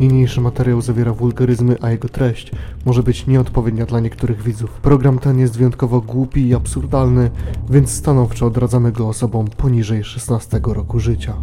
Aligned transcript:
Niniejszy 0.00 0.40
materiał 0.40 0.80
zawiera 0.80 1.12
wulgaryzmy, 1.12 1.76
a 1.80 1.90
jego 1.90 2.08
treść 2.08 2.52
może 2.84 3.02
być 3.02 3.26
nieodpowiednia 3.26 3.86
dla 3.86 4.00
niektórych 4.00 4.42
widzów. 4.42 4.70
Program 4.70 5.18
ten 5.18 5.38
jest 5.38 5.56
wyjątkowo 5.56 6.00
głupi 6.00 6.48
i 6.48 6.54
absurdalny, 6.54 7.30
więc 7.70 7.90
stanowczo 7.90 8.46
odradzamy 8.46 8.92
go 8.92 9.08
osobom 9.08 9.46
poniżej 9.46 10.04
16 10.04 10.60
roku 10.64 11.00
życia. 11.00 11.34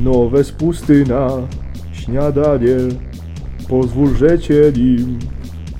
Nowe 0.00 0.44
spusty 0.44 1.04
na 1.08 1.28
śniadanie. 1.92 2.76
Pozwól, 3.68 4.14
że 4.16 4.38
cię 4.38 4.72
nim 4.76 5.18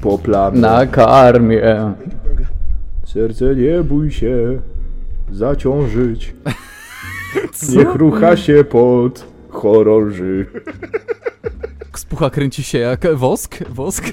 poplamę. 0.00 0.58
Nakarmię. 0.58 1.92
Serce 3.18 3.56
nie 3.56 3.82
bój 3.82 4.10
się 4.10 4.60
zaciążyć. 5.32 6.34
Niech 7.76 7.94
rucha 7.94 8.36
się 8.36 8.64
pod 8.64 9.26
chorąży. 9.48 10.46
Spucha 11.96 12.30
kręci 12.30 12.62
się 12.62 12.78
jak 12.78 13.14
wosk? 13.14 13.58
Wosk? 13.70 14.04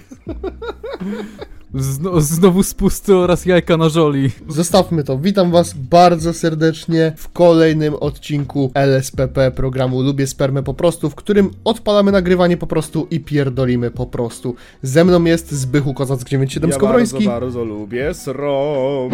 Zno, 1.77 2.21
znowu 2.21 2.63
spusty 2.63 3.15
oraz 3.15 3.45
jajka 3.45 3.77
na 3.77 3.89
żoli. 3.89 4.31
Zostawmy 4.47 5.03
to. 5.03 5.17
Witam 5.17 5.51
Was 5.51 5.73
bardzo 5.73 6.33
serdecznie 6.33 7.13
w 7.17 7.29
kolejnym 7.29 7.93
odcinku 7.93 8.71
LSPP 8.73 9.51
programu 9.51 10.01
Lubię 10.01 10.27
Spermę 10.27 10.63
po 10.63 10.73
prostu, 10.73 11.09
w 11.09 11.15
którym 11.15 11.49
odpalamy 11.63 12.11
nagrywanie 12.11 12.57
po 12.57 12.67
prostu 12.67 13.07
i 13.11 13.19
pierdolimy 13.19 13.91
po 13.91 14.05
prostu. 14.05 14.55
Ze 14.81 15.03
mną 15.05 15.23
jest 15.23 15.51
Zbychu 15.51 15.93
Kozack 15.93 16.29
97 16.29 16.69
Ja 16.69 16.75
Skowroński. 16.75 17.13
bardzo, 17.15 17.29
bardzo 17.31 17.63
lubię 17.65 18.13
srom. 18.13 19.11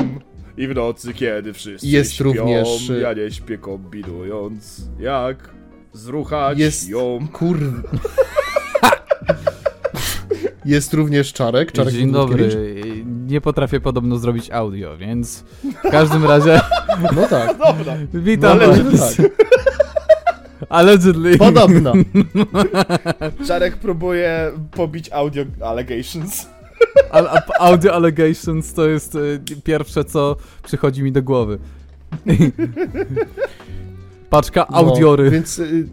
I 0.58 0.68
w 0.68 0.76
nocy, 0.76 1.14
kiedy 1.14 1.54
wszyscy 1.54 1.88
Jest 1.88 2.14
śpią, 2.14 2.24
również, 2.24 2.90
y- 2.90 3.00
ja 3.00 3.14
nie 3.14 3.32
śpię 3.32 3.58
kombinując, 3.58 4.82
jak 5.00 5.50
zruchać 5.94 6.60
Jest 6.60 6.90
ją. 6.90 7.28
kur... 7.34 7.58
Jest 10.72 10.94
również 10.94 11.34
Czarek. 11.34 11.72
Czarek 11.72 11.94
Dzień 11.94 12.12
dobry. 12.12 12.50
Nie 13.28 13.42
potrafię 13.42 13.80
podobno 13.80 14.18
zrobić 14.18 14.52
audio, 14.52 14.98
więc 14.98 15.44
w 15.64 15.90
każdym 15.92 16.26
razie 16.26 16.62
No 17.16 17.28
tak. 17.30 17.58
Dobra. 17.58 17.98
witam 18.14 18.58
No, 18.60 18.64
ale 18.66 18.84
was. 18.84 19.16
tak. 19.18 19.26
Allegedly. 20.70 21.38
Podobno. 21.38 21.94
Czarek 23.48 23.78
próbuje 23.78 24.52
pobić 24.72 25.10
audio 25.12 25.44
allegations. 25.62 26.48
Al- 27.12 27.30
audio 27.60 27.94
allegations 27.96 28.74
to 28.74 28.88
jest 28.88 29.16
y, 29.16 29.40
pierwsze, 29.64 30.04
co 30.04 30.36
przychodzi 30.64 31.04
mi 31.04 31.12
do 31.12 31.24
głowy. 31.24 31.58
Paczka 34.30 34.68
audiory. 34.68 35.24
No, 35.26 35.32
więc 35.32 35.60
y, 35.60 35.88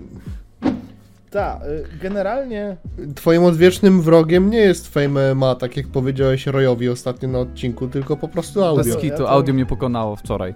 Tak, 1.31 1.61
generalnie 2.03 2.77
twoim 3.15 3.45
odwiecznym 3.45 4.03
wrogiem 4.03 4.51
nie 4.51 4.59
jest 4.59 4.89
Fame 4.89 5.35
MMA, 5.35 5.55
tak 5.55 5.77
jak 5.77 5.87
powiedziałeś 5.87 6.47
Royowi 6.47 6.89
ostatnio 6.89 7.29
na 7.29 7.39
odcinku, 7.39 7.89
tylko 7.89 8.17
po 8.17 8.29
prostu 8.29 8.65
audio. 8.65 8.85
Bez 8.85 8.95
ja 8.95 9.01
kitu, 9.01 9.17
to- 9.17 9.31
audio 9.31 9.55
mnie 9.55 9.67
pokonało 9.67 10.17
wczoraj. 10.17 10.55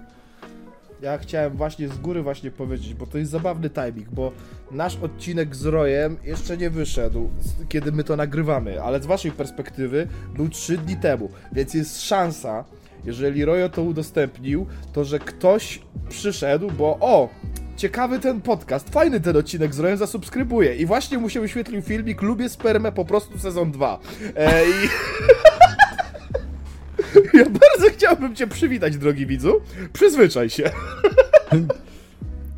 Ja 1.01 1.17
chciałem 1.17 1.57
właśnie 1.57 1.89
z 1.89 1.97
góry 1.97 2.23
właśnie 2.23 2.51
powiedzieć, 2.51 2.93
bo 2.93 3.05
to 3.07 3.17
jest 3.17 3.31
zabawny 3.31 3.69
timing, 3.69 4.09
bo 4.11 4.31
nasz 4.71 4.97
odcinek 5.01 5.55
z 5.55 5.65
Rojem 5.65 6.17
jeszcze 6.23 6.57
nie 6.57 6.69
wyszedł, 6.69 7.29
kiedy 7.69 7.91
my 7.91 8.03
to 8.03 8.15
nagrywamy, 8.15 8.81
ale 8.81 9.01
z 9.01 9.05
waszej 9.05 9.31
perspektywy 9.31 10.07
był 10.35 10.49
3 10.49 10.77
dni 10.77 10.95
temu, 10.95 11.29
więc 11.51 11.73
jest 11.73 12.01
szansa, 12.01 12.63
jeżeli 13.05 13.45
Rojo 13.45 13.69
to 13.69 13.83
udostępnił, 13.83 14.65
to 14.93 15.05
że 15.05 15.19
ktoś 15.19 15.81
przyszedł, 16.09 16.71
bo 16.77 16.97
o, 17.01 17.29
ciekawy 17.77 18.19
ten 18.19 18.41
podcast, 18.41 18.89
fajny 18.89 19.19
ten 19.19 19.37
odcinek 19.37 19.73
z 19.73 19.79
Rojem, 19.79 19.97
zasubskrybuję 19.97 20.75
i 20.75 20.85
właśnie 20.85 21.17
mu 21.17 21.29
się 21.29 21.41
wyświetlił 21.41 21.81
filmik 21.81 22.21
Lubię 22.21 22.49
spermę 22.49 22.91
po 22.91 23.05
prostu 23.05 23.39
sezon 23.39 23.71
2. 23.71 23.99
E, 24.35 24.65
i... 24.65 24.69
Ja 27.33 27.43
bardzo 27.45 27.93
chciałbym 27.93 28.35
cię 28.35 28.47
przywitać, 28.47 28.97
drogi 28.97 29.25
widzu. 29.25 29.61
Przyzwyczaj 29.93 30.49
się. 30.49 30.63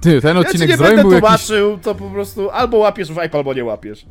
Ty, 0.01 0.21
ten 0.21 0.37
Ja 0.37 0.43
ci 0.43 0.47
odcinek 0.49 0.69
nie 0.69 0.77
z 0.77 0.79
Rojem 0.79 0.95
będę 0.95 1.09
był 1.09 1.11
jakiś 1.29 1.45
tłumaczył, 1.47 1.77
to 1.77 1.95
po 1.95 2.09
prostu 2.09 2.49
albo 2.49 2.77
łapiesz 2.77 3.11
w 3.11 3.19
albo 3.35 3.53
nie 3.53 3.63
łapiesz. 3.65 4.05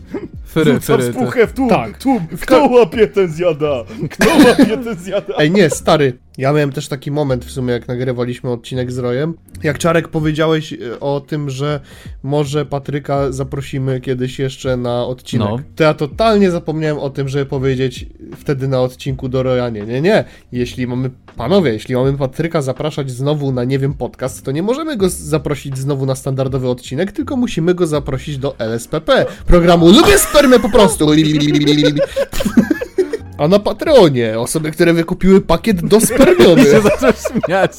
fyry, 0.47 0.73
Rzucam 0.75 0.99
fyry. 1.01 1.13
to- 1.13 1.19
spuchę 1.21 1.47
w 1.47 1.53
tłum, 1.53 1.69
Tak. 1.69 1.99
tłum. 1.99 2.27
Kto 2.41 2.67
łapie, 2.67 3.07
ten 3.07 3.33
zjada. 3.33 3.85
Kto 4.11 4.29
łapie, 4.49 4.77
ten 4.85 4.99
zjada. 4.99 5.35
Ej, 5.39 5.51
nie, 5.51 5.71
stary. 5.71 6.19
Ja 6.39 6.53
miałem 6.53 6.73
też 6.73 6.89
taki 6.89 7.11
moment 7.11 7.45
w 7.45 7.51
sumie, 7.51 7.73
jak 7.73 7.89
nagrywaliśmy 7.89 8.51
odcinek 8.51 8.93
z 8.93 8.99
Rojem. 8.99 9.35
Jak 9.63 9.79
Czarek 9.79 10.09
powiedziałeś 10.09 10.73
e, 10.73 11.01
o 11.01 11.21
tym, 11.21 11.51
że 11.51 11.81
może 12.23 12.67
Patryka 12.67 13.33
zaprosimy 13.33 14.01
kiedyś 14.01 14.39
jeszcze 14.39 14.77
na 14.77 15.07
odcinek. 15.07 15.49
No. 15.49 15.59
To 15.77 15.85
ja 15.85 15.95
totalnie 15.95 16.51
zapomniałem 16.51 16.99
o 16.99 17.11
tym, 17.11 17.29
żeby 17.29 17.47
powiedzieć 17.47 18.07
wtedy 18.37 18.69
na 18.69 18.81
odcinku 18.81 19.29
do 19.29 19.43
Roya. 19.43 19.71
Nie, 19.73 19.83
nie, 19.83 20.01
nie. 20.01 20.25
Jeśli 20.53 20.87
mamy, 20.87 21.11
panowie, 21.37 21.73
jeśli 21.73 21.95
mamy 21.95 22.13
Patryka 22.13 22.63
zapraszać 22.63 23.11
znowu 23.11 23.53
na, 23.53 23.65
nie 23.65 23.79
wiem, 23.79 23.95
podcast, 23.95 24.45
to 24.45 24.53
nie 24.53 24.63
możemy 24.63 24.97
go 24.97 25.09
zaprosić 25.09 25.79
znowu 25.79 26.07
na 26.07 26.15
standardowy 26.15 26.69
odcinek, 26.69 27.13
tylko 27.13 27.37
musimy 27.37 27.75
go 27.75 27.87
zaprosić 27.87 28.39
do 28.39 28.59
LSPP, 28.59 29.27
programu 29.47 29.89
Lubię 29.93 30.19
Spermę 30.19 30.61
po 30.61 30.69
prostu. 30.69 31.07
A 33.39 33.49
na 33.49 33.59
Patreonie 33.59 34.39
osoby, 34.41 34.71
które 34.71 34.93
wykupiły 34.93 35.41
pakiet 35.41 35.87
do 35.87 36.01
spermiony. 36.01 36.65
się 36.73 36.81
zaczął 36.81 37.11
śmiać. 37.13 37.73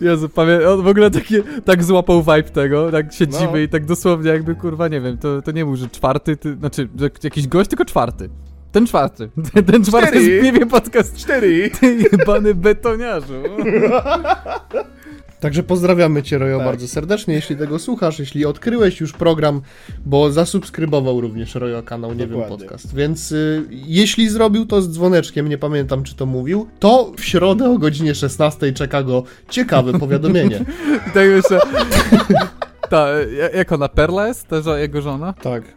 Jezu, 0.00 0.28
pamię... 0.28 0.68
on 0.68 0.82
w 0.82 0.86
ogóle 0.86 1.10
takie, 1.10 1.42
tak 1.64 1.84
złapał 1.84 2.20
vibe 2.22 2.42
tego, 2.42 2.92
tak 2.92 3.12
siedzimy 3.12 3.50
No. 3.52 3.56
i 3.58 3.68
tak 3.68 3.84
dosłownie 3.86 4.30
jakby, 4.30 4.54
kurwa, 4.54 4.88
nie 4.88 5.00
wiem, 5.00 5.18
to, 5.18 5.42
to 5.42 5.50
nie 5.50 5.64
był, 5.64 5.76
że 5.76 5.88
czwarty, 5.88 6.36
ty, 6.36 6.54
znaczy, 6.56 6.88
że 7.00 7.10
jakiś 7.24 7.48
gość, 7.48 7.70
tylko 7.70 7.84
czwarty. 7.84 8.28
Ten 8.72 8.86
czwarty. 8.86 9.30
Ten, 9.54 9.64
ten 9.72 9.84
czwarty 9.84 10.08
Cztery. 10.08 10.52
wiem, 10.52 10.68
podcast, 10.68 11.16
Cztery. 11.16 11.70
ty 11.80 11.96
jebany 12.12 12.54
betoniarzu. 12.54 13.42
Także 15.40 15.62
pozdrawiamy 15.62 16.22
Cię, 16.22 16.38
Rojo, 16.38 16.58
Tak. 16.58 16.66
bardzo 16.66 16.88
serdecznie, 16.88 17.34
jeśli 17.34 17.56
tego 17.56 17.78
słuchasz, 17.78 18.18
jeśli 18.18 18.44
odkryłeś 18.46 19.00
już 19.00 19.12
program, 19.12 19.60
bo 20.06 20.32
zasubskrybował 20.32 21.20
również 21.20 21.54
Rojo 21.54 21.82
kanał, 21.82 22.10
nie 22.12 22.16
wiem, 22.26 22.30
Dokładnie. 22.30 22.56
podcast. 22.58 22.94
Więc 22.94 23.32
y, 23.32 23.62
jeśli 23.70 24.28
zrobił 24.28 24.66
to 24.66 24.82
z 24.82 24.88
dzwoneczkiem, 24.90 25.48
nie 25.48 25.58
pamiętam 25.58 26.02
czy 26.04 26.14
to 26.14 26.26
mówił, 26.26 26.68
to 26.78 27.12
w 27.18 27.24
środę 27.24 27.70
o 27.70 27.78
godzinie 27.78 28.14
16 28.14 28.72
czeka 28.72 29.02
go 29.02 29.22
ciekawe 29.48 29.92
powiadomienie. 30.00 30.64
I 31.08 31.10
tak 31.10 31.24
jeszcze... 31.24 31.60
Ta, 32.90 33.08
ja- 33.10 33.50
jak 33.50 33.72
ona, 33.72 33.88
Perla 33.88 34.28
jest? 34.28 34.48
Ta 34.64 34.78
jego 34.78 35.02
żona? 35.02 35.32
tak. 35.32 35.75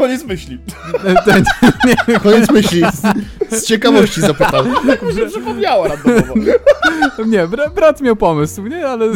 Koniec 0.00 0.24
myśli. 0.24 0.58
Ten, 1.24 1.44
nie, 1.86 2.20
Koniec 2.20 2.50
myśli. 2.50 2.82
Z, 3.50 3.58
z 3.60 3.66
ciekawości 3.66 4.20
zapytał. 4.20 4.64
Mi 5.02 5.14
się 5.14 5.26
przypomniała 5.26 5.88
randomowo. 5.88 6.34
nie, 7.26 7.46
bra, 7.48 7.70
brat 7.70 8.00
miał 8.00 8.16
pomysł, 8.16 8.66
nie, 8.66 8.86
ale... 8.86 9.06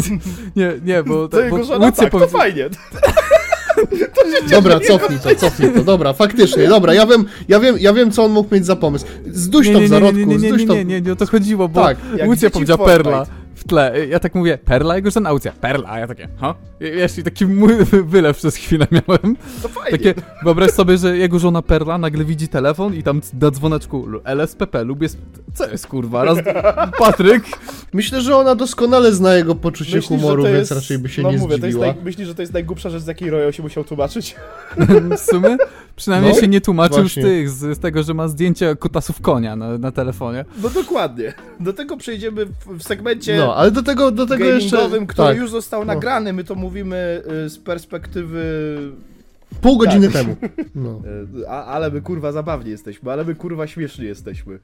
Nie, 0.56 0.73
nie, 0.84 1.03
bo... 1.03 1.28
To 1.28 1.41
jego 1.41 1.65
żona, 1.65 1.93
tak, 1.93 2.11
to 2.11 2.19
powie- 2.19 2.28
fajnie. 2.28 2.69
Dobra, 4.50 4.81
cofnij 4.81 5.19
to, 5.19 5.34
cofnij 5.34 5.73
to, 5.73 5.84
dobra, 5.84 6.12
faktycznie, 6.12 6.69
dobra, 6.69 6.94
ja 6.94 7.06
wiem, 7.06 7.25
ja 7.49 7.61
wiem, 7.61 7.77
ja 7.81 7.93
wiem 7.93 8.11
co 8.11 8.25
on 8.25 8.33
mógł 8.33 8.55
mieć 8.55 8.67
za 8.67 8.77
pomysł. 8.77 9.06
Zduś 9.27 9.71
to 9.73 9.81
w 9.81 9.89
zarodku, 9.89 10.19
nie, 10.19 10.27
nie, 10.27 10.37
nie, 10.37 10.49
zduś 10.49 10.61
nie, 10.61 10.67
to... 10.67 10.75
nie, 10.75 10.84
nie, 10.84 11.00
nie, 11.00 11.12
o 11.12 11.17
to 11.17 11.27
chodziło, 11.27 11.69
bo 11.69 11.84
Tak, 11.84 11.99
jak 12.17 12.28
Łucja 12.28 12.41
dzieci 12.41 12.50
w 12.50 12.53
powiedział 12.53 12.77
Fortnite. 12.78 13.03
Perla 13.03 13.27
w 13.65 13.69
tle. 13.69 14.07
Ja 14.07 14.21
tak 14.21 14.35
mówię, 14.35 14.59
Perla, 14.65 14.97
jego 14.97 15.11
żona 15.11 15.33
Łucja, 15.33 15.53
Perla, 15.53 15.89
a 15.91 15.99
ja 15.99 16.07
takie, 16.07 16.29
ha? 16.41 16.55
Wiesz, 16.81 17.19
i 17.19 17.23
taki 17.23 17.47
mój 17.47 17.73
wylew 18.13 18.37
przez 18.37 18.57
chwilę 18.57 18.87
miałem. 18.91 19.37
To 19.63 19.69
fajnie. 19.69 19.91
Takie, 19.99 20.15
wyobraź 20.45 20.71
sobie, 20.71 20.99
że 20.99 21.17
jego 21.17 21.39
żona 21.39 21.63
Perla 21.63 21.99
nagle 21.99 22.25
widzi 22.25 22.49
telefon 22.49 22.95
i 22.95 23.03
tam 23.03 23.21
na 23.41 23.51
dzwoneczku 23.51 24.07
LSPP, 24.25 24.85
lubię... 24.85 25.06
Sp... 25.15 25.21
Co 25.55 25.71
jest, 25.71 25.87
kurwa? 25.87 26.25
Raz... 26.25 26.38
Patryk? 26.99 27.44
Myślę, 27.93 28.21
że 28.21 28.37
ona 28.37 28.55
doskonale 28.55 29.12
zna 29.12 29.35
jego 29.35 29.55
poczucie 29.55 29.97
Myślisz, 29.97 30.21
humoru, 30.21 30.43
to 30.43 30.49
więc 30.49 30.59
jest- 30.59 30.73
raczej 30.73 30.99
by 30.99 31.09
się 31.09 31.23
no 31.23 31.31
nie 31.31 31.38
mówię, 31.38 31.53
jest 31.55 31.62
zdziwiła. 31.65 31.87
naj... 31.87 31.94
Myślisz, 32.05 32.29
że 32.29 32.35
to 32.35 32.43
jest 32.43 32.53
najgłupsza 32.53 32.91
rzecz, 32.91 33.03
z 33.03 33.06
jakiej 33.06 33.31
Royo 33.31 33.53
się 33.53 33.62
musiał 33.62 33.85
tłumaczyć? 33.85 34.37
W 35.17 35.19
sumie 35.21 35.56
przynajmniej 35.97 36.35
No, 36.35 36.41
się 36.41 36.49
nie 36.49 36.61
tłumaczył 36.61 37.00
właśnie. 37.00 37.23
z 37.23 37.27
tych, 37.27 37.50
z, 37.50 37.77
z 37.77 37.81
tego, 37.81 38.03
że 38.03 38.15
ma 38.15 38.29
zdjęcia 38.29 38.75
kutasów 38.75 39.21
konia 39.21 39.56
na, 39.56 39.79
na 39.79 39.93
telefonie. 39.93 40.44
No 40.62 40.71
dokładnie. 40.71 41.35
Do 41.61 41.73
tego 41.73 41.97
przejdziemy 41.97 42.47
w, 42.47 42.79
w 42.79 42.83
segmencie 42.83 43.37
No, 43.37 43.54
ale 43.56 43.71
do 43.71 43.83
tego, 43.83 44.11
do 44.11 44.27
tego 44.27 44.45
jeszcze... 44.45 44.77
który 45.09 45.29
tak. 45.29 45.37
już 45.37 45.51
został 45.51 45.81
No. 45.81 45.95
nagrany. 45.95 46.33
My 46.33 46.45
to 46.45 46.55
mówimy 46.55 47.23
y, 47.47 47.49
z 47.49 47.59
perspektywy 47.59 48.45
Pół 49.61 49.79
godziny 49.79 50.09
temu. 50.11 50.37
No. 50.75 51.01
E, 51.45 51.51
A, 51.51 51.65
ale 51.65 51.91
my 51.91 52.01
kurwa 52.01 52.33
zabawni 52.33 52.71
jesteśmy, 52.71 53.12
ale 53.12 53.25
my 53.25 53.35
kurwa 53.35 53.67
śmieszni 53.67 54.05
jesteśmy. 54.05 54.59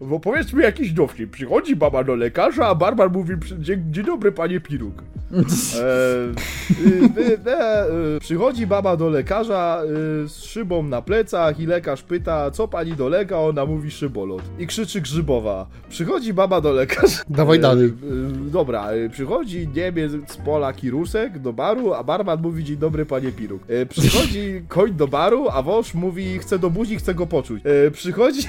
Bo 0.00 0.20
powiedzmy 0.20 0.62
jakiś 0.62 0.92
dowcip. 0.92 1.30
Przychodzi 1.30 1.76
baba 1.76 2.04
do 2.04 2.14
lekarza, 2.14 2.66
a 2.66 2.74
barbar 2.74 3.10
mówi 3.12 3.34
dzień, 3.58 3.84
dzień 3.90 4.04
dobry 4.04 4.32
panie 4.32 4.60
Piruk. 4.60 5.02
E, 5.32 5.38
y, 5.38 7.20
y, 7.20 7.38
e, 7.50 7.86
y, 8.16 8.20
przychodzi 8.20 8.66
baba 8.66 8.96
do 8.96 9.10
lekarza 9.10 9.82
y, 10.24 10.28
z 10.28 10.42
szybą 10.44 10.82
na 10.82 11.02
plecach 11.02 11.60
i 11.60 11.66
lekarz 11.66 12.02
pyta, 12.02 12.50
co 12.50 12.68
pani 12.68 12.92
dolega, 12.92 13.38
ona 13.38 13.66
mówi 13.66 13.90
szybolot. 13.90 14.42
I 14.58 14.66
krzyczy 14.66 15.00
grzybowa. 15.00 15.66
Przychodzi 15.88 16.34
baba 16.34 16.60
do 16.60 16.72
lekarza. 16.72 17.22
Dawaj 17.30 17.58
E, 17.58 17.60
dalej. 17.60 17.86
y, 17.86 18.50
Dobra, 18.50 18.92
y, 18.94 19.10
przychodzi 19.10 19.68
Niemiec 19.68 20.12
z 20.28 20.36
pola 20.36 20.72
Kirusek 20.72 21.38
do 21.38 21.52
baru, 21.52 21.94
a 21.94 22.04
barman 22.04 22.42
mówi 22.42 22.64
dzień 22.64 22.76
dobry 22.76 23.06
panie 23.06 23.32
Piruk. 23.32 23.62
E, 23.68 23.86
Przychodzi 24.36 24.62
koń 24.68 24.92
do 24.94 25.08
baru, 25.08 25.48
a 25.52 25.62
wąż 25.62 25.94
mówi 25.94 26.38
chce 26.38 26.58
do 26.58 26.70
buzi, 26.70 26.96
chce 26.96 27.14
go 27.14 27.26
poczuć. 27.26 27.62
E, 27.86 27.90
Przychodzi... 27.90 28.40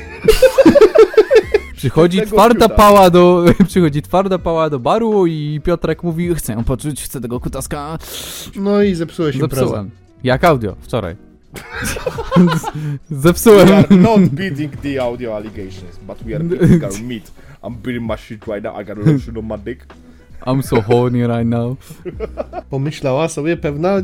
Przychodzi 1.75 2.19
Tego 2.19 2.31
twarda 2.31 2.69
pała 2.69 3.09
do. 3.09 3.45
Przychodzi 3.67 4.01
twarda 4.01 4.37
pała 4.39 4.69
do 4.69 4.79
baru 4.79 5.27
i 5.27 5.61
Piotrek 5.63 6.03
mówi, 6.03 6.35
chcę 6.35 6.53
ją 6.53 6.63
poczuć, 6.63 7.03
chcę 7.03 7.21
tego 7.21 7.39
kutaska. 7.39 7.97
no 8.55 8.83
i 8.83 8.95
zepsułeś 8.95 9.35
imprezę. 9.35 9.55
Zepsułem. 9.61 9.89
Jak 10.23 10.43
audio, 10.43 10.75
wczoraj. 10.81 11.15
We 13.09 13.17
Zepsułem. 13.17 13.69
are 13.71 13.95
not 13.95 14.19
beating 14.29 14.77
the 14.81 15.01
audio 15.01 15.35
allegations, 15.35 15.99
but 16.07 16.17
we 16.23 16.35
are 16.35 16.43
beating 16.43 16.83
our 16.83 17.01
meat. 17.01 17.31
I'm 17.63 17.75
beating 17.75 18.07
my 18.07 18.17
shit 18.17 18.47
right 18.47 18.63
now, 18.63 18.81
I 18.81 18.85
got 18.85 18.97
lotion 18.97 19.37
on 19.37 19.45
my 19.45 19.57
dick. 19.57 19.85
I'm 20.45 20.61
so 20.63 20.81
horny 20.81 21.27
right 21.27 21.45
now. 21.47 21.77
Pomyślała 22.69 23.27
sobie 23.27 23.57
pewna 23.57 23.97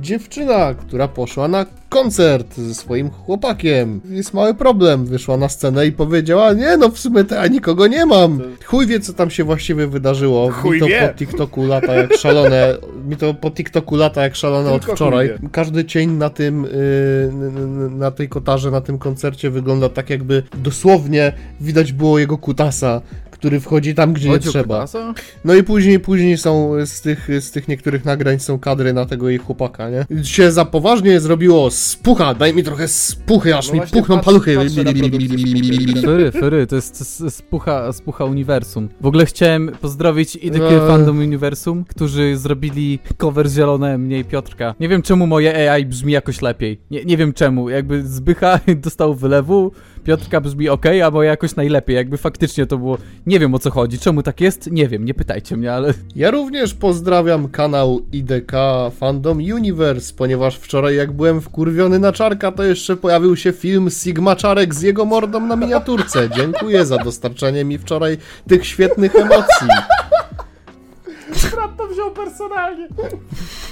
dziewczyna, 0.00 0.74
która 0.74 1.08
poszła 1.08 1.48
na 1.48 1.66
koncert 1.88 2.54
ze 2.56 2.74
swoim 2.74 3.10
chłopakiem. 3.10 4.00
Jest 4.10 4.34
mały 4.34 4.54
problem. 4.54 5.06
Wyszła 5.06 5.36
na 5.36 5.48
scenę 5.48 5.86
i 5.86 5.92
powiedziała, 5.92 6.52
nie 6.52 6.76
no, 6.76 6.88
w 6.88 6.98
sumie 6.98 7.24
to 7.24 7.34
ja 7.34 7.46
nikogo 7.46 7.86
nie 7.86 8.06
mam. 8.06 8.40
Chuj 8.64 8.86
wie, 8.86 9.00
co 9.00 9.12
tam 9.12 9.30
się 9.30 9.44
właściwie 9.44 9.86
wydarzyło. 9.86 10.50
Chuj 10.52 10.74
mi 10.74 10.80
to 10.80 10.86
wie. 10.86 11.08
po 11.08 11.18
TikToku 11.18 11.64
lata 11.66 11.94
jak 11.94 12.12
szalone. 12.16 12.74
mi 13.08 13.16
to 13.16 13.34
po 13.34 13.50
TikToku 13.50 13.96
lata 13.96 14.22
jak 14.22 14.36
szalone 14.36 14.70
od 14.72 14.80
Tylko 14.82 14.96
wczoraj. 14.96 15.28
chuj 15.40 15.48
Każdy 15.52 15.84
cień 15.84 16.10
na 16.10 16.30
tym, 16.30 16.62
yy, 16.62 16.70
n- 17.32 17.98
na 17.98 18.10
tej 18.10 18.28
kotarze, 18.28 18.70
na 18.70 18.80
tym 18.80 18.98
koncercie 18.98 19.50
wygląda 19.50 19.88
tak 19.88 20.10
jakby 20.10 20.42
dosłownie 20.58 21.32
widać 21.60 21.92
było 21.92 22.18
jego 22.18 22.38
kutasa, 22.38 23.00
który 23.46 23.60
wchodzi 23.60 23.94
tam, 23.94 24.12
gdzie 24.12 24.28
nie 24.28 24.38
trzeba. 24.38 24.62
kutasa? 24.74 25.14
No 25.44 25.54
i 25.54 25.62
później, 25.62 26.00
później 26.00 26.38
są 26.38 26.72
z 26.86 27.00
tych, 27.00 27.28
z 27.40 27.50
tych 27.50 27.68
niektórych 27.68 28.04
nagrań 28.04 28.38
są 28.38 28.58
kadry 28.58 28.92
na 28.92 29.06
tego 29.06 29.28
jej 29.28 29.38
chłopaka, 29.38 29.90
nie? 29.90 30.24
Się 30.24 30.52
za 30.52 30.64
poważnie 30.64 31.20
zrobiło 31.20 31.70
spucha, 31.70 32.34
daj 32.34 32.54
mi 32.54 32.62
trochę 32.62 32.88
spuchy, 32.88 33.56
aż 33.56 33.68
No 33.68 33.74
mi 33.74 33.80
puchną 33.80 34.16
patrzę- 34.16 34.24
paluchy. 34.24 34.56
patrzę 34.56 34.84
na 34.84 34.92
produkcję 34.92 36.02
Fery, 36.02 36.32
fery, 36.32 36.66
to 36.66 36.76
jest 36.76 37.00
s- 37.00 37.34
spucha, 37.34 37.92
spucha 37.92 38.24
uniwersum. 38.24 38.88
W 39.00 39.06
ogóle 39.06 39.26
chciałem 39.26 39.70
pozdrowić 39.80 40.36
IDK 40.36 40.62
Eee. 40.62 40.88
Fandom 40.88 41.18
Uniwersum, 41.18 41.84
którzy 41.84 42.36
zrobili 42.36 42.98
cover 43.16 43.48
zielone 43.50 43.98
mnie 43.98 44.18
i 44.18 44.24
Piotrka. 44.24 44.74
Nie 44.80 44.88
wiem 44.88 45.02
czemu 45.02 45.26
moje 45.26 45.70
AI 45.72 45.86
brzmi 45.86 46.12
jakoś 46.12 46.42
lepiej. 46.42 46.80
Nie, 46.90 47.04
nie 47.04 47.16
wiem 47.16 47.32
czemu. 47.32 47.68
Jakby 47.70 48.02
Zbycha 48.06 48.60
dostał 48.84 49.14
wylewu, 49.14 49.72
Piotrka 50.06 50.40
brzmi 50.40 50.68
ok, 50.68 50.86
a 50.86 51.24
jakoś 51.24 51.56
najlepiej. 51.56 51.96
Jakby 51.96 52.16
faktycznie 52.16 52.66
to 52.66 52.78
było... 52.78 52.98
Nie 53.26 53.40
wiem 53.40 53.54
o 53.54 53.58
co 53.58 53.70
chodzi. 53.70 53.98
Czemu 53.98 54.22
tak 54.22 54.40
jest? 54.40 54.70
Nie 54.70 54.88
wiem, 54.88 55.04
nie 55.04 55.14
pytajcie 55.14 55.56
mnie, 55.56 55.72
ale... 55.72 55.94
Ja 56.16 56.30
również 56.30 56.74
pozdrawiam 56.74 57.48
kanał 57.48 58.00
IDK 58.12 58.52
Fandom 58.98 59.38
Universe, 59.38 60.14
ponieważ 60.16 60.56
wczoraj 60.56 60.96
jak 60.96 61.12
byłem 61.12 61.40
wkurwiony 61.40 61.98
na 61.98 62.12
Czarka, 62.12 62.52
to 62.52 62.62
jeszcze 62.62 62.96
pojawił 62.96 63.36
się 63.36 63.52
film 63.52 63.90
Sigma 63.90 64.36
Czarek 64.36 64.74
z 64.74 64.82
jego 64.82 65.04
mordą 65.04 65.46
na 65.46 65.56
miniaturce. 65.56 66.28
Dziękuję 66.36 66.86
za 66.86 66.98
dostarczenie 66.98 67.64
mi 67.64 67.78
wczoraj 67.78 68.18
tych 68.48 68.66
świetnych 68.66 69.16
emocji. 69.16 69.68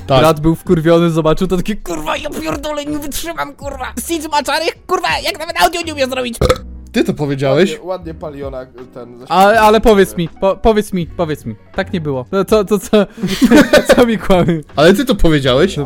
Tak, 0.06 0.20
Brat 0.20 0.40
był 0.40 0.54
wkurwiony, 0.54 1.10
zobaczył 1.10 1.46
to 1.46 1.56
takie 1.56 1.76
kurwa, 1.76 2.16
ja 2.16 2.30
pierdolę, 2.30 2.84
nie 2.84 2.98
wytrzymam, 2.98 3.54
kurwa. 3.54 3.92
Siege 4.08 4.28
Maczarek, 4.28 4.78
kurwa, 4.86 5.08
jak 5.24 5.38
nawet 5.38 5.62
audio 5.62 5.82
nie 5.82 5.94
umie 5.94 6.06
zrobić. 6.06 6.38
ty 6.92 7.04
to 7.04 7.14
powiedziałeś? 7.14 7.70
Ładnie, 7.70 7.86
ładnie 7.86 8.14
paliona 8.14 8.66
ten... 8.94 9.24
Ale, 9.28 9.60
ale 9.60 9.80
powiedz 9.80 10.16
mi, 10.16 10.28
po, 10.28 10.56
powiedz 10.56 10.92
mi, 10.92 11.06
powiedz 11.06 11.44
mi. 11.44 11.56
Tak 11.74 11.92
nie 11.92 12.00
było. 12.00 12.24
No 12.32 12.44
to, 12.44 12.64
to, 12.64 12.78
co, 12.78 13.06
co 13.96 14.06
mi 14.06 14.18
kłamie? 14.18 14.60
Ale 14.76 14.94
ty 14.94 15.04
to 15.04 15.14
powiedziałeś? 15.14 15.76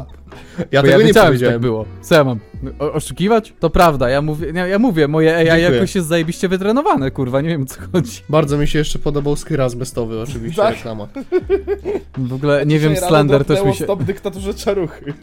Ja 0.72 0.82
Bo 0.82 0.88
tego 0.88 0.88
ja 0.88 0.98
nie 0.98 1.04
wiedziałem, 1.04 1.26
że 1.26 1.30
powiedziałem. 1.30 1.54
tak 1.54 1.60
było. 1.62 1.84
Co 2.02 2.14
ja 2.14 2.24
mam? 2.24 2.38
O, 2.78 2.92
oszukiwać? 2.92 3.54
To 3.60 3.70
prawda, 3.70 4.08
ja 4.08 4.22
mówię, 4.22 4.52
ja, 4.54 4.66
ja 4.66 4.78
mówię, 4.78 5.08
moje 5.08 5.36
AI 5.36 5.46
Dziękuję. 5.46 5.74
jakoś 5.74 5.94
jest 5.94 6.08
zajebiście 6.08 6.48
wytrenowane, 6.48 7.10
kurwa, 7.10 7.40
nie 7.40 7.48
wiem 7.48 7.62
o 7.62 7.66
co 7.66 7.80
chodzi. 7.92 8.20
Bardzo 8.28 8.58
mi 8.58 8.66
się 8.66 8.78
jeszcze 8.78 8.98
podobał 8.98 9.36
skóra 9.36 9.64
azbestowy, 9.64 10.20
oczywiście, 10.20 10.62
Tak. 10.62 10.74
reklama. 10.74 11.08
W 12.18 12.32
ogóle, 12.32 12.66
nie 12.66 12.78
wiem, 12.78 12.90
Dzisiaj 12.92 13.00
rano 13.10 13.16
Slender 13.16 13.44
też 13.44 13.64
mi 13.64 13.74
się... 13.74 13.84
Stop 13.84 14.02
dyktaturze 14.02 14.54
czaruchy. 14.54 15.14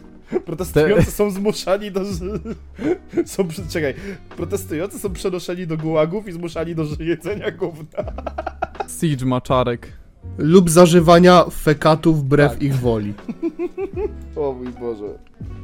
Protestujący 0.44 1.10
są 1.10 1.30
zmuszani 1.30 1.90
do... 1.92 2.00
Są, 3.26 3.48
przy- 3.48 3.68
czekaj, 3.68 3.94
protestujący 4.36 4.98
są 4.98 5.12
przenoszeni 5.12 5.66
do 5.66 5.76
gułagów 5.76 6.28
i 6.28 6.32
zmuszani 6.32 6.74
do 6.74 6.84
jedzenia 7.00 7.50
gówna. 7.50 8.04
Siege 9.00 9.26
Maczarek. 9.26 9.88
Lub 10.38 10.70
zażywania 10.70 11.44
fekatów 11.50 12.20
wbrew 12.20 12.52
Tak. 12.52 12.62
ich 12.62 12.76
woli. 12.76 13.14
O 14.36 14.52
mój 14.52 14.68
Boże. 14.68 15.18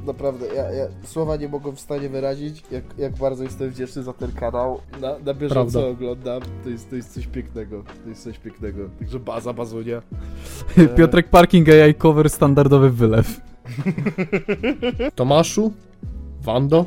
Naprawdę, 0.06 0.46
ja, 0.46 0.72
ja 0.72 0.84
słowa 1.04 1.36
nie 1.36 1.48
mogą 1.48 1.72
w 1.72 1.80
stanie 1.80 2.08
wyrazić, 2.08 2.62
jak, 2.70 2.84
jak 2.98 3.16
bardzo 3.16 3.44
jestem 3.44 3.70
wdzięczny 3.70 4.02
za 4.02 4.12
ten 4.12 4.32
kanał. 4.32 4.80
Na, 5.00 5.18
na 5.24 5.34
bieżąco 5.34 5.72
Prawda. 5.80 5.88
oglądam. 5.90 6.42
To 6.64 6.70
jest, 6.70 6.90
to 6.90 6.96
jest 6.96 7.14
coś 7.14 7.26
pięknego. 7.26 7.84
To 8.04 8.08
jest 8.08 8.22
coś 8.24 8.38
pięknego. 8.38 8.78
Także 8.98 9.20
baza, 9.20 9.52
bazunia. 9.52 10.02
Piotrek 10.96 11.28
Parking 11.28 11.68
AI 11.68 11.94
cover 11.94 12.30
standardowy 12.30 12.90
wylew. 12.90 13.40
Tomaszu? 15.14 15.72
Wando? 16.42 16.86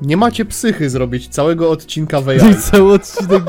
Nie 0.00 0.16
macie 0.16 0.44
psychy 0.44 0.90
zrobić 0.90 1.28
całego 1.28 1.70
odcinka 1.70 2.20
w 2.20 2.28
AI. 2.28 2.54
cały 2.70 2.92
odcinek 2.92 3.42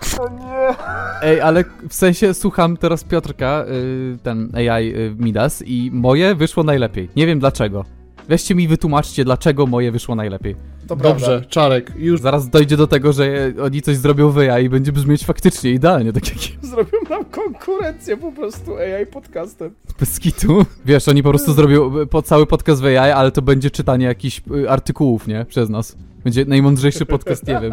wyjechał. 0.00 0.74
Ej, 1.22 1.40
ale 1.40 1.64
w 1.88 1.94
sensie 1.94 2.34
słucham 2.34 2.76
teraz 2.76 3.04
Piotrka, 3.04 3.64
y, 3.68 4.18
ten 4.22 4.50
AI 4.54 4.94
y, 4.94 5.14
Midas 5.18 5.62
i 5.66 5.90
moje 5.92 6.34
wyszło 6.34 6.62
najlepiej. 6.62 7.08
Nie 7.16 7.26
wiem 7.26 7.38
dlaczego. 7.38 7.84
Weźcie 8.28 8.54
mi 8.54 8.68
wytłumaczcie, 8.68 9.24
dlaczego 9.24 9.66
moje 9.66 9.92
wyszło 9.92 10.14
najlepiej. 10.14 10.56
To 10.88 10.96
Dobrze, 10.96 11.26
prawda. 11.26 11.48
Czarek, 11.48 11.92
już 11.96 12.20
Zaraz 12.20 12.48
dojdzie 12.48 12.76
do 12.76 12.86
tego, 12.86 13.12
że 13.12 13.52
oni 13.62 13.82
coś 13.82 13.96
zrobią 13.96 14.30
w 14.30 14.38
AI 14.38 14.64
i 14.64 14.68
będzie 14.68 14.92
brzmieć 14.92 15.24
faktycznie 15.24 15.70
idealnie, 15.70 16.12
tak 16.12 16.28
jak 16.28 16.36
Zrobią 16.70 16.98
nam 17.10 17.24
konkurencję 17.24 18.16
po 18.16 18.32
prostu 18.32 18.76
AI 18.76 19.06
podcastem. 19.06 19.70
bez 20.00 20.20
kitu. 20.20 20.66
Wiesz, 20.84 21.08
oni 21.08 21.22
po 21.22 21.28
prostu 21.30 21.52
zrobią 21.52 21.98
y, 22.00 22.06
po 22.06 22.22
cały 22.22 22.46
podcast 22.46 22.82
w 22.82 22.84
AI, 22.84 22.96
ale 23.10 23.32
to 23.32 23.42
będzie 23.42 23.70
czytanie 23.70 24.06
jakichś 24.06 24.42
y, 24.64 24.70
artykułów, 24.70 25.26
nie? 25.28 25.44
Przez 25.44 25.68
nas. 25.70 25.96
Będzie 26.26 26.44
najmądrzejszy 26.44 27.06
podcast, 27.06 27.46
nie 27.46 27.60
wiem. 27.60 27.72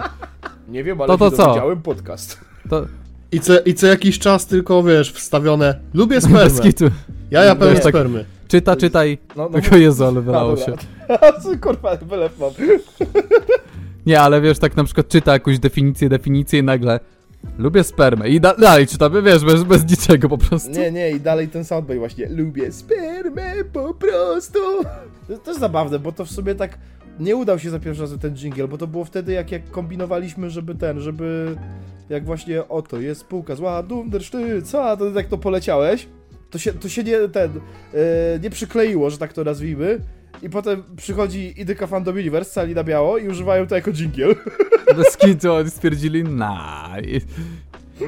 Nie 0.70 0.84
wiem, 0.84 1.02
ale 1.02 1.08
To 1.08 1.18
to 1.18 1.32
co? 1.32 1.76
podcast. 1.84 2.38
To 2.70 2.86
i 3.32 3.40
co, 3.40 3.60
i 3.62 3.74
co 3.74 3.88
jakiś 3.88 4.20
czas 4.20 4.46
tylko, 4.48 4.84
wiesz, 4.84 5.12
wstawione 5.14 5.80
lubię 5.94 6.22
spermę. 6.32 6.62
kitu. 6.62 6.86
Ja 7.32 7.56
pełen 7.56 7.76
tak- 7.76 7.90
spermy. 7.94 8.26
Czyta, 8.48 8.76
czytaj. 8.76 9.18
No, 9.36 9.50
no, 9.52 9.62
Tylko 9.62 9.78
Jezu, 9.78 10.06
ale 10.06 10.22
wylało 10.22 10.54
A, 10.54 10.58
się. 10.58 10.74
Kurwa, 11.62 11.98
wylew 11.98 12.40
mam. 12.40 12.52
Nie, 14.06 14.22
ale 14.22 14.42
wiesz, 14.42 14.60
tak 14.60 14.78
na 14.78 14.84
przykład 14.84 15.08
czyta 15.08 15.34
jakąś 15.34 15.60
definicję, 15.60 16.10
definicję 16.10 16.60
i 16.60 16.64
nagle 16.64 17.00
lubię 17.58 17.84
spermę 17.84 18.30
i 18.30 18.40
da 18.42 18.56
dalej 18.56 18.88
czytamy, 18.88 19.22
wiesz, 19.22 19.44
bez, 19.46 19.64
bez 19.64 19.90
niczego 19.90 20.30
po 20.30 20.38
prostu. 20.38 20.72
Nie, 20.72 20.92
nie, 20.92 21.12
i 21.12 21.20
dalej 21.20 21.48
ten 21.48 21.66
soundbite 21.66 22.00
właśnie. 22.00 22.30
Lubię 22.30 22.72
spermę 22.72 23.54
po 23.74 23.94
prostu. 23.94 24.60
To, 25.28 25.38
to 25.38 25.52
jest 25.52 25.60
zabawne, 25.60 26.00
bo 26.00 26.12
to 26.12 26.26
w 26.26 26.32
sumie 26.32 26.56
tak 26.56 26.78
nie 27.20 27.36
udał 27.36 27.60
się 27.60 27.70
za 27.70 27.80
pierwszy 27.80 28.02
raz 28.02 28.12
ten 28.22 28.36
jingle, 28.36 28.68
bo 28.68 28.78
to 28.78 28.88
było 28.88 29.06
wtedy, 29.06 29.34
jak, 29.34 29.52
jak 29.52 29.70
kombinowaliśmy, 29.72 30.50
żeby 30.50 30.76
ten, 30.76 31.00
żeby 31.00 31.56
jak 32.10 32.26
właśnie 32.26 32.68
oto 32.68 33.00
jest 33.00 33.22
spółka 33.22 33.56
zła, 33.56 33.84
Dundersztyt, 33.84 34.68
co, 34.68 34.98
to 34.98 35.10
jak 35.10 35.28
to 35.28 35.38
poleciałeś, 35.38 36.08
to 36.50 36.58
się, 36.58 36.74
to 36.74 36.90
się 36.90 37.04
nie 37.04 37.30
ten, 37.30 37.52
e, 37.94 38.40
nie 38.40 38.50
przykleiło, 38.50 39.10
że 39.10 39.18
tak 39.18 39.34
to 39.34 39.44
nazwijmy. 39.44 40.00
I 40.42 40.50
potem 40.50 40.84
przychodzi 40.98 41.54
IDK 41.62 41.88
Fandom 41.88 42.16
Universe, 42.16 42.52
cali 42.52 42.76
na 42.76 42.84
biało 42.84 43.18
i 43.18 43.28
używają 43.28 43.68
to 43.68 43.76
jako 43.76 43.92
jingle. 43.92 44.36
Bez 44.98 45.18
kitu 45.18 45.54
oni 45.54 45.70
stwierdzili, 45.70 46.24
nah. 46.24 46.98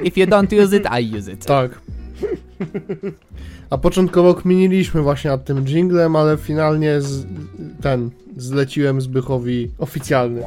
If 0.03 0.19
you 0.19 0.27
don't 0.27 0.63
use 0.63 0.77
it, 0.77 0.85
I 1.01 1.17
use 1.17 1.31
it. 1.31 1.45
Tak. 1.45 1.79
A 3.69 3.77
początkowo 3.77 4.33
kminiliśmy 4.33 5.01
właśnie 5.01 5.31
nad 5.31 5.45
tym 5.45 5.65
jinglem, 5.65 6.15
ale 6.15 6.37
finalnie 6.37 7.01
z, 7.01 7.25
ten 7.81 8.09
zleciłem 8.37 9.01
Zbychowi 9.01 9.71
oficjalny. 9.77 10.41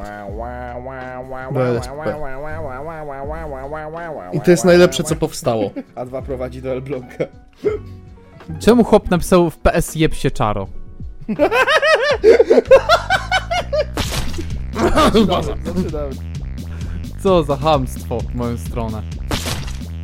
I 4.33 4.41
to 4.41 4.51
jest 4.51 4.65
najlepsze, 4.65 5.05
co 5.05 5.17
powstało. 5.17 5.71
A2 5.95 6.23
prowadzi 6.23 6.63
do 6.63 6.71
Elbląga. 6.71 7.27
Czemu 8.61 8.85
chłop 8.85 9.11
napisał 9.11 9.51
w 9.51 9.59
PS 9.59 9.95
jeb 9.95 10.15
się 10.15 10.31
czaro? 10.31 10.67
Zaczynamy. 14.73 15.55
Co 17.23 17.43
za 17.43 17.57
hamstwo 17.57 18.21
w 18.21 18.35
moją 18.35 18.59
stronę. 18.59 19.03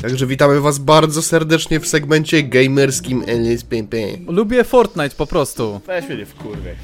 Także 0.05 0.27
witamy 0.27 0.61
was 0.61 0.79
bardzo 0.79 1.23
serdecznie 1.23 1.81
w 1.81 1.87
segmencie 1.87 2.43
gamerskim 2.43 3.25
LSPP. 3.27 3.97
Lubię 4.27 4.65
Fortnite 4.65 5.17
po 5.17 5.27
prostu. 5.27 5.81
Weź 5.87 6.05
mnie 6.09 6.17
nie 6.17 6.27
w 6.27 6.35
kurwie. 6.35 6.75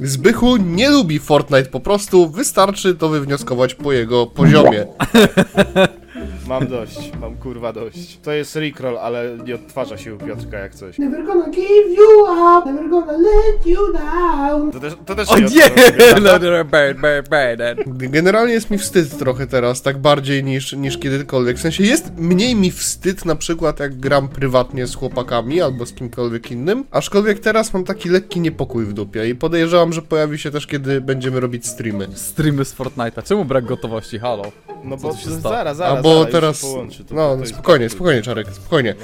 Zbychu 0.00 0.56
nie 0.56 0.90
lubi 0.90 1.18
Fortnite 1.18 1.64
po 1.64 1.80
prostu, 1.80 2.30
wystarczy 2.30 2.94
to 2.94 3.08
wywnioskować 3.08 3.74
po 3.74 3.92
jego 3.92 4.26
poziomie. 4.26 4.86
Mam 6.48 6.66
dość, 6.66 7.12
mam 7.20 7.36
kurwa 7.36 7.72
dość. 7.72 8.18
To 8.22 8.32
jest 8.32 8.56
Rickroll, 8.56 8.98
ale 8.98 9.38
nie 9.46 9.54
odtwarza 9.54 9.98
się 9.98 10.14
u 10.14 10.18
Piotrka 10.18 10.58
jak 10.58 10.74
coś. 10.74 10.98
Never 10.98 11.24
gonna 11.26 11.48
give 11.48 11.98
you 11.98 12.22
up, 12.22 12.72
never 12.72 12.90
gonna 12.90 13.12
let 13.12 13.66
you 13.66 13.92
down. 13.92 14.72
To 14.72 14.80
też, 14.80 14.92
to 15.06 15.14
też 15.14 15.28
O 15.28 15.38
nie 15.38 15.44
odtwarza 15.46 16.38
No, 16.38 16.50
no, 16.50 16.64
bad, 16.64 16.96
bad. 17.28 17.76
Generalnie 17.86 18.52
jest 18.52 18.70
mi 18.70 18.78
wstyd 18.78 19.18
trochę 19.18 19.46
teraz, 19.46 19.82
tak 19.82 19.98
bardziej 19.98 20.44
niż, 20.44 20.72
niż 20.72 20.98
kiedykolwiek. 20.98 21.56
W 21.56 21.60
sensie 21.60 21.84
jest 21.84 22.12
mniej 22.16 22.56
mi 22.56 22.70
wstyd 22.70 23.24
na 23.24 23.36
przykład 23.36 23.80
jak 23.80 23.94
gram 24.00 24.28
prywatnie 24.28 24.86
z 24.86 24.94
chłopakami 24.94 25.60
albo 25.60 25.86
z 25.86 25.92
kimkolwiek 25.92 26.50
innym, 26.50 26.84
aczkolwiek 26.90 27.38
teraz 27.38 27.74
mam 27.74 27.84
taki 27.84 28.08
lekki 28.08 28.40
niepokój 28.40 28.84
w 28.84 28.92
dupie 28.92 29.28
i 29.28 29.34
podejrzewam, 29.34 29.92
że 29.92 30.02
pojawi 30.02 30.38
się 30.38 30.50
też 30.50 30.66
kiedy 30.66 31.00
będziemy 31.00 31.40
robić 31.40 31.66
streamy. 31.66 32.08
Streamy 32.14 32.64
z 32.64 32.76
Fortnite'a. 32.76 33.22
Czemu 33.22 33.44
brak 33.44 33.64
gotowości? 33.64 34.18
Halo. 34.18 34.42
No 34.84 34.96
Co 34.96 35.02
bo 35.02 35.14
tu 35.14 35.20
się 35.20 35.30
stało? 35.30 35.54
zaraz, 35.54 35.76
zaraz, 35.76 35.98
A 35.98 36.02
bo 36.14 36.22
już 36.22 36.32
teraz. 36.32 36.60
połączy. 36.60 37.04
To, 37.04 37.14
no, 37.14 37.36
jest 37.40 37.52
spokojnie, 37.52 37.90
spokojnie, 37.90 38.22
Czarek, 38.22 38.46
spokojnie. 38.52 38.94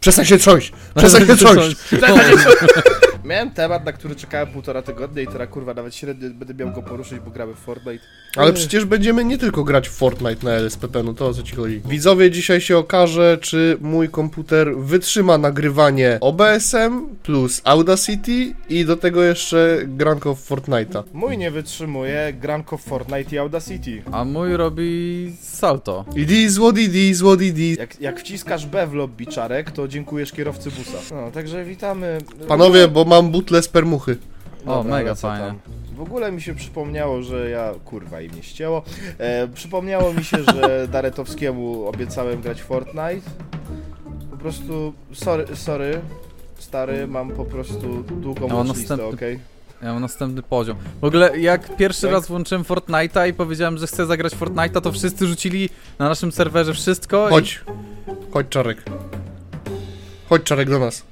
Przestań 0.00 0.24
się 0.24 0.38
trząść! 0.38 0.72
Przestań 0.96 1.26
się 1.26 1.36
trząść! 1.36 1.76
Miałem 3.26 3.50
temat, 3.50 3.84
na 3.84 3.92
który 3.92 4.16
czekałem 4.16 4.46
półtora 4.46 4.82
tygodnia 4.82 5.22
i 5.22 5.26
teraz 5.26 5.48
kurwa 5.48 5.74
nawet 5.74 5.94
średnio 5.94 6.30
będę 6.30 6.64
miał 6.64 6.74
go 6.74 6.82
poruszyć, 6.82 7.18
bo 7.20 7.30
gramy 7.30 7.54
w 7.54 7.58
Fortnite. 7.58 8.04
Ale 8.36 8.52
przecież 8.52 8.84
będziemy 8.84 9.24
nie 9.24 9.38
tylko 9.38 9.64
grać 9.64 9.88
w 9.88 9.92
Fortnite 9.92 10.46
na 10.46 10.50
LSPP, 10.50 11.02
no 11.02 11.14
to 11.14 11.26
o 11.26 11.34
co 11.34 11.42
ci 11.42 11.56
chodzi? 11.56 11.80
Widzowie, 11.88 12.30
dzisiaj 12.30 12.60
się 12.60 12.78
okaże, 12.78 13.38
czy 13.40 13.78
mój 13.80 14.08
komputer 14.08 14.76
wytrzyma 14.76 15.38
nagrywanie 15.38 16.18
OBS-em 16.20 17.06
plus 17.22 17.60
Audacity 17.64 18.54
i 18.68 18.84
do 18.84 18.96
tego 18.96 19.22
jeszcze 19.22 19.78
granko 19.86 20.34
w 20.34 20.48
Fortnite'a. 20.48 21.02
Mój 21.12 21.38
nie 21.38 21.50
wytrzymuje 21.50 22.32
granko 22.40 22.78
w 22.78 22.82
Fortnite 22.82 23.36
i 23.36 23.38
Audacity. 23.38 24.02
A 24.12 24.24
mój 24.24 24.56
robi 24.56 25.32
salto. 25.42 26.04
It 26.16 26.30
is 26.30 26.56
what 26.56 26.78
it 26.78 26.94
is, 26.94 27.20
what 27.20 27.40
it 27.40 27.58
is. 27.58 27.78
Jak, 27.78 28.00
jak 28.00 28.20
wciskasz 28.20 28.66
B 28.66 28.86
w 28.86 28.94
lobby 28.94 29.26
czarek, 29.26 29.70
to 29.70 29.88
dziękujesz 29.88 30.32
kierowcy 30.32 30.70
busa. 30.70 31.14
No, 31.14 31.30
także 31.30 31.64
witamy. 31.64 32.18
Panowie, 32.48 32.88
bo 32.88 33.04
mam 33.16 33.30
butlę 33.30 33.62
spermuchy. 33.62 34.18
O, 34.66 34.82
mega 34.82 35.10
lecę 35.10 35.20
fajnie. 35.22 35.46
tam. 35.46 35.58
W 35.96 36.00
ogóle 36.00 36.32
mi 36.32 36.42
się 36.42 36.54
przypomniało, 36.54 37.22
że 37.22 37.50
ja. 37.50 37.72
Kurwa, 37.84 38.20
i 38.20 38.28
mnie 38.28 38.42
ścięło. 38.42 38.82
E, 39.18 39.48
przypomniało 39.48 40.12
mi 40.14 40.24
się, 40.24 40.36
że 40.42 40.88
Daretowskiemu 40.92 41.86
obiecałem 41.86 42.40
grać 42.40 42.62
Fortnite. 42.62 43.30
Po 44.30 44.36
prostu. 44.36 44.92
Sorry, 45.12 45.56
sorry. 45.56 46.00
Stary, 46.58 47.06
mam 47.06 47.30
po 47.30 47.44
prostu 47.44 48.02
długą 48.02 48.48
No, 48.48 48.56
watchlistę, 48.56 48.96
następny- 48.96 49.14
okej? 49.14 49.38
Ja 49.82 49.92
mam 49.92 50.02
następny 50.02 50.42
poziom. 50.42 50.76
W 51.00 51.04
ogóle 51.04 51.38
jak 51.38 51.76
pierwszy 51.76 52.02
Tak? 52.02 52.10
raz 52.10 52.28
włączyłem 52.28 52.64
Fortnite'a 52.64 53.28
i 53.28 53.32
powiedziałem, 53.32 53.78
że 53.78 53.86
chcę 53.86 54.06
zagrać 54.06 54.32
Fortnite'a, 54.36 54.80
to 54.80 54.92
wszyscy 54.92 55.26
rzucili 55.26 55.68
na 55.98 56.08
naszym 56.08 56.32
serwerze 56.32 56.74
wszystko 56.74 57.26
Chodź. 57.30 57.64
Chodź, 58.30 58.46
Czarek. 58.48 58.82
Chodź, 60.28 60.42
Czarek, 60.42 60.70
do 60.70 60.78
nas. 60.78 61.02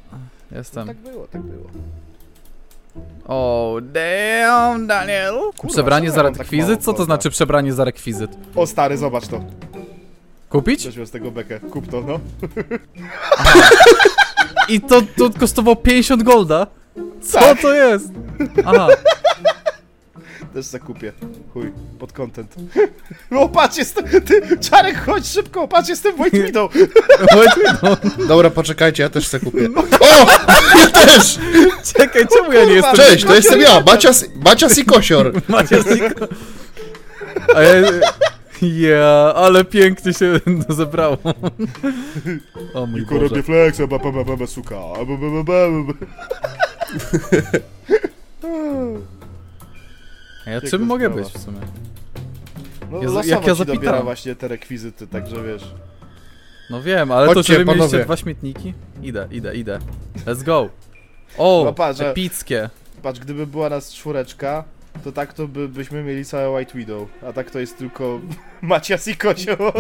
Jestem. 0.53 0.87
Tak 0.87 0.97
było, 0.97 1.27
tak 1.27 1.43
było. 1.43 1.65
O, 3.27 3.77
damn, 3.83 4.87
Daniel. 4.87 5.35
Kurwa, 5.57 5.73
przebranie 5.75 6.11
za 6.11 6.23
tak 6.23 6.37
rekwizyt? 6.37 6.69
mało 6.69 6.81
Co 6.83 6.85
to 6.93 6.97
golda? 6.99 7.05
znaczy 7.05 7.31
przebranie 7.31 7.73
za 7.73 7.85
rekwizyt? 7.85 8.31
O 8.57 8.67
stary, 8.67 8.97
zobacz 8.99 9.27
to. 9.29 9.41
Kupić? 10.49 10.85
Weźmy 10.87 11.07
z 11.07 11.11
tego 11.11 11.31
bekę. 11.31 11.61
Kup 11.61 11.89
to, 11.91 12.01
no. 12.01 12.21
I 14.69 14.81
to, 14.81 15.03
to 15.17 15.31
kosztowało 15.41 15.77
50 15.77 16.23
golda? 16.23 16.67
Co 17.23 17.39
Tak. 17.41 17.61
to 17.63 17.75
jest? 17.75 18.09
Aha, 18.65 18.89
Też 20.55 20.67
zakupię. 20.67 21.13
Chuj, 21.53 21.73
pod 21.99 22.13
content. 22.13 22.55
O, 23.31 23.49
patrz, 23.49 23.77
jestem... 23.79 24.05
Ty, 24.05 24.59
Czarek, 24.59 25.05
chodź 25.07 25.27
szybko, 25.27 25.69
patrz, 25.69 25.89
jestem 25.89 26.15
White 26.21 26.43
Widow. 26.43 26.73
Dobra, 28.29 28.51
poczekajcie, 28.51 29.03
ja 29.03 29.09
też 29.09 29.27
chcę 29.27 29.41
kupię. 29.41 29.69
O! 30.01 30.27
Ja 30.79 30.91
też! 30.91 31.39
czekaj, 31.97 32.27
czemu 32.37 32.53
ja 32.53 32.65
nie 32.65 32.73
Kurwa, 32.75 32.89
jestem... 32.89 33.07
Cześć, 33.07 33.25
to 33.25 33.35
jestem 33.35 33.61
ja, 33.61 33.81
Bacias, 33.81 34.25
Bacias 34.37 34.79
i 34.79 34.85
Kosior. 34.85 35.33
Macie 35.49 35.77
Ziko. 35.83 36.27
A 37.55 37.63
ja... 37.63 37.83
Ja, 38.63 39.33
ale 39.37 39.65
pięknie 39.65 40.15
się 40.15 40.41
zebrało. 40.69 41.17
O 42.75 42.87
mój 42.87 43.01
Tylko 43.01 43.15
Boże. 43.15 43.29
robię 43.29 43.43
flexa, 43.43 43.87
ba, 43.89 43.99
ba, 43.99 44.13
ba, 44.13 44.25
ba, 44.25 44.37
ba, 44.37 44.47
suka. 44.47 44.75
Ba, 44.75 45.05
ba, 45.05 45.31
ba, 45.31 45.45
ba, 45.45 45.93
ba. 45.93 45.95
A 50.47 50.51
ja 50.51 50.61
czym 50.61 50.83
mogę 50.83 51.07
sprawa. 51.07 51.23
być 51.29 51.33
w 51.35 51.39
sumie? 51.45 51.59
No, 52.91 53.03
losowo 53.03 53.23
jak 53.29 53.47
ja 53.47 53.55
ci 53.57 53.65
dobiera 53.67 54.03
właśnie 54.03 54.35
te 54.37 54.49
rekwizyty, 54.49 55.07
także 55.07 55.43
wiesz. 55.43 55.75
No 56.71 56.83
wiem, 56.83 57.13
ale 57.13 57.29
to, 57.29 57.35
Chodźcie, 57.35 57.53
że 57.53 57.59
wy 57.59 57.65
mieliście 57.65 57.89
panowie. 57.89 58.05
dwa 58.05 58.17
śmietniki? 58.17 58.75
Idę, 59.03 59.29
idę, 59.31 59.55
idę. 59.57 59.79
Let's 60.27 60.43
go. 60.43 60.69
O, 61.39 61.63
No 61.65 61.73
patrz, 61.73 62.01
epickie. 62.01 62.71
Patrz, 63.03 63.21
gdyby 63.21 63.47
była 63.47 63.69
nas 63.69 63.93
czwóreczka, 63.93 64.65
to 65.05 65.13
tak 65.13 65.33
to 65.33 65.49
by, 65.49 65.69
byśmy 65.69 66.03
mieli 66.03 66.25
całe 66.25 66.51
White 66.59 66.79
Widow. 66.79 67.09
A 67.29 67.33
tak 67.33 67.51
to 67.51 67.59
jest 67.59 67.79
tylko 67.79 68.21
Macias 68.63 69.09
i 69.09 69.17
Kozioł. 69.17 69.57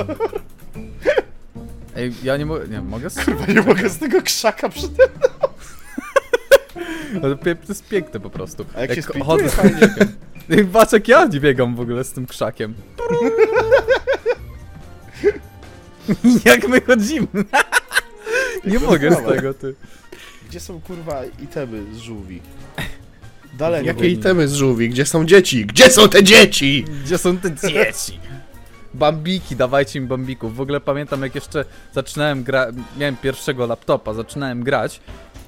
Ej, 1.96 2.12
ja 2.22 2.36
nie 2.36 2.46
mogę, 2.46 2.68
nie 2.68 2.80
mogę? 2.80 3.08
Kurwa, 3.24 3.46
nie 3.46 3.62
mogę 3.62 3.88
z 3.90 3.98
tego 3.98 4.22
krzaka 4.22 4.68
przy 4.68 4.88
tym. 4.88 5.08
Ale 7.22 7.36
pie- 7.36 7.56
To 7.56 7.68
jest 7.68 7.88
piękne 7.88 8.20
po 8.20 8.30
prostu. 8.30 8.64
A 8.76 8.80
jak 8.80 8.94
się 8.94 9.02
sprintuje, 9.02 9.24
chodzę 9.24 9.48
z 9.48 9.56
Patrz 10.72 10.92
jak 10.92 11.08
ja 11.08 11.26
nie 11.26 11.40
biegam 11.40 11.74
w 11.74 11.80
ogóle 11.80 12.04
z 12.04 12.12
tym 12.12 12.26
krzakiem. 12.26 12.74
jak 16.44 16.68
my 16.68 16.80
chodzimy. 16.80 17.26
nie 18.64 18.78
mogę 18.78 19.12
z 19.14 19.26
tego, 19.28 19.54
ty. 19.54 19.74
Gdzie 20.48 20.60
są 20.60 20.80
kurwa 20.80 21.22
itemy 21.42 21.94
z 21.94 21.98
żółwi? 21.98 22.40
Dalej. 23.58 23.86
Jakie 23.86 24.08
itemy 24.08 24.48
z 24.48 24.54
żółwi? 24.54 24.88
Gdzie 24.88 25.06
są 25.06 25.26
dzieci? 25.26 25.66
Gdzie 25.66 25.90
są 25.90 26.08
te 26.08 26.22
dzieci? 26.22 26.84
Gdzie 27.04 27.18
są 27.18 27.38
te 27.38 27.54
dzieci? 27.54 28.20
Bambiki, 28.94 29.56
dawajcie 29.56 30.00
mi 30.00 30.06
bambików. 30.06 30.56
W 30.56 30.60
ogóle 30.60 30.80
pamiętam 30.80 31.22
jak 31.22 31.34
jeszcze 31.34 31.64
zaczynałem 31.92 32.42
grać, 32.42 32.74
miałem 32.98 33.16
pierwszego 33.16 33.66
laptopa, 33.66 34.14
zaczynałem 34.14 34.62
grać 34.62 35.00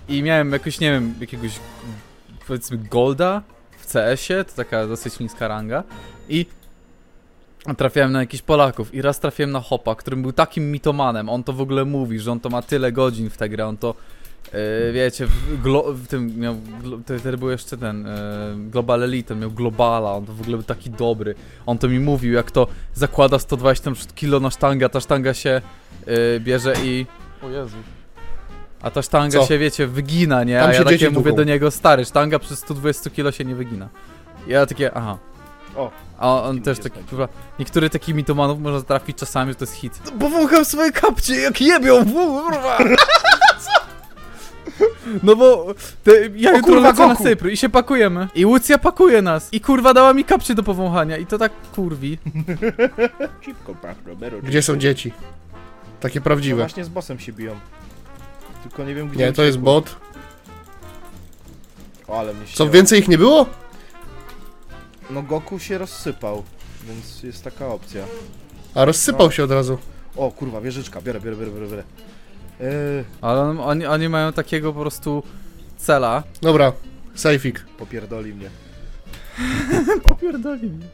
i 0.08 0.22
miałem 0.22 0.52
jakoś, 0.52 0.80
nie 0.80 0.90
wiem, 0.90 1.14
jakiegoś 1.20 1.52
powiedzmy 2.46 2.78
golda 2.78 3.42
CS-ie, 3.96 4.44
to 4.44 4.52
taka 4.56 4.86
dosyć 4.86 5.18
niska 5.18 5.48
ranga 5.48 5.82
i 6.28 6.46
trafiałem 7.76 8.12
na 8.12 8.20
jakichś 8.20 8.42
Polaków 8.42 8.94
i 8.94 9.02
raz 9.02 9.20
trafiłem 9.20 9.50
na 9.50 9.60
Hopa, 9.60 9.94
którym 9.94 10.22
był 10.22 10.32
takim 10.32 10.70
mitomanem, 10.70 11.28
on 11.28 11.44
to 11.44 11.52
w 11.52 11.60
ogóle 11.60 11.84
mówi, 11.84 12.18
że 12.18 12.32
on 12.32 12.40
to 12.40 12.48
ma 12.48 12.62
tyle 12.62 12.92
godzin 12.92 13.30
w 13.30 13.36
tę 13.36 13.48
grę, 13.48 13.66
on 13.66 13.76
to 13.76 13.94
Yy, 14.52 14.92
wiecie, 14.92 15.26
w, 15.26 15.62
glo, 15.62 15.92
w 15.92 16.06
tym 16.06 16.38
miał, 16.38 16.56
wtedy 17.04 17.38
był 17.38 17.50
jeszcze 17.50 17.76
ten 17.76 18.04
yy, 18.04 18.70
Global 18.70 19.02
Elite, 19.02 19.34
on 19.34 19.40
miał 19.40 19.50
Globala, 19.50 20.12
on 20.12 20.26
to 20.26 20.32
w 20.32 20.40
ogóle 20.40 20.56
był 20.56 20.66
taki 20.66 20.90
dobry. 20.90 21.34
On 21.66 21.78
to 21.78 21.88
mi 21.88 22.00
mówił, 22.00 22.32
jak 22.32 22.50
to 22.50 22.66
zakłada 22.94 23.38
120 23.38 23.84
tam 23.84 23.94
kilo 24.14 24.40
na 24.40 24.50
sztangę, 24.50 24.88
ta 24.88 25.00
sztanga 25.00 25.34
się 25.34 25.60
yy, 26.06 26.40
bierze 26.40 26.74
i... 26.84 27.06
O 27.42 27.48
Jezu. 27.48 27.95
A 28.82 28.90
ta 28.90 29.02
sztanga 29.02 29.38
Co? 29.38 29.46
się, 29.46 29.58
wiecie, 29.58 29.86
wygina, 29.86 30.44
nie? 30.44 30.60
Tam 30.60 30.70
a 30.70 30.72
się 30.72 30.78
ja 30.78 30.84
takie 30.84 31.10
mówię 31.10 31.32
do 31.32 31.44
niego, 31.44 31.70
stary, 31.70 32.04
sztanga 32.04 32.38
przez 32.38 32.58
120 32.58 33.10
kilo 33.10 33.32
się 33.32 33.44
nie 33.44 33.54
wygina. 33.54 33.88
I 34.46 34.50
ja 34.50 34.66
takie, 34.66 34.94
aha. 34.94 35.18
O, 35.76 35.90
A 36.18 36.42
on 36.42 36.54
Kim 36.54 36.64
też 36.64 36.78
taki, 36.78 36.98
kurwa, 37.00 37.28
niektóry 37.58 37.90
takich 37.90 38.14
mitomanów 38.14 38.60
można 38.60 38.82
trafić 38.82 39.16
czasami, 39.18 39.50
że 39.52 39.54
to 39.54 39.64
jest 39.64 39.74
hit. 39.74 39.98
Powącham 40.20 40.64
swoje 40.64 40.92
kapcie, 40.92 41.36
jak 41.40 41.60
jebią, 41.60 42.04
kurwa! 42.12 42.78
No 45.22 45.36
bo 45.36 45.66
te, 46.04 46.12
ja 46.36 46.50
jutro 46.56 46.72
kurwa, 46.74 46.88
lecę 46.88 47.06
na 47.06 47.14
Goku! 47.14 47.24
Cypr 47.24 47.48
i 47.48 47.56
się 47.56 47.68
pakujemy. 47.68 48.28
I 48.34 48.46
Łucja 48.46 48.78
pakuje 48.78 49.22
nas. 49.22 49.48
I 49.52 49.60
kurwa 49.60 49.94
dała 49.94 50.12
mi 50.12 50.24
kapcie 50.24 50.54
do 50.54 50.62
powąchania. 50.62 51.16
I 51.16 51.26
to 51.26 51.38
tak 51.38 51.52
kurwi. 51.74 52.18
szybko, 53.44 53.74
Romero. 54.06 54.38
Gdzie 54.42 54.62
są 54.62 54.76
dzieci? 54.76 55.12
Takie 56.00 56.18
No 56.20 56.24
prawdziwe. 56.24 56.56
właśnie 56.56 56.84
z 56.84 56.88
bossem 56.88 57.18
się 57.18 57.32
biją. 57.32 57.56
Tylko 58.68 58.84
nie 58.84 58.94
wiem 58.94 59.08
gdzie 59.08 59.24
Nie, 59.24 59.32
to 59.32 59.42
jest 59.42 59.58
bot. 59.58 59.96
O, 62.08 62.18
ale 62.18 62.34
mnie 62.34 62.44
Co, 62.46 62.50
ścięło. 62.52 62.70
więcej 62.70 63.00
ich 63.00 63.08
nie 63.08 63.18
było? 63.18 63.46
No 65.10 65.22
Goku 65.22 65.58
się 65.58 65.78
rozsypał, 65.78 66.42
więc 66.88 67.22
jest 67.22 67.44
taka 67.44 67.68
opcja. 67.68 68.04
A 68.74 68.84
rozsypał 68.84 69.26
No. 69.26 69.32
się 69.32 69.44
od 69.44 69.50
razu. 69.50 69.78
O 70.16 70.30
kurwa, 70.30 70.60
wieżyczka, 70.60 71.00
biorę, 71.00 71.20
biorę, 71.20 71.36
biorę, 71.36 71.50
biorę. 71.50 71.66
biorę. 71.66 71.82
Eee, 72.60 73.04
Ale 73.20 73.40
on, 73.40 73.60
oni, 73.60 73.86
oni 73.86 74.08
mają 74.08 74.32
takiego 74.32 74.72
po 74.72 74.80
prostu 74.80 75.22
cela. 75.76 76.22
Dobra, 76.42 76.72
sejfik. 77.14 77.64
Popierdoli 77.78 78.34
mnie. 78.34 78.50
Popierdoli 80.08 80.70
mnie. 80.70 80.86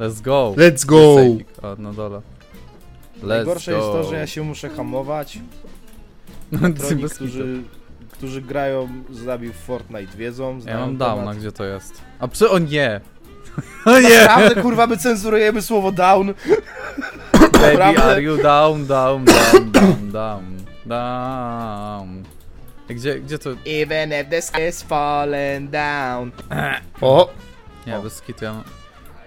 Let's 0.00 0.20
go. 0.22 0.54
Let's 0.56 0.86
go! 0.86 1.14
Sejfik. 1.16 1.48
O, 1.62 1.76
no 1.78 1.92
dole. 1.92 2.20
Let's 3.22 3.26
Najgorsze 3.28 3.70
go. 3.72 3.76
jest 3.76 3.88
to, 3.90 4.04
że 4.10 4.16
ja 4.16 4.26
się 4.26 4.42
muszę 4.42 4.68
hamować. 4.68 5.38
No, 6.52 6.58
Troni, 6.58 7.02
bez 7.02 7.12
kitu. 7.12 7.24
którzy, 7.24 7.62
którzy 8.12 8.42
grają 8.42 8.88
z 9.10 9.24
nami 9.24 9.48
w 9.48 9.56
Fortnite 9.56 10.16
wiedzą, 10.16 10.58
Ja 10.66 10.78
mam 10.78 10.98
temat. 10.98 11.16
downa, 11.16 11.34
gdzie 11.34 11.52
to 11.52 11.64
jest? 11.64 12.00
A 12.18 12.28
przy... 12.28 12.50
O 12.50 12.58
nie! 12.58 13.00
O 13.86 14.00
nie! 14.00 14.20
Naprawdę, 14.20 14.62
kurwa, 14.62 14.86
my 14.86 14.96
cenzurujemy 14.96 15.62
słowo 15.62 15.92
down. 15.92 16.26
Baby, 17.52 17.72
Naprawdę? 17.78 18.02
are 18.04 18.22
you 18.22 18.42
down, 18.42 18.86
down, 18.86 19.24
down, 19.24 19.70
down, 19.72 20.10
down, 20.12 20.44
down. 20.86 22.22
Gdzie, 22.88 23.20
gdzie 23.20 23.38
to... 23.38 23.50
Even 23.66 24.12
if 24.12 24.28
the 24.30 24.42
sky 24.42 24.68
is 24.68 24.82
falling 24.82 25.70
down. 25.70 26.30
O, 27.00 27.28
Nie, 27.86 27.96
O. 27.98 28.02
bez 28.02 28.20
kitu 28.22 28.44
ja 28.44 28.52
mam... 28.52 28.62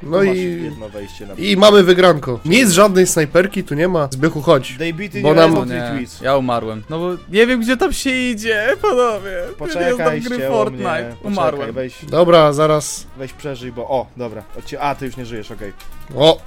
no 0.06 0.18
Tu 0.18 0.24
i... 0.24 0.64
jedno 0.64 0.90
wejście 0.90 1.26
na 1.28 1.34
I 1.34 1.58
mamy 1.58 1.84
wygranko. 1.84 2.40
Nic, 2.46 2.70
żadnej 2.70 3.08
snajperki 3.08 3.64
tu 3.64 3.76
nie 3.76 3.88
ma. 3.88 4.08
Zbychu, 4.12 4.42
chodź. 4.42 4.72
In 5.16 5.22
Bo 5.22 5.28
your 5.28 5.38
nam- 5.38 5.58
O 5.58 5.66
nie, 5.66 6.06
ja 6.22 6.38
umarłem. 6.38 6.84
No 6.90 7.00
bo 7.00 7.10
nie 7.30 7.48
wiem, 7.48 7.62
gdzie 7.62 7.78
tam 7.78 7.94
się 7.94 8.10
idzie, 8.10 8.68
panowie. 8.82 9.32
Ja 9.32 9.48
nie 9.50 9.54
Poczekaj, 9.56 10.22
gry 10.22 10.36
ścięło 10.36 10.58
Fortnite. 10.58 10.84
mnie. 10.92 11.04
Poczekaj, 11.10 11.32
Umarłem. 11.32 11.72
weź, 11.72 12.06
Dobra, 12.06 12.54
zaraz. 12.54 13.08
weź 13.18 13.34
przeżyj, 13.34 13.72
bo... 13.72 13.82
O, 13.90 14.08
dobra. 14.18 14.44
A, 14.80 14.96
ty 14.96 15.06
już 15.06 15.18
nie 15.18 15.26
żyjesz, 15.26 15.52
okej. 15.52 15.74
O, 16.16 16.40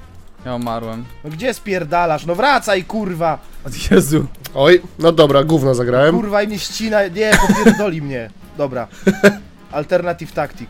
Ja 0.45 0.55
umarłem. 0.55 1.05
No 1.23 1.29
gdzie 1.29 1.53
spierdalasz? 1.53 2.25
No 2.25 2.35
wracaj, 2.35 2.83
kurwa! 2.83 3.39
Od 3.65 3.91
Jezu. 3.91 4.25
oj, 4.55 4.81
no 4.99 5.11
dobra, 5.11 5.43
gówno 5.43 5.75
zagrałem. 5.75 6.15
Kurwa 6.15 6.43
i 6.43 6.47
mnie 6.47 6.59
ścina... 6.59 7.07
Nie, 7.07 7.31
popierdoli 7.47 8.01
mnie. 8.01 8.29
Dobra. 8.57 8.87
Alternative 9.71 10.31
tactic. 10.31 10.69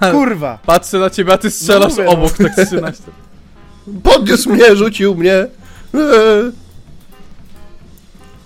Kurwa! 0.12 0.58
Patrzę 0.66 0.98
na 0.98 1.10
ciebie, 1.10 1.32
a 1.32 1.38
ty 1.38 1.50
strzelasz 1.50 1.90
mówię, 1.90 2.04
no. 2.04 2.10
obok, 2.10 2.32
tak 2.32 2.66
13. 2.66 3.02
Podniósł 4.02 4.50
mnie, 4.52 4.76
rzucił 4.76 5.14
mnie. 5.14 5.32
Eee. 5.34 6.52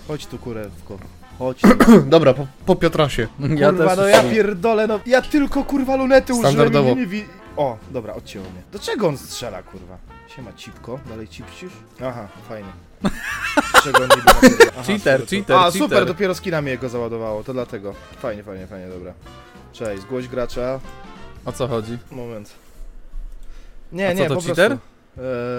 Chodź 0.08 0.26
tu, 0.26 0.38
kurewko. 0.38 0.98
Chodź. 1.38 1.60
Dobra, 2.06 2.34
po, 2.34 2.46
po 2.66 2.76
Piotrasie. 2.76 3.26
Ja 3.40 3.68
kurwa, 3.70 3.88
też 3.88 3.96
no 3.98 4.06
ja 4.06 4.14
strzelam. 4.16 4.34
pierdolę, 4.34 4.86
no. 4.86 5.00
Ja 5.06 5.22
tylko, 5.22 5.64
kurwa, 5.64 5.96
lunety 5.96 6.32
użyłem 6.32 6.52
Standardowo. 6.52 6.92
mnie 6.94 7.00
nie 7.00 7.06
wi... 7.06 7.24
O, 7.56 7.78
dobra, 7.90 8.14
odcięło 8.14 8.44
mnie. 8.50 8.62
Do 8.72 8.78
czego 8.78 9.08
on 9.08 9.18
strzela, 9.18 9.62
kurwa? 9.62 9.98
Siema, 10.36 10.52
cipko. 10.52 10.98
Dalej 11.08 11.28
cipcisz? 11.28 11.72
Aha, 12.04 12.28
fajnie. 12.48 12.68
Czego 13.84 13.98
on 13.98 14.08
niby 14.16 14.22
napierdala? 14.26 14.70
Aha, 14.74 14.82
Cheater, 14.82 15.20
super, 15.20 15.28
cheater, 15.28 15.56
A, 15.56 15.62
cheater. 15.64 15.82
super, 15.82 16.06
dopiero 16.06 16.34
skinami 16.34 16.70
jego 16.70 16.88
załadowało, 16.88 17.44
to 17.44 17.52
dlatego. 17.52 17.94
Fajnie, 18.18 18.42
fajnie, 18.42 18.66
fajnie, 18.66 18.88
dobra. 18.88 19.12
Cześć, 19.72 20.02
zgłoś 20.02 20.28
gracza. 20.28 20.80
O 21.44 21.52
co 21.52 21.68
chodzi? 21.68 21.98
Moment. 22.10 22.52
Nie, 23.92 24.08
A 24.08 24.12
co 24.12 24.18
nie, 24.18 24.28
to, 24.28 24.34
po 24.34 24.40
cheater? 24.40 24.68
prostu. 24.70 24.90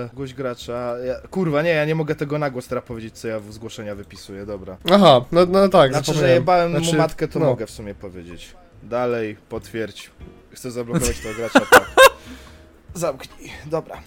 E, 0.05 0.07
zgłoś 0.13 0.33
gracza. 0.33 0.95
Ja, 1.05 1.15
kurwa, 1.31 1.61
nie, 1.61 1.69
ja 1.69 1.85
nie 1.85 1.95
mogę 1.95 2.15
tego 2.15 2.39
na 2.39 2.50
głos 2.50 2.67
teraz 2.67 2.83
powiedzieć, 2.85 3.17
co 3.19 3.27
ja 3.27 3.39
w 3.39 3.53
zgłoszenia 3.53 3.95
wypisuję, 3.95 4.45
dobra. 4.45 4.77
Aha, 4.91 5.21
no, 5.31 5.45
no 5.45 5.69
tak, 5.69 5.91
Znaczy, 5.91 6.05
że 6.05 6.11
zapomniałem. 6.13 6.35
jebałem 6.35 6.71
Znaczy, 6.71 6.91
mu 6.91 6.97
matkę, 6.97 7.27
to 7.27 7.39
no. 7.39 7.45
mogę 7.45 7.65
w 7.67 7.71
sumie 7.71 7.95
powiedzieć. 7.95 8.55
Dalej, 8.83 9.38
potwierdź. 9.50 10.11
Chcę 10.51 10.71
zablokować 10.71 11.19
tego 11.19 11.35
gracza, 11.35 11.59
tak. 11.71 11.85
Zamknij, 12.93 13.51
dobra. 13.65 14.01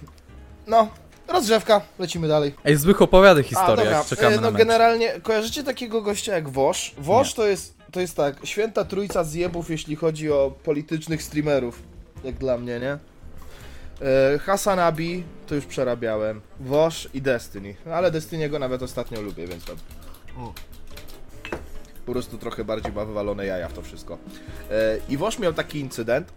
No, 0.66 0.88
rozgrzewka, 1.28 1.80
lecimy 1.98 2.28
dalej. 2.28 2.54
Ej, 2.64 2.76
Zbych 2.76 3.02
opowiada 3.02 3.40
A, 3.40 3.42
historię, 3.42 3.76
dobra, 3.76 3.98
jak 3.98 4.06
czekamy 4.06 4.32
e, 4.32 4.36
no 4.36 4.42
na 4.42 4.50
mecz. 4.50 4.58
generalnie, 4.58 5.20
kojarzycie 5.22 5.64
takiego 5.64 6.02
gościa 6.02 6.34
jak 6.34 6.48
Wosz? 6.48 6.94
Wosz 6.98 7.34
to 7.34 7.46
jest, 7.46 7.73
to 7.94 8.00
jest 8.00 8.16
tak, 8.16 8.46
święta 8.46 8.84
trójca 8.84 9.24
zjebów, 9.24 9.70
jeśli 9.70 9.96
chodzi 9.96 10.32
o 10.32 10.54
politycznych 10.64 11.22
streamerów, 11.22 11.82
jak 12.24 12.34
dla 12.34 12.58
mnie, 12.58 12.80
nie? 12.80 12.98
E, 14.06 14.38
Hasanabi, 14.38 15.22
to 15.46 15.54
już 15.54 15.66
przerabiałem, 15.66 16.40
Wosz 16.60 17.08
i 17.14 17.22
Destiny, 17.22 17.74
ale 17.92 18.10
Destiny'ego 18.10 18.60
nawet 18.60 18.82
ostatnio 18.82 19.20
lubię, 19.20 19.46
więc 19.46 19.64
tam... 19.64 19.76
Po 22.06 22.12
prostu 22.12 22.38
trochę 22.38 22.64
bardziej 22.64 22.92
ma 22.92 23.04
wywalone 23.04 23.46
jaja 23.46 23.68
w 23.68 23.72
to 23.72 23.82
wszystko. 23.82 24.18
E, 24.70 24.98
I 25.08 25.16
Wosz 25.16 25.38
miał 25.38 25.52
taki 25.52 25.80
incydent, 25.80 26.32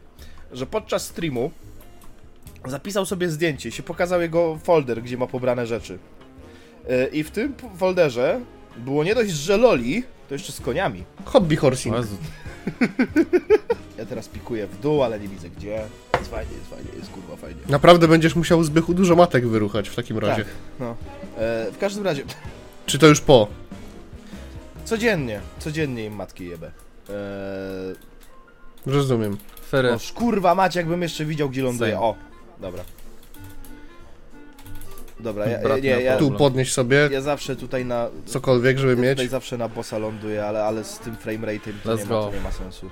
że 0.52 0.66
podczas 0.66 1.06
streamu 1.06 1.52
zapisał 2.66 3.06
sobie 3.06 3.30
zdjęcie, 3.30 3.72
się 3.72 3.84
pokazał 3.84 4.22
jego 4.22 4.58
folder, 4.58 5.04
gdzie 5.04 5.18
ma 5.18 5.28
pobrane 5.28 5.68
rzeczy. 5.68 6.00
E, 6.89 7.08
I 7.08 7.24
w 7.24 7.32
tym 7.32 7.54
folderze 7.78 8.41
było 8.78 9.04
nie 9.04 9.15
dość, 9.15 9.32
że 9.32 9.58
loli, 9.58 10.04
to 10.28 10.36
jeszcze 10.36 10.52
z 10.52 10.62
koniami. 10.62 11.04
Hobby 11.26 11.56
horsing. 11.56 11.96
Jezu. 11.96 12.18
Ja 13.98 14.06
teraz 14.06 14.28
pikuję 14.28 14.68
w 14.68 14.80
dół, 14.80 15.04
ale 15.04 15.20
nie 15.20 15.28
widzę 15.28 15.50
gdzie. 15.50 15.82
Jest 16.20 16.32
fajnie, 16.32 16.54
jest 16.54 16.70
fajnie, 16.70 16.90
jest 17.00 17.12
kurwa 17.12 17.36
fajnie. 17.36 17.62
Naprawdę 17.70 18.08
będziesz 18.08 18.36
musiał 18.36 18.63
Zbychu 18.63 18.94
dużo 18.94 19.16
matek 19.16 19.48
wyruchać 19.48 19.90
w 19.90 19.96
takim 19.96 20.18
razie. 20.18 20.44
Tak, 20.44 20.54
no. 20.80 20.96
E, 21.38 21.72
w 21.72 21.78
każdym 21.80 22.04
razie, 22.06 22.24
Czy 22.86 23.00
to 23.00 23.08
już 23.08 23.22
po? 23.22 23.48
codziennie, 24.86 25.40
codziennie 25.60 26.06
im 26.06 26.16
matki 26.16 26.46
jebę. 26.46 26.72
E, 27.10 27.13
Rozumiem. 28.86 29.38
Fery. 29.70 29.92
no, 29.92 29.98
kurwa 30.16 30.56
mać, 30.56 30.76
jakbym 30.76 31.02
jeszcze 31.02 31.26
widział, 31.26 31.50
gdzie 31.50 31.63
ląduje. 31.63 31.92
Same. 31.94 32.06
O, 32.06 32.16
dobra. 32.62 32.84
Dobra, 35.19 35.47
ja, 35.47 35.60
Brat 35.60 35.82
nie, 35.82 35.89
miał 35.89 35.99
ja, 35.99 36.17
Tu 36.17 36.32
podnieś 36.32 36.73
sobie 36.73 37.10
ja 37.12 37.21
zawsze 37.21 37.56
tutaj 37.56 37.86
na... 37.86 38.10
cokolwiek, 38.25 38.77
żeby 38.77 38.93
Ja 38.95 39.01
mieć. 39.01 39.12
tutaj 39.12 39.27
zawsze 39.27 39.58
na 39.58 39.69
bossa 39.69 39.97
ląduję, 39.97 40.45
ale, 40.45 40.63
ale 40.63 40.84
z 40.84 40.99
tym 40.99 41.15
framerate'em 41.15 41.73
to, 41.84 41.89
Let's 41.95 41.97
nie 41.97 42.03
ma, 42.03 42.10
go. 42.10 42.25
to 42.25 42.32
nie 42.34 42.41
ma 42.41 42.51
sensu. 42.51 42.89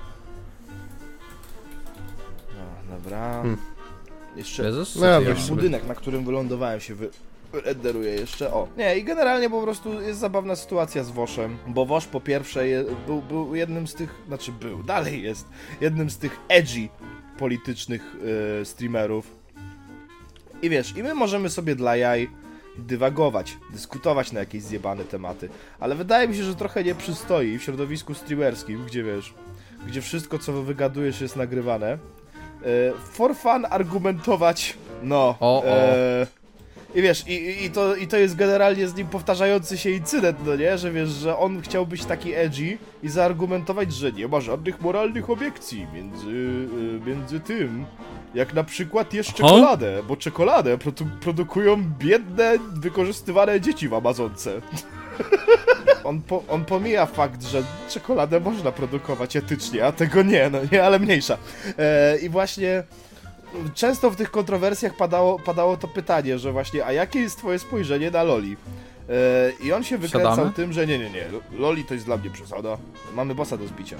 No, 2.56 2.96
dobra. 2.96 3.32
Hmm. 3.32 3.56
Jeszcze 4.36 4.62
Bierzesz? 4.62 4.96
No 4.96 5.06
ja 5.06 5.20
ty 5.20 5.34
budynek, 5.48 5.86
na 5.86 5.94
którym 5.94 6.24
wylądowałem 6.24 6.80
się 6.80 6.94
wy... 6.94 7.10
renderuje 7.52 8.10
jeszcze. 8.14 8.52
O. 8.52 8.68
Nie, 8.76 8.96
i 8.96 9.04
generalnie 9.04 9.50
po 9.50 9.62
prostu 9.62 10.00
jest 10.02 10.20
zabawna 10.20 10.56
sytuacja 10.56 11.04
z 11.04 11.10
Woszem, 11.10 11.56
bo 11.66 11.86
Wosz 11.86 12.06
po 12.06 12.20
pierwsze 12.20 12.68
je, 12.68 12.84
był, 13.06 13.22
był 13.22 13.54
jednym 13.54 13.86
z 13.86 13.94
tych, 13.94 14.14
znaczy 14.26 14.52
był, 14.52 14.82
dalej 14.82 15.22
jest, 15.22 15.46
jednym 15.80 16.10
z 16.10 16.18
tych 16.18 16.36
edgy 16.48 16.88
politycznych 17.38 18.02
e, 18.60 18.64
streamerów. 18.64 19.35
I 20.62 20.70
wiesz, 20.70 20.96
i 20.96 21.02
my 21.02 21.14
możemy 21.14 21.50
sobie 21.50 21.76
dla 21.76 21.96
jaj 21.96 22.30
dywagować, 22.78 23.56
dyskutować 23.72 24.32
na 24.32 24.40
jakieś 24.40 24.62
zjebane 24.62 25.04
tematy, 25.04 25.48
ale 25.80 25.94
wydaje 25.94 26.28
mi 26.28 26.36
się, 26.36 26.42
że 26.42 26.54
trochę 26.54 26.84
nie 26.84 26.94
przystoi 26.94 27.58
w 27.58 27.62
środowisku 27.62 28.14
streamerskim, 28.14 28.84
gdzie 28.86 29.02
wiesz, 29.02 29.34
gdzie 29.86 30.02
wszystko 30.02 30.38
co 30.38 30.52
wygadujesz 30.52 31.20
jest 31.20 31.36
nagrywane. 31.36 31.86
E, 31.92 31.98
for 33.12 33.36
fun 33.36 33.66
argumentować, 33.70 34.76
no. 35.02 35.36
O, 35.40 35.62
o. 35.62 35.66
E, 35.66 36.26
I 36.94 37.02
wiesz, 37.02 37.28
i, 37.28 37.64
i, 37.64 37.70
to, 37.70 37.96
i 37.96 38.06
to 38.06 38.16
jest 38.16 38.36
generalnie 38.36 38.88
z 38.88 38.94
nim 38.94 39.06
powtarzający 39.06 39.78
się 39.78 39.90
incydent, 39.90 40.38
no 40.46 40.56
nie? 40.56 40.78
Że 40.78 40.92
wiesz, 40.92 41.08
że 41.08 41.38
on 41.38 41.62
chciał 41.62 41.86
być 41.86 42.04
taki 42.04 42.34
edgy 42.34 42.78
i 43.02 43.08
zaargumentować, 43.08 43.92
że 43.92 44.12
nie 44.12 44.28
ma 44.28 44.40
żadnych 44.40 44.80
moralnych 44.80 45.30
obiekcji 45.30 45.86
między, 45.94 46.28
y, 46.28 47.00
między 47.06 47.40
tym, 47.40 47.84
jak 48.34 48.54
na 48.54 48.64
przykład 48.64 49.14
jesz 49.14 49.34
czekoladę, 49.34 50.02
bo 50.08 50.16
czekoladę 50.16 50.78
produ 50.78 51.06
produkują 51.20 51.84
biedne, 51.98 52.52
wykorzystywane 52.74 53.60
dzieci 53.60 53.88
w 53.88 53.94
Amazonce. 53.94 54.52
On, 56.04 56.22
po, 56.22 56.42
on 56.48 56.64
pomija 56.64 57.06
fakt, 57.06 57.42
że 57.42 57.62
czekoladę 57.90 58.40
można 58.40 58.72
produkować 58.72 59.36
etycznie, 59.36 59.86
a 59.86 59.92
tego 59.92 60.22
nie, 60.22 60.50
no 60.50 60.58
nie, 60.72 60.84
ale 60.84 60.98
mniejsza. 60.98 61.38
E, 61.78 62.18
I 62.18 62.28
właśnie 62.28 62.82
często 63.74 64.10
w 64.10 64.16
tych 64.16 64.30
kontrowersjach 64.30 64.96
padało, 64.96 65.38
padało 65.38 65.76
to 65.76 65.88
pytanie, 65.88 66.38
że 66.38 66.52
właśnie, 66.52 66.86
a 66.86 66.92
jakie 66.92 67.20
jest 67.20 67.38
twoje 67.38 67.58
spojrzenie 67.58 68.10
na 68.10 68.22
Loli? 68.22 68.56
E, 69.08 69.52
I 69.64 69.72
on 69.72 69.84
się 69.84 69.98
wykręcał 69.98 70.36
Siadamy? 70.36 70.52
tym, 70.52 70.72
że 70.72 70.86
nie, 70.86 70.98
nie, 70.98 71.10
nie, 71.10 71.24
Loli 71.58 71.84
to 71.84 71.94
jest 71.94 72.06
dla 72.06 72.16
mnie 72.16 72.30
przesada. 72.30 72.78
Mamy 73.14 73.34
bossa 73.34 73.56
do 73.56 73.66
zbicia. 73.66 73.96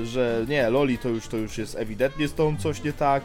E, 0.00 0.06
że 0.06 0.44
nie, 0.48 0.70
Loli 0.70 0.98
to 0.98 1.08
już, 1.08 1.28
to 1.28 1.36
już 1.36 1.58
jest 1.58 1.76
ewidentnie 1.76 2.28
z 2.28 2.34
tą 2.34 2.56
coś 2.56 2.82
nie 2.82 2.92
tak. 2.92 3.22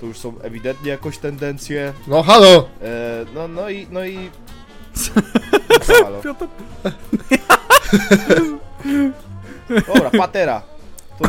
To 0.00 0.06
już 0.06 0.18
są 0.18 0.40
ewidentnie 0.42 0.90
jakoś 0.90 1.18
tendencje. 1.18 1.92
No 2.06 2.22
halo! 2.22 2.68
E, 2.82 3.24
no, 3.34 3.48
no 3.48 3.70
i, 3.70 3.86
no 3.90 4.04
i... 4.04 4.30
Co, 5.82 5.94
halo? 6.04 6.22
Piotr. 6.22 6.46
Dobra, 9.86 10.10
patera. 10.10 10.62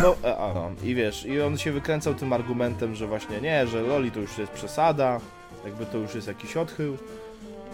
No, 0.01 0.15
e, 0.23 0.37
a, 0.37 0.53
no, 0.53 0.71
i 0.83 0.95
wiesz, 0.95 1.25
i 1.25 1.41
on 1.41 1.57
się 1.57 1.71
wykręcał 1.71 2.13
tym 2.13 2.33
argumentem, 2.33 2.95
że 2.95 3.07
właśnie 3.07 3.41
nie, 3.41 3.67
że 3.67 3.81
Loli 3.81 4.11
to 4.11 4.19
już 4.19 4.37
jest 4.37 4.51
przesada, 4.51 5.19
jakby 5.65 5.85
to 5.85 5.97
już 5.97 6.15
jest 6.15 6.27
jakiś 6.27 6.57
odchył. 6.57 6.97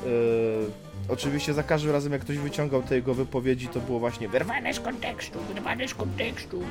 Yy, 0.06 0.12
oczywiście 1.10 1.54
za 1.54 1.64
każdym 1.64 1.92
razem, 1.92 2.14
jak 2.14 2.22
ktoś 2.22 2.38
wyciągał 2.38 2.84
te 2.84 2.96
jego 2.96 3.14
wypowiedzi, 3.14 3.68
to 3.68 3.80
było 3.80 4.00
właśnie 4.00 4.30
Wyrwane 4.30 4.74
z 4.74 4.80
kontekstu, 4.80 5.40
wyrwane 5.54 5.88
z 5.88 5.94
kontekstu. 5.94 6.64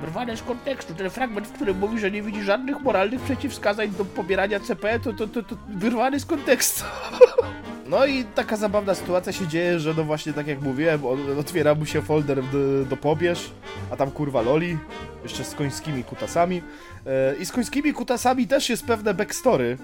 Wyrwane 0.00 0.36
z 0.36 0.42
kontekstu. 0.42 0.94
Ten 0.94 1.10
fragment, 1.10 1.46
w 1.46 1.52
którym 1.52 1.78
mówi, 1.78 1.98
że 1.98 2.10
nie 2.10 2.22
widzi 2.22 2.42
żadnych 2.42 2.80
moralnych 2.80 3.20
przeciwwskazań 3.20 3.90
do 3.90 4.04
pobierania 4.04 4.60
CP, 4.60 5.00
to, 5.00 5.12
to, 5.12 5.26
to, 5.26 5.42
to 5.42 5.56
wyrwany 5.68 6.20
z 6.20 6.26
kontekstu. 6.26 6.84
No 7.88 8.06
i 8.06 8.24
taka 8.24 8.56
zabawna 8.56 8.94
sytuacja 8.94 9.32
się 9.32 9.46
dzieje, 9.46 9.80
że 9.80 9.94
no 9.94 10.04
właśnie 10.04 10.32
tak 10.32 10.46
jak 10.46 10.60
mówiłem, 10.60 11.00
otwiera 11.40 11.74
mu 11.74 11.86
się 11.86 12.02
folder 12.02 12.42
do, 12.44 12.84
do 12.84 12.96
pobierz, 12.96 13.50
a 13.90 13.96
tam 13.96 14.10
kurwa 14.10 14.42
loli, 14.42 14.78
jeszcze 15.22 15.44
z 15.44 15.54
końskimi 15.54 16.04
kutasami. 16.04 16.62
E, 17.06 17.34
I 17.36 17.46
z 17.46 17.52
końskimi 17.52 17.92
kutasami 17.92 18.46
też 18.46 18.70
jest 18.70 18.84
pewne 18.86 19.14
backstory, 19.14 19.78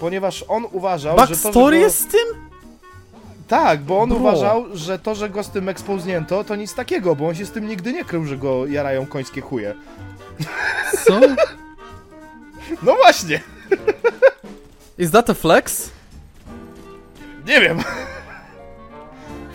ponieważ 0.00 0.44
on 0.48 0.66
uważał, 0.72 1.18
że 1.18 1.24
to, 1.26 1.30
Backstory 1.30 1.76
go... 1.76 1.82
jest 1.82 2.00
z 2.00 2.06
tym? 2.06 2.28
Tak, 3.48 3.80
bo 3.80 4.00
on 4.00 4.08
Bro. 4.08 4.18
uważał, 4.18 4.64
że 4.74 4.98
to, 4.98 5.14
że 5.14 5.30
go 5.30 5.42
z 5.42 5.50
tym 5.50 5.68
expoznięto, 5.68 6.44
to 6.44 6.56
nic 6.56 6.74
takiego, 6.74 7.16
bo 7.16 7.28
on 7.28 7.34
się 7.34 7.46
z 7.46 7.50
tym 7.50 7.68
nigdy 7.68 7.92
nie 7.92 8.04
krył, 8.04 8.24
że 8.24 8.36
go 8.36 8.66
jarają 8.66 9.06
końskie 9.06 9.40
chuje. 9.40 9.74
Co? 11.06 11.20
No 12.82 12.94
właśnie, 12.94 13.40
Is 14.98 15.10
that 15.10 15.30
a 15.30 15.34
flex? 15.34 15.90
Nie 17.46 17.60
wiem. 17.60 17.78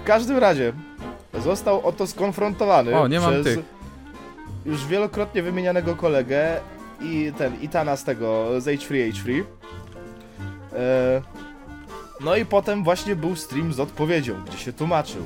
W 0.01 0.03
każdym 0.03 0.37
razie 0.37 0.73
został 1.43 1.85
oto 1.87 2.07
skonfrontowany 2.07 2.95
O, 2.97 3.07
nie 3.07 3.19
mam 3.19 3.31
przez 3.31 3.45
tych. 3.45 3.59
już 4.65 4.85
wielokrotnie 4.85 5.41
wymienianego 5.43 5.95
kolegę 5.95 6.59
i 7.01 7.31
ten 7.37 7.61
Itana 7.61 7.95
z 7.95 8.03
tego 8.03 8.61
z 8.61 8.65
H3 8.65 9.11
H3. 9.11 9.43
E, 10.73 11.21
no 12.21 12.35
i 12.35 12.45
potem 12.45 12.83
właśnie 12.83 13.15
był 13.15 13.35
stream 13.35 13.73
z 13.73 13.79
odpowiedzią, 13.79 14.43
gdzie 14.47 14.57
się 14.57 14.73
tłumaczył. 14.73 15.25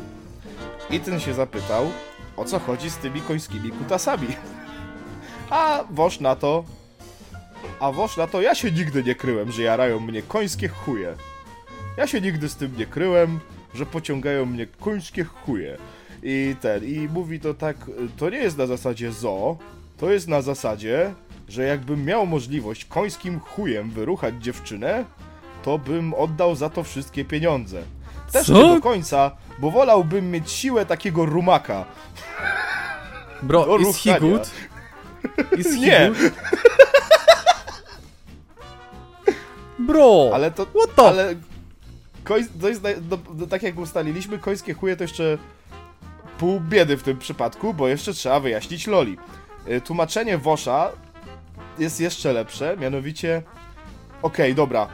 I 0.90 1.00
ten 1.00 1.20
się 1.20 1.34
zapytał, 1.34 1.92
o 2.38 2.46
co 2.46 2.60
chodzi 2.60 2.90
z 2.90 2.98
tymi 2.98 3.22
końskimi 3.22 3.72
kutasami. 3.72 4.28
A 5.50 5.84
Wosz 5.90 6.20
na 6.20 6.36
to... 6.36 6.64
A 7.80 7.92
Wosz 7.92 8.18
na 8.18 8.28
to, 8.28 8.42
ja 8.42 8.56
się 8.56 8.72
nigdy 8.72 9.04
nie 9.04 9.16
kryłem, 9.16 9.52
że 9.52 9.62
jarają 9.64 10.00
mnie 10.00 10.22
końskie 10.22 10.68
chuje. 10.68 11.14
Ja 11.98 12.08
się 12.08 12.22
nigdy 12.22 12.50
z 12.50 12.56
tym 12.56 12.78
nie 12.78 12.86
kryłem, 12.86 13.40
że 13.74 13.86
pociągają 13.86 14.46
mnie 14.46 14.68
końskie 14.80 15.24
chuje. 15.24 15.78
I 16.24 16.56
ten, 16.62 16.84
i 16.86 17.10
mówi 17.14 17.40
to 17.40 17.54
tak, 17.54 17.76
to 18.18 18.30
nie 18.30 18.38
jest 18.38 18.58
na 18.58 18.66
zasadzie 18.68 19.12
zo, 19.12 19.58
to 19.98 20.12
jest 20.12 20.28
na 20.28 20.42
zasadzie, 20.42 21.14
że 21.50 21.64
jakbym 21.64 22.06
miał 22.06 22.26
możliwość 22.28 22.86
końskim 22.86 23.40
chujem 23.40 23.90
wyruchać 23.92 24.34
dziewczynę, 24.44 25.06
to 25.64 25.78
bym 25.78 26.14
oddał 26.14 26.56
za 26.56 26.70
to 26.70 26.84
wszystkie 26.84 27.26
pieniądze. 27.26 27.82
Też 28.32 28.48
Co? 28.48 28.54
nie 28.54 28.76
do 28.76 28.82
końca, 28.82 29.32
bo 29.60 29.72
wolałbym 29.72 30.32
mieć 30.32 30.52
siłę 30.52 30.86
takiego 30.86 31.26
rumaka. 31.26 31.86
Bro, 33.44 33.66
Do 33.66 33.78
is 33.78 33.98
he 34.04 34.20
good? 34.20 34.52
Is 35.58 35.68
he 35.68 35.78
Nie. 35.88 36.12
good? 36.20 36.32
Bro, 39.80 40.32
Ale 40.34 40.52
to. 40.52 40.66
what 40.66 40.96
the... 40.96 41.02
Ale. 41.04 41.36
To 42.24 42.38
jest, 42.70 42.84
no, 43.10 43.18
no, 43.36 43.48
tak 43.48 43.64
jak 43.64 43.80
ustaliliśmy, 43.80 44.40
końskie 44.40 44.74
chuje 44.74 44.96
to 44.96 45.04
jeszcze 45.04 45.38
pół 46.38 46.60
biedy 46.60 46.98
w 46.98 47.04
tym 47.04 47.18
przypadku, 47.18 47.74
bo 47.74 47.88
jeszcze 47.88 48.14
trzeba 48.14 48.40
wyjaśnić 48.40 48.88
Loli. 48.88 49.18
Y, 49.68 49.82
Tłumaczenie 49.82 50.38
Wosza 50.38 50.92
jest 51.80 52.00
jeszcze 52.00 52.34
lepsze, 52.34 52.78
mianowicie. 52.78 53.42
Okej, 54.22 54.56
dobra. 54.56 54.88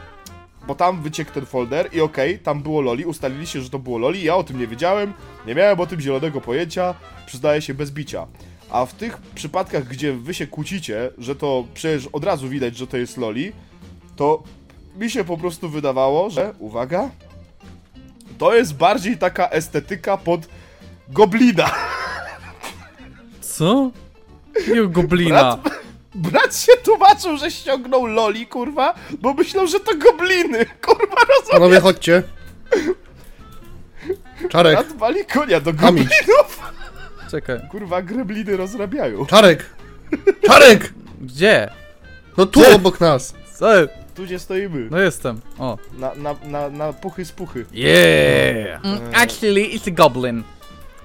Bo 0.66 0.74
tam 0.74 1.02
wyciekł 1.02 1.32
ten 1.32 1.46
folder 1.46 1.88
i 1.92 2.00
okej, 2.00 2.38
tam 2.38 2.62
było 2.62 2.80
Loli, 2.80 3.04
ustaliliście, 3.04 3.60
że 3.62 3.70
to 3.70 3.78
było 3.78 3.98
Loli, 3.98 4.24
ja 4.24 4.36
o 4.36 4.44
tym 4.44 4.58
nie 4.58 4.66
wiedziałem, 4.66 5.12
nie 5.46 5.54
miałem 5.54 5.80
o 5.80 5.86
tym 5.86 6.00
zielonego 6.00 6.40
pojęcia, 6.40 6.94
przyznaję 7.26 7.62
się 7.62 7.74
bez 7.74 7.90
bicia. 7.90 8.26
A 8.70 8.86
w 8.86 8.94
tych 8.94 9.16
przypadkach, 9.16 9.84
gdzie 9.84 10.12
wy 10.12 10.34
się 10.34 10.46
kłócicie, 10.46 11.10
że 11.18 11.36
to 11.36 11.64
przecież 11.74 12.06
od 12.06 12.24
razu 12.24 12.48
widać, 12.48 12.76
że 12.76 12.86
to 12.86 12.96
jest 12.96 13.16
Loli, 13.16 13.52
to 14.16 14.42
mi 14.98 15.10
się 15.10 15.24
po 15.24 15.36
prostu 15.38 15.68
wydawało, 15.68 16.30
że, 16.30 16.52
uwaga, 16.58 17.10
to 18.38 18.54
jest 18.54 18.74
bardziej 18.74 19.18
taka 19.18 19.48
estetyka 19.50 20.16
pod 20.16 20.40
goblina. 21.08 21.70
Co? 23.40 23.90
Jakiego 24.56 24.88
goblina? 24.88 25.56
Brat, 25.56 25.80
brat 26.14 26.56
się 26.56 26.72
tłumaczył, 26.84 27.36
że 27.36 27.50
ściągnął 27.50 28.06
loli, 28.06 28.46
kurwa, 28.46 28.94
bo 29.20 29.34
myślał, 29.34 29.66
że 29.66 29.80
to 29.80 29.92
gobliny, 29.96 30.66
kurwa, 30.86 31.16
rozumiesz? 31.28 31.50
Panowie, 31.52 31.80
chodźcie. 31.80 32.22
Czarek, 34.50 34.74
Brat 34.78 34.96
wali 34.96 35.24
konia 35.24 35.60
do 35.60 35.70
Amić. 35.70 35.80
goblinów. 36.08 36.60
Czekaj, 37.30 37.60
Kurwa, 37.70 38.02
grebliny 38.02 38.56
rozrabiają. 38.56 39.26
Czarek! 39.26 39.66
Czarek! 40.46 40.92
gdzie? 41.20 41.70
No 42.36 42.46
tu 42.46 42.60
Gdzie? 42.60 42.74
obok 42.76 43.00
nas. 43.00 43.34
Co? 43.54 43.66
Tu 44.18 44.24
gdzie 44.24 44.38
stoimy, 44.38 44.88
No 44.90 44.98
jestem, 44.98 45.40
o. 45.58 45.78
na, 45.98 46.14
na, 46.14 46.34
na, 46.44 46.70
na 46.70 46.92
puchy 46.92 47.24
z 47.24 47.32
puchy. 47.32 47.66
Yeah! 47.72 48.84
Mm, 48.84 49.00
actually, 49.14 49.76
it's 49.76 49.88
a 49.88 49.90
goblin. 49.90 50.42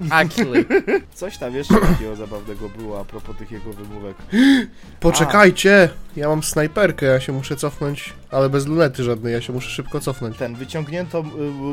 Actually. 0.09 0.65
Coś 1.13 1.37
tam 1.37 1.55
jeszcze 1.55 1.75
takiego 1.75 2.15
zabawnego 2.15 2.69
było 2.69 2.99
a 2.99 3.05
propos 3.05 3.37
tych 3.37 3.51
jego 3.51 3.73
wymówek. 3.73 4.17
Poczekajcie, 4.99 5.89
ja 6.15 6.27
mam 6.27 6.43
snajperkę, 6.43 7.05
ja 7.05 7.19
się 7.19 7.31
muszę 7.31 7.55
cofnąć, 7.55 8.13
ale 8.31 8.49
bez 8.49 8.67
lunety 8.67 9.03
żadnej, 9.03 9.33
ja 9.33 9.41
się 9.41 9.53
muszę 9.53 9.69
szybko 9.69 9.99
cofnąć. 9.99 10.37
Ten, 10.37 10.55
wyciągnięto 10.55 11.19
y, 11.19 11.23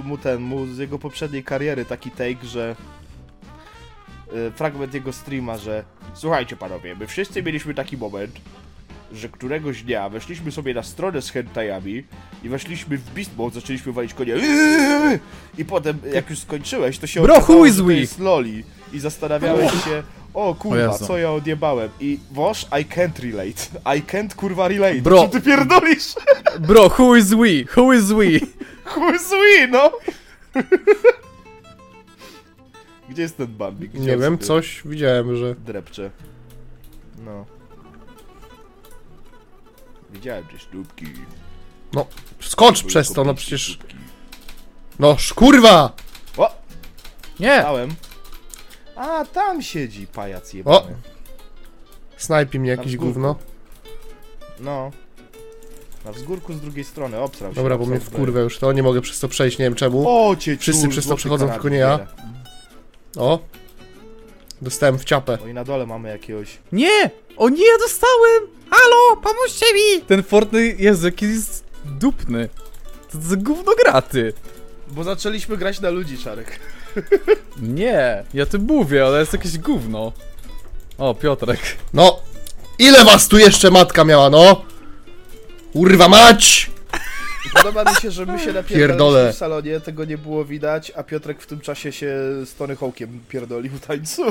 mu 0.07 0.19
ten, 0.19 0.41
mu 0.41 0.67
z 0.67 0.79
jego 0.79 0.99
poprzedniej 0.99 1.45
kariery 1.45 1.85
taki 1.85 2.11
take, 2.11 2.45
że 2.47 2.77
y, 4.35 4.51
fragment 4.51 4.95
jego 4.95 5.13
streama, 5.13 5.57
że 5.59 5.85
słuchajcie 6.15 6.57
panowie, 6.57 6.97
my 6.97 7.07
wszyscy 7.07 7.43
mieliśmy 7.43 7.75
taki 7.75 7.97
moment, 7.97 8.41
że 9.13 9.29
któregoś 9.29 9.83
dnia 9.83 10.09
weszliśmy 10.09 10.53
sobie 10.53 10.75
na 10.75 10.83
stronę 10.83 11.23
z 11.23 11.31
hentajami 11.31 12.05
i 12.45 12.49
weszliśmy 12.49 12.99
w 12.99 13.11
Beast 13.15 13.37
Mode, 13.37 13.55
zaczęliśmy 13.55 13.93
walić 13.93 14.15
konie 14.15 14.35
i 15.59 15.65
potem 15.65 15.99
jak 16.15 16.31
już 16.31 16.39
skończyłeś, 16.39 16.99
to 16.99 17.07
się 17.07 17.23
Bro, 17.23 17.35
okazało, 17.35 17.59
who 17.59 17.67
is 17.67 17.75
że 17.75 17.81
to 17.81 17.87
we? 17.87 17.95
jest 17.95 18.19
Loli 18.19 18.65
i 18.93 18.99
zastanawiałeś 19.01 19.73
się 19.73 20.03
o 20.35 20.55
kurwa, 20.55 20.99
co 20.99 21.19
ja 21.19 21.33
odjebałem 21.33 21.89
i 22.01 22.19
Wosz, 22.33 22.63
I 22.63 22.85
can't 22.85 23.23
relate, 23.31 23.97
I 23.99 24.03
can't 24.03 24.35
kurwa 24.35 24.69
relate, 24.69 25.01
Bro. 25.03 25.23
czy 25.25 25.29
ty 25.31 25.41
pierdolisz? 25.41 26.15
Bro, 26.61 26.89
who 26.99 27.17
is 27.17 27.29
we? 27.31 27.65
Who 27.77 27.93
is 27.93 28.05
we? 28.13 28.47
Chuj 28.85 29.19
zły, 29.19 29.69
no! 29.71 29.91
Gdzie 33.11 33.23
jest 33.23 33.37
ten 33.37 33.47
bambik? 33.47 33.93
Gdzie 33.93 34.01
Nie 34.01 34.17
wiem, 34.17 34.39
coś 34.39 34.83
widziałem, 34.85 35.37
że... 35.37 35.55
Drepcze. 35.55 36.11
No. 37.25 37.47
Widziałem 40.13 40.45
te 40.45 40.59
stópki. 40.59 41.07
No, 41.93 42.07
skocz 42.41 42.83
przez 42.83 43.13
to, 43.13 43.25
no 43.25 43.35
przecież... 43.35 43.79
No, 44.99 45.19
szkurwa! 45.19 45.93
O! 46.37 46.55
Nie! 47.41 47.61
Stałem. 47.61 47.95
A, 48.97 49.25
tam 49.25 49.63
siedzi 49.63 50.07
pajac 50.07 50.53
jebany. 50.53 50.77
O! 50.77 50.87
Snajpi 52.17 52.61
mnie 52.61 52.71
jakieś 52.71 52.93
wzgórku. 52.93 53.13
gówno. 53.13 53.37
No. 54.61 54.91
Na 56.05 56.13
wzgórku 56.13 56.53
z 56.53 56.61
drugiej 56.61 56.85
strony, 56.85 57.19
obsrał 57.19 57.51
się. 57.51 57.57
Dobra, 57.57 57.79
bo 57.79 57.83
obsrał 57.85 57.99
mnie 57.99 58.07
w 58.07 58.09
wkurwę 58.09 58.41
już 58.41 58.59
to, 58.59 58.73
nie 58.73 58.83
mogę 58.83 59.01
przez 59.01 59.21
to 59.21 59.29
przejść, 59.29 59.59
nie 59.59 59.65
wiem 59.65 59.75
czemu. 59.75 60.05
O, 60.09 60.37
cię 60.37 60.57
Wszyscy 60.57 60.83
ciul, 60.83 60.91
przez 60.91 61.05
to 61.05 61.09
złoty 61.09 61.21
przechodzą, 61.21 61.49
tylko 61.49 61.69
nie 61.69 61.77
ja. 61.77 62.07
O! 63.17 63.39
Dostałem 64.63 64.99
w 64.99 65.05
ciapę. 65.05 65.39
O 65.45 65.47
i 65.47 65.55
na 65.55 65.65
dole 65.65 65.87
mamy 65.87 66.09
jakiegoś... 66.09 66.59
Nie! 66.73 67.11
O 67.37 67.49
nie, 67.49 67.67
ja 67.67 67.79
dostałem! 67.79 68.43
Halo, 68.71 69.17
pomóżcie 69.23 69.67
mi! 69.75 70.03
Ten 70.03 70.23
Fortnite, 70.23 70.83
jest 70.83 71.65
dupny. 71.85 72.49
To 73.13 73.19
za 73.21 73.37
gówno 73.37 73.73
graty. 73.85 74.33
Bo 74.89 75.05
zaczęliśmy 75.05 75.57
grać 75.57 75.81
na 75.81 75.91
ludzi, 75.91 76.19
Czarek. 76.19 76.61
Nie, 77.63 78.25
ja 78.35 78.47
tu 78.47 78.59
mówię, 78.59 79.07
ale 79.07 79.21
jest 79.21 79.33
jakieś 79.33 79.59
gówno. 79.59 80.13
O, 80.99 81.15
Piotrek. 81.15 81.61
No! 81.95 82.21
Ile 82.79 83.05
was 83.05 83.29
tu 83.29 83.39
jeszcze 83.39 83.71
matka 83.71 84.05
miała, 84.05 84.31
no? 84.31 84.65
Kurwa 85.73 86.09
mać! 86.09 86.71
Podoba 87.53 87.85
mi 87.91 87.97
się, 87.97 88.11
że 88.11 88.27
my 88.27 88.39
się 88.39 88.53
napierdoliliśmy 88.53 89.33
w 89.33 89.37
salonie, 89.37 89.81
tego 89.81 90.05
nie 90.05 90.19
było 90.19 90.45
widać, 90.45 90.93
a 90.97 91.03
Piotrek 91.03 91.43
w 91.43 91.47
tym 91.47 91.61
czasie 91.61 91.93
się 91.93 92.07
z 92.45 92.55
Tony 92.55 92.77
Hawkiem 92.77 93.21
pierdolił 93.29 93.73
w 93.73 93.81
tańcu. 93.87 94.23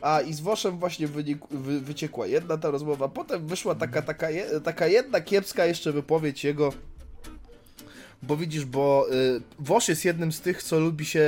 A 0.00 0.20
i 0.20 0.34
z 0.34 0.40
Woszem 0.40 0.78
właśnie 0.78 1.06
wynik, 1.06 1.38
wy, 1.50 1.80
wyciekła 1.80 2.26
jedna 2.26 2.58
ta 2.58 2.70
rozmowa, 2.70 3.08
potem 3.08 3.46
wyszła 3.46 3.74
taka, 3.74 4.02
taka, 4.02 4.30
je, 4.30 4.60
taka 4.60 4.86
jedna 4.86 5.20
kiepska 5.20 5.66
jeszcze 5.66 5.92
wypowiedź 5.92 6.44
jego, 6.44 6.72
bo 8.22 8.36
widzisz, 8.36 8.64
bo 8.64 9.06
y, 9.12 9.40
Wosz 9.58 9.88
jest 9.88 10.04
jednym 10.04 10.32
z 10.32 10.40
tych, 10.40 10.62
co 10.62 10.80
lubi 10.80 11.04
się 11.04 11.20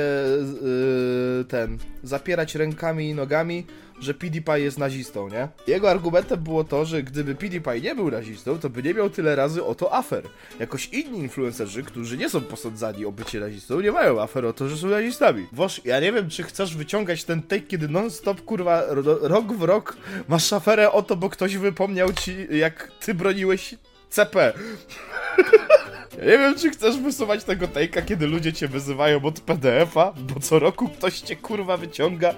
y, 1.41 1.45
ten, 1.45 1.77
zapierać 2.03 2.55
rękami 2.55 3.09
i 3.09 3.13
nogami, 3.13 3.65
że 3.99 4.13
PewDiePie 4.13 4.59
jest 4.59 4.77
nazistą, 4.77 5.29
nie? 5.29 5.47
Jego 5.67 5.89
argumentem 5.89 6.43
było 6.43 6.63
to, 6.63 6.85
że 6.85 7.03
gdyby 7.03 7.35
PewDiePie 7.35 7.81
nie 7.81 7.95
był 7.95 8.11
nazistą, 8.11 8.59
to 8.59 8.69
by 8.69 8.83
nie 8.83 8.93
miał 8.93 9.09
tyle 9.09 9.35
razy 9.35 9.63
o 9.63 9.75
to 9.75 9.93
afer. 9.93 10.23
Jakoś 10.59 10.85
inni 10.85 11.19
influencerzy, 11.19 11.83
którzy 11.83 12.17
nie 12.17 12.29
są 12.29 12.41
posądzani 12.41 13.05
o 13.05 13.11
bycie 13.11 13.39
nazistą, 13.39 13.81
nie 13.81 13.91
mają 13.91 14.21
afer 14.21 14.45
o 14.45 14.53
to, 14.53 14.69
że 14.69 14.77
są 14.77 14.87
nazistami. 14.87 15.47
Wosz, 15.51 15.81
ja 15.85 15.99
nie 15.99 16.13
wiem, 16.13 16.29
czy 16.29 16.43
chcesz 16.43 16.75
wyciągać 16.75 17.23
ten 17.23 17.41
take, 17.41 17.61
kiedy 17.61 17.87
non-stop, 17.87 18.41
kurwa, 18.41 18.83
ro, 18.87 19.19
rok 19.21 19.53
w 19.53 19.63
rok 19.63 19.97
masz 20.27 20.53
aferę 20.53 20.91
o 20.91 21.03
to, 21.03 21.15
bo 21.15 21.29
ktoś 21.29 21.57
wypomniał 21.57 22.13
ci, 22.13 22.47
jak 22.51 22.91
ty 22.99 23.13
broniłeś 23.13 23.75
CP. 24.09 24.53
Ja 26.19 26.25
nie 26.25 26.37
wiem, 26.37 26.55
czy 26.55 26.69
chcesz 26.69 26.97
wysuwać 26.97 27.43
tego 27.43 27.67
take'a, 27.67 28.05
kiedy 28.05 28.27
ludzie 28.27 28.53
cię 28.53 28.67
wyzywają 28.67 29.21
od 29.23 29.39
PDF-a, 29.39 30.13
bo 30.33 30.39
co 30.39 30.59
roku 30.59 30.89
ktoś 30.89 31.19
cię 31.19 31.35
kurwa 31.35 31.77
wyciąga 31.77 32.33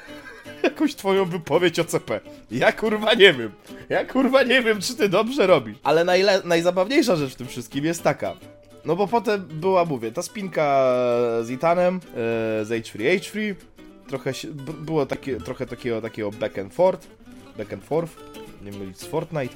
jakąś 0.62 0.94
twoją 0.94 1.24
wypowiedź 1.24 1.78
o 1.80 1.84
CP. 1.84 2.20
Ja 2.50 2.72
kurwa 2.72 3.14
nie 3.14 3.32
wiem. 3.32 3.50
Ja 3.88 4.04
kurwa 4.04 4.42
nie 4.42 4.62
wiem, 4.62 4.80
czy 4.80 4.94
ty 4.94 5.08
dobrze 5.08 5.46
robisz. 5.46 5.76
Ale 5.82 6.04
najle- 6.04 6.44
najzabawniejsza 6.44 7.16
rzecz 7.16 7.32
w 7.32 7.36
tym 7.36 7.46
wszystkim 7.46 7.84
jest 7.84 8.02
taka. 8.02 8.34
No 8.84 8.96
bo 8.96 9.06
potem 9.06 9.46
była, 9.50 9.84
mówię, 9.84 10.12
ta 10.12 10.22
spinka 10.22 10.92
z 11.42 11.50
Itanem, 11.50 11.96
e, 11.96 12.00
z 12.64 12.68
H3H3, 12.68 13.54
trochę 14.08 14.34
się, 14.34 14.48
b- 14.48 14.72
było 14.72 15.06
takie, 15.06 15.36
trochę 15.36 15.66
takiego, 15.66 16.02
takiego 16.02 16.30
back 16.30 16.58
and 16.58 16.74
forth, 16.74 17.06
back 17.58 17.72
and 17.72 17.84
forth, 17.84 18.12
nie 18.62 18.72
mylić 18.72 18.98
z 18.98 19.04
Fortnite, 19.06 19.54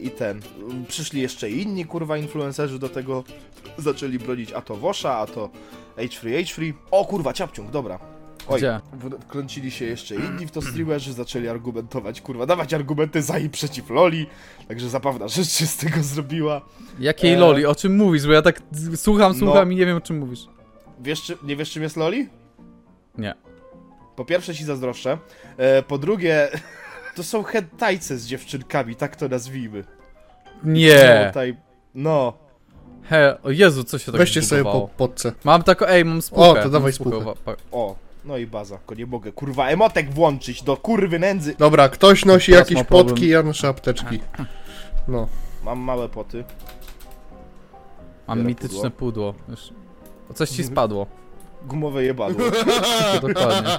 i 0.00 0.10
ten, 0.10 0.40
przyszli 0.88 1.20
jeszcze 1.22 1.50
inni, 1.50 1.84
kurwa, 1.84 2.16
influencerzy 2.16 2.78
do 2.78 2.88
tego, 2.88 3.24
zaczęli 3.78 4.18
bronić 4.18 4.52
a 4.52 4.60
to 4.60 4.76
Wosha, 4.76 5.16
a 5.18 5.26
to 5.26 5.50
H3H3, 5.96 6.72
o 6.90 7.04
kurwa, 7.04 7.32
ciapciung, 7.32 7.70
dobra. 7.70 7.98
Oj, 8.48 8.58
Gdzie? 8.58 8.80
wkręcili 9.20 9.70
się 9.70 9.84
jeszcze 9.84 10.14
inni 10.14 10.46
w 10.46 10.50
to 10.50 10.62
streamerzy, 10.62 11.12
zaczęli 11.12 11.48
argumentować, 11.48 12.20
kurwa, 12.20 12.46
dawać 12.46 12.74
argumenty 12.74 13.22
za 13.22 13.38
i 13.38 13.50
przeciw 13.50 13.90
Loli, 13.90 14.26
także 14.68 14.88
zabawna 14.88 15.28
rzecz 15.28 15.48
się 15.48 15.66
z 15.66 15.76
tego 15.76 16.02
zrobiła. 16.02 16.60
Jakiej 16.98 17.32
E. 17.34 17.38
loli? 17.38 17.66
O 17.66 17.74
czym 17.74 17.96
mówisz? 17.96 18.26
Bo 18.26 18.32
ja 18.32 18.42
tak 18.42 18.62
słucham, 18.96 19.34
słucham 19.34 19.68
No. 19.68 19.72
i 19.72 19.76
nie 19.76 19.86
wiem 19.86 19.96
o 19.96 20.00
czym 20.00 20.18
mówisz. 20.18 20.40
Wiesz, 21.00 21.22
czy, 21.22 21.36
nie 21.42 21.56
wiesz 21.56 21.70
czym 21.70 21.82
jest 21.82 21.96
Loli? 21.96 22.28
Nie. 23.18 23.34
Po 24.16 24.24
pierwsze 24.24 24.54
ci 24.54 24.64
zazdroszczę, 24.64 25.18
e, 25.56 25.82
po 25.82 25.98
drugie, 25.98 26.48
to 27.20 27.24
są 27.24 27.42
hentajce 27.42 28.18
z 28.18 28.26
dziewczynkami, 28.26 28.96
tak 28.96 29.16
to 29.16 29.28
nazwijmy. 29.28 29.84
Nie. 30.64 31.24
Tutaj, 31.28 31.56
no, 31.94 32.32
He, 33.08 33.42
o 33.42 33.50
Jezu, 33.50 33.84
co 33.84 33.98
się 33.98 34.12
tak 34.12 34.18
Weźcie 34.18 34.42
sobie 34.42 34.62
po 34.62 34.88
podce. 34.96 35.32
Mam 35.44 35.62
taką, 35.62 35.86
ej, 35.86 36.04
mam 36.04 36.22
spółkę. 36.22 36.60
O, 36.60 36.62
to 36.62 36.70
dawaj 36.70 36.92
spółkę. 36.92 37.32
pa- 37.44 37.56
o, 37.72 37.96
no 38.24 38.36
i 38.36 38.46
baza, 38.46 38.78
tylko 38.78 38.94
nie 38.94 39.06
mogę, 39.06 39.32
kurwa, 39.32 39.68
emotek 39.68 40.14
włączyć 40.14 40.62
do 40.62 40.76
kurwy 40.76 41.18
nędzy. 41.18 41.54
Dobra, 41.58 41.88
ktoś 41.88 42.24
nosi 42.24 42.52
Teraz 42.52 42.66
jakieś 42.66 42.78
ma 42.78 42.84
problem. 42.84 43.08
potki, 43.08 43.28
ja 43.28 43.42
noszę 43.42 43.68
apteczki. 43.68 44.20
No. 45.08 45.28
Mam 45.64 45.78
małe 45.78 46.08
poty. 46.08 46.44
Mam 48.26 48.38
Biorę 48.38 48.48
mityczne 48.48 48.90
pudło. 48.90 49.34
Już. 49.48 49.60
O, 50.30 50.34
Coś 50.34 50.50
ci 50.50 50.64
spadło. 50.64 51.06
Gumowe 51.66 52.04
jebadło. 52.04 52.50
Dokładnie. 53.22 53.78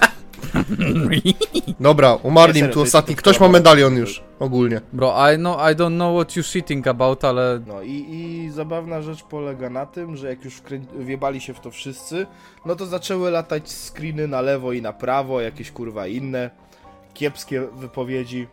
Dobra, 1.80 2.14
umarli 2.14 2.68
tu 2.68 2.80
ostatni. 2.82 3.14
to 3.14 3.18
Ktoś 3.18 3.40
ma 3.40 3.48
medalion 3.48 3.96
już, 3.96 4.22
ogólnie. 4.38 4.80
Bro, 4.92 5.14
I 5.34 5.36
know, 5.36 5.56
I 5.72 5.74
don't 5.76 5.94
know 5.94 6.14
what 6.16 6.36
you 6.36 6.42
shitting 6.42 6.86
about, 6.88 7.24
ale... 7.24 7.60
No 7.66 7.82
i, 7.82 7.90
i 8.10 8.50
zabawna 8.50 9.02
rzecz 9.02 9.22
polega 9.22 9.70
na 9.70 9.86
tym, 9.86 10.16
że 10.16 10.28
jak 10.28 10.44
już 10.44 10.54
wkrę- 10.62 11.04
wjebali 11.04 11.40
się 11.40 11.54
w 11.54 11.60
to 11.60 11.70
wszyscy, 11.70 12.26
no 12.66 12.76
to 12.76 12.86
zaczęły 12.86 13.30
latać 13.30 13.70
screeny 13.70 14.28
na 14.28 14.40
lewo 14.40 14.72
i 14.72 14.82
na 14.82 14.92
prawo, 14.92 15.40
jakieś 15.40 15.70
kurwa 15.70 16.06
inne 16.06 16.50
kiepskie 17.14 17.60
wypowiedzi. 17.76 18.46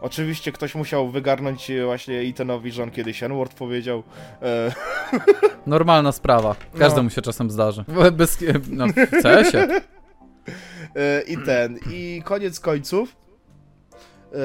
Oczywiście 0.00 0.52
ktoś 0.52 0.74
musiał 0.74 1.08
wygarnąć 1.08 1.70
e, 1.70 1.84
właśnie 1.84 2.18
Ethanowi, 2.18 2.72
że 2.72 2.82
on 2.82 2.90
kiedyś 2.90 3.22
N-word 3.22 3.54
powiedział. 3.54 4.02
E, 4.42 4.72
Normalna 5.66 6.12
sprawa. 6.12 6.54
Każdemu 6.78 7.04
No. 7.04 7.10
się 7.10 7.22
czasem 7.22 7.50
zdarzy. 7.50 7.84
Bez... 8.12 8.38
No, 8.70 8.86
w 8.86 9.22
CS-ie. 9.22 9.68
E, 10.96 11.22
I 11.22 11.38
ten. 11.38 11.78
I 11.92 12.22
koniec 12.24 12.60
końców. 12.60 13.16
E, 14.32 14.36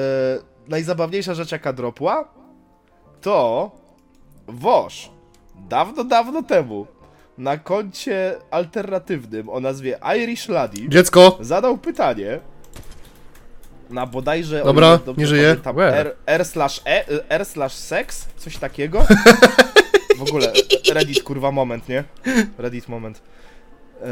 najzabawniejsza 0.68 1.34
rzecz 1.34 1.52
jaka 1.52 1.72
dropła, 1.72 2.28
to 3.20 3.70
Wosz 4.48 5.10
dawno, 5.68 6.04
dawno 6.04 6.42
temu 6.42 6.86
na 7.38 7.56
koncie 7.56 8.36
alternatywnym 8.50 9.48
o 9.48 9.60
nazwie 9.60 9.98
Irish 10.16 10.48
Laddie 10.48 10.88
Dziecko! 10.88 11.38
zadał 11.40 11.78
pytanie 11.78 12.40
na 13.90 14.06
bodajże... 14.06 14.62
o 14.62 14.64
Dobra, 14.64 14.88
ile 14.88 14.98
dobrze 14.98 15.20
nie 15.20 15.26
żyje. 15.26 15.42
pamiętam, 15.48 15.76
Where? 15.76 15.98
R, 16.00 16.16
R 16.26 16.44
slash 16.44 16.80
E, 16.84 17.04
R 17.30 17.44
slash 17.44 17.72
sex, 17.72 18.28
coś 18.36 18.56
takiego. 18.56 19.06
W 20.18 20.22
ogóle, 20.22 20.52
Reddit 20.94 21.22
kurwa 21.22 21.50
moment, 21.50 21.88
nie? 21.88 22.04
Reddit 22.58 22.88
moment. 22.88 23.22
Eee, 24.02 24.08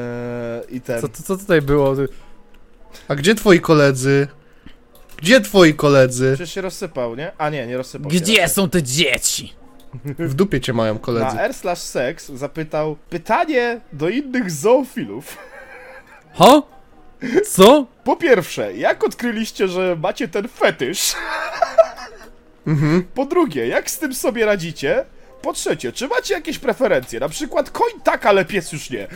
I 0.76 0.81
ten... 0.81 1.00
Co, 1.00 1.09
co, 1.09 1.22
co 1.22 1.37
tutaj 1.37 1.62
było? 1.62 1.94
A 3.09 3.14
gdzie 3.14 3.35
twoi 3.35 3.61
koledzy? 3.61 4.29
Gdzie 5.16 5.40
twoi 5.40 5.74
koledzy? 5.74 6.33
Przecież 6.35 6.55
się 6.55 6.61
rozsypał, 6.61 7.16
nie? 7.16 7.33
A 7.38 7.50
nie, 7.50 7.66
nie 7.66 7.76
rozsypał 7.76 8.11
się. 8.11 8.20
Gdzie 8.20 8.48
są 8.48 8.70
te 8.70 8.83
dzieci? 8.83 9.55
W 10.05 10.35
dupie 10.35 10.61
cię 10.61 10.72
mają 10.72 10.98
koledzy. 10.98 11.37
Na 11.37 11.42
R 11.42 11.55
slash 11.55 11.79
sex 11.79 12.29
zapytał 12.29 12.96
pytanie 13.11 13.81
do 13.92 14.09
innych 14.09 14.50
zoofilów. 14.50 15.38
Ha? 16.35 16.62
Co? 17.50 17.87
Po 18.05 18.16
pierwsze, 18.16 18.76
jak 18.76 19.05
odkryliście, 19.05 19.68
że 19.68 19.96
macie 20.03 20.29
ten 20.29 20.48
fetysz? 20.48 21.14
Mhm. 22.66 23.05
Po 23.14 23.24
drugie, 23.24 23.66
jak 23.66 23.90
z 23.90 23.98
tym 23.98 24.14
sobie 24.14 24.46
radzicie? 24.46 25.05
Po 25.42 25.53
trzecie, 25.53 25.92
czy 25.92 26.09
macie 26.09 26.35
jakieś 26.35 26.59
preferencje? 26.59 27.20
Na 27.20 27.29
przykład 27.29 27.70
koń 27.70 27.90
tak, 28.05 28.26
ale 28.26 28.44
pies 28.44 28.72
już 28.72 28.90
nie. 28.90 29.09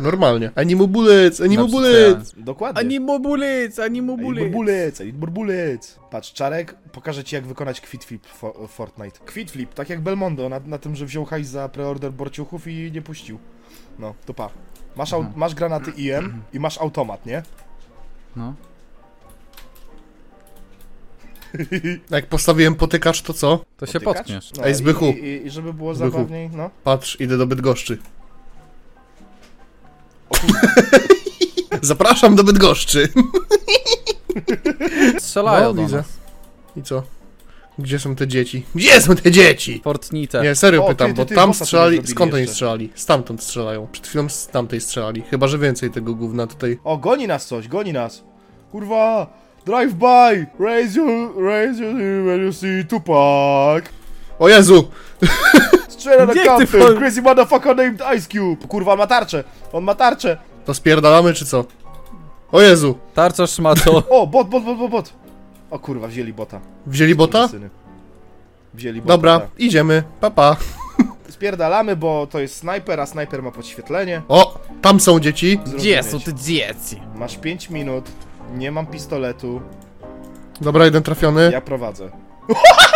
Normalnie. 0.00 0.50
Animobulec, 0.54 1.38
No, 1.38 1.44
animobulec! 1.44 2.32
Dokładnie. 2.36 2.80
Ani 2.80 3.00
mobulic, 3.00 3.78
ani 3.78 4.02
mobulic. 4.02 4.44
burbulec, 4.44 5.00
ani 5.00 5.12
burbulec. 5.12 5.98
Patrz, 6.10 6.32
Czarek, 6.32 6.74
pokażę 6.92 7.24
ci 7.24 7.34
jak 7.34 7.46
wykonać 7.46 7.80
quitflip 7.80 8.26
w 8.26 8.42
Fo- 8.42 8.68
Fortnite. 8.68 9.18
Quitflip, 9.32 9.74
tak 9.74 9.90
jak 9.90 10.00
Belmondo, 10.00 10.48
na, 10.48 10.60
na 10.60 10.78
tym, 10.78 10.96
że 10.96 11.06
wziął 11.06 11.24
hajs 11.24 11.48
za 11.48 11.68
preorder 11.68 12.12
borciuchów 12.12 12.66
i 12.66 12.92
nie 12.92 13.02
puścił. 13.02 13.38
No, 13.98 14.14
to 14.26 14.34
pa. 14.34 14.48
Masz, 14.96 15.12
au- 15.12 15.36
masz 15.36 15.54
granaty 15.54 15.90
IM 15.96 16.42
i 16.52 16.60
masz 16.60 16.78
automat, 16.78 17.26
nie? 17.26 17.42
No. 18.36 18.54
Jak 22.10 22.26
postawiłem 22.26 22.74
potykacz, 22.74 23.22
to 23.22 23.32
co? 23.32 23.64
To 23.76 23.86
się 23.86 23.92
Potykacz? 23.92 24.16
potkniesz. 24.16 24.52
No, 24.56 24.64
Ej, 24.66 24.74
Zbychu. 24.74 25.04
I, 25.04 25.18
i, 25.18 25.46
I 25.46 25.50
żeby 25.50 25.72
było 25.72 25.94
Zbychu. 25.94 26.10
zabawniej, 26.12 26.50
no. 26.50 26.70
Patrz, 26.84 27.20
idę 27.20 27.38
do 27.38 27.46
Bydgoszczy. 27.46 27.98
Zapraszam 31.82 32.36
do 32.36 32.44
Bydgoszczy. 32.44 33.08
Strzelają 35.18 35.68
No, 35.68 35.74
do 35.74 35.82
widzę. 35.82 35.96
nas. 35.96 36.06
I 36.76 36.82
co? 36.82 37.02
Gdzie 37.78 37.98
są 37.98 38.16
te 38.16 38.28
dzieci? 38.28 38.66
Gdzie 38.74 39.00
są 39.00 39.16
te 39.16 39.30
dzieci? 39.30 39.80
Fortnite. 39.84 40.42
Nie, 40.42 40.54
serio 40.54 40.84
O, 40.84 40.88
pytam, 40.88 41.08
ty, 41.08 41.14
ty, 41.14 41.20
bo 41.22 41.26
ty, 41.26 41.34
tam 41.34 41.48
bossa 41.50 41.58
sobie 41.58 41.66
strzelali. 41.66 41.96
zrobili 41.96 42.14
Skąd 42.14 42.32
oni 42.34 42.40
jeszcze. 42.40 42.52
strzelali? 42.54 42.90
Stamtąd 42.94 43.42
strzelają. 43.42 43.86
Przed 43.92 44.06
chwilą 44.06 44.28
z 44.28 44.46
tamtej 44.46 44.80
strzelali. 44.80 45.22
Chyba, 45.30 45.48
że 45.48 45.58
więcej 45.58 45.90
tego 45.90 46.14
gówna 46.14 46.46
tutaj. 46.46 46.78
O, 46.84 46.96
goni 46.98 47.26
nas 47.26 47.46
coś, 47.46 47.68
goni 47.68 47.92
nas. 47.92 48.22
Kurwa! 48.72 49.26
Drive 49.66 49.94
by! 49.94 50.46
Raise 50.64 50.98
your, 50.98 51.42
raise 51.44 51.82
your 51.82 51.94
when 52.24 52.46
you 52.46 52.52
see 52.52 52.84
Tupac! 52.88 53.84
O 54.38 54.48
Jezu! 54.48 54.88
Strzela 55.88 56.26
na 56.26 56.32
Gdzie 56.32 56.42
ty 56.42 56.46
kampy! 56.46 56.78
Crazy 56.98 57.22
motherfucker 57.22 57.76
named 57.76 58.02
Ice 58.16 58.28
Cube! 58.28 58.66
Kurwa, 58.68 58.92
on 58.92 58.98
ma 58.98 59.06
tarczę! 59.06 59.44
On 59.72 59.84
ma 59.84 59.94
tarczę! 59.94 60.38
To 60.64 60.74
spierdalamy, 60.74 61.34
czy 61.34 61.46
co? 61.46 61.64
O 62.52 62.60
Jezu! 62.60 62.98
Tarcza 63.14 63.46
szmato. 63.46 64.02
O, 64.10 64.26
bot, 64.26 64.48
bot, 64.48 64.64
bot, 64.64 64.78
bot, 64.78 64.90
bot! 64.90 65.12
O 65.70 65.78
kurwa, 65.78 66.08
wzięli 66.08 66.32
bota. 66.32 66.60
Wzięli 66.86 67.14
bota? 67.14 67.48
Syny. 67.48 67.70
Wzięli 68.74 69.00
bota. 69.00 69.08
Dobra, 69.14 69.40
tak. 69.40 69.48
idziemy. 69.58 70.02
Papa. 70.20 70.56
Spierdalamy, 71.28 71.96
bo 71.96 72.26
to 72.26 72.40
jest 72.40 72.56
snajper, 72.56 73.00
a 73.00 73.06
snajper 73.06 73.42
ma 73.42 73.50
podświetlenie. 73.50 74.22
O! 74.28 74.58
Tam 74.82 75.00
są 75.00 75.20
dzieci. 75.20 75.60
Gdzie 75.76 76.02
są 76.02 76.20
te 76.20 76.34
dzieci? 76.34 77.00
Masz 77.14 77.36
5 77.36 77.70
minut, 77.70 78.04
nie 78.56 78.70
mam 78.70 78.86
pistoletu, 78.86 79.60
Dobra, 80.60 80.84
jeden 80.84 81.02
trafiony. 81.02 81.50
ja 81.52 81.60
prowadzę. 81.60 82.10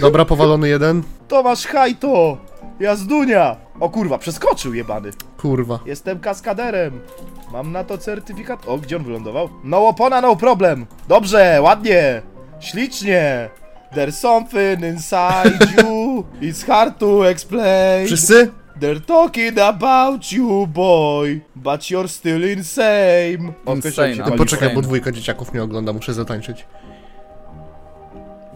Dobra, 0.00 0.24
powalony 0.24 0.68
jeden. 0.68 1.02
Tomasz 1.28 1.66
Hajto! 1.66 2.38
Jazdunia! 2.80 3.56
O 3.80 3.88
kurwa, 3.90 4.18
przeskoczył 4.18 4.74
jebany. 4.74 5.10
Kurwa. 5.38 5.78
Jestem 5.86 6.18
kaskaderem. 6.18 7.00
Mam 7.52 7.72
na 7.72 7.84
to 7.84 7.98
certyfikat. 7.98 8.68
O, 8.68 8.78
gdzie 8.78 8.96
on 8.96 9.04
wylądował? 9.04 9.48
No 9.64 9.88
opona, 9.88 10.20
no 10.20 10.36
problem. 10.36 10.86
Dobrze, 11.08 11.58
ładnie. 11.62 12.22
Ślicznie. 12.60 13.50
There's 13.94 14.12
something 14.12 14.82
inside 14.84 15.82
you. 15.82 16.24
It's 16.48 16.66
hard 16.66 16.98
to 16.98 17.30
explain. 17.30 18.06
Wszyscy? 18.06 18.50
They're 18.80 19.00
talking 19.00 19.58
about 19.58 20.32
you, 20.32 20.66
boy. 20.66 21.40
But 21.56 21.80
you're 21.80 22.08
still 22.08 22.50
insane. 22.52 23.52
O, 23.66 23.74
Insane, 23.74 24.12
ale 24.12 24.24
pali. 24.24 24.38
Poczekaj, 24.38 24.74
bo 24.74 24.82
dwójka 24.82 25.12
dzieciaków 25.12 25.52
mnie 25.52 25.62
ogląda, 25.62 25.92
muszę 25.92 26.14
zatańczyć. 26.14 26.66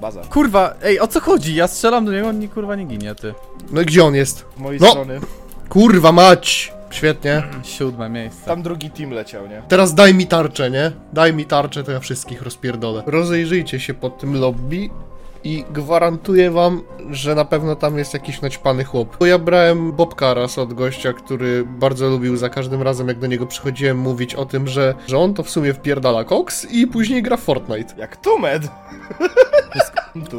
Baza. 0.00 0.20
Kurwa, 0.30 0.74
ej, 0.82 1.00
o 1.00 1.06
co 1.06 1.20
chodzi? 1.20 1.54
Ja 1.54 1.68
strzelam 1.68 2.04
do 2.04 2.12
niego, 2.12 2.28
on 2.28 2.38
nie, 2.38 2.48
kurwa 2.48 2.76
nie 2.76 2.84
ginie, 2.84 3.14
ty. 3.14 3.34
No 3.70 3.80
i 3.80 3.84
gdzie 3.86 4.04
on 4.04 4.14
jest? 4.14 4.44
Z 4.56 4.60
mojej 4.60 4.80
No. 4.80 4.90
strony. 4.90 5.20
Kurwa 5.68 6.12
mać! 6.12 6.72
Świetnie. 6.90 7.42
Siódme 7.78 8.08
miejsce. 8.08 8.46
Tam 8.46 8.62
drugi 8.62 8.90
team 8.90 9.10
leciał, 9.10 9.46
nie? 9.48 9.62
Teraz 9.68 9.94
daj 9.94 10.14
mi 10.14 10.26
tarczę, 10.26 10.70
nie? 10.70 10.92
Daj 11.12 11.34
mi 11.34 11.46
tarczę, 11.46 11.84
to 11.84 11.92
ja 11.92 12.00
wszystkich 12.00 12.42
rozpierdolę. 12.42 13.02
Rozejrzyjcie 13.06 13.80
się 13.80 13.94
po 13.94 14.10
tym 14.10 14.40
lobby. 14.40 14.90
I 15.44 15.64
gwarantuję 15.70 16.50
wam, 16.50 16.82
że 17.10 17.34
na 17.34 17.44
pewno 17.44 17.76
tam 17.76 17.98
jest 17.98 18.14
jakiś 18.14 18.40
naćpany 18.40 18.84
chłop. 18.84 19.16
Bo 19.20 19.26
ja 19.26 19.38
brałem 19.38 19.92
Bobka 19.92 20.34
raz 20.34 20.58
od 20.58 20.74
gościa, 20.74 21.12
który 21.12 21.64
bardzo 21.64 22.08
lubił 22.08 22.36
za 22.36 22.48
każdym 22.48 22.82
razem, 22.82 23.08
jak 23.08 23.18
do 23.18 23.26
niego 23.26 23.46
przychodziłem, 23.46 23.98
mówić 23.98 24.34
o 24.34 24.46
tym, 24.46 24.68
że, 24.68 24.94
że 25.06 25.18
on 25.18 25.34
to 25.34 25.42
w 25.42 25.50
sumie 25.50 25.74
wpierdala 25.74 26.24
koks 26.24 26.66
i 26.70 26.86
później 26.86 27.22
gra 27.22 27.36
w 27.36 27.40
Fortnite. 27.40 27.94
Jak 27.96 28.16
Tumed! 28.16 28.62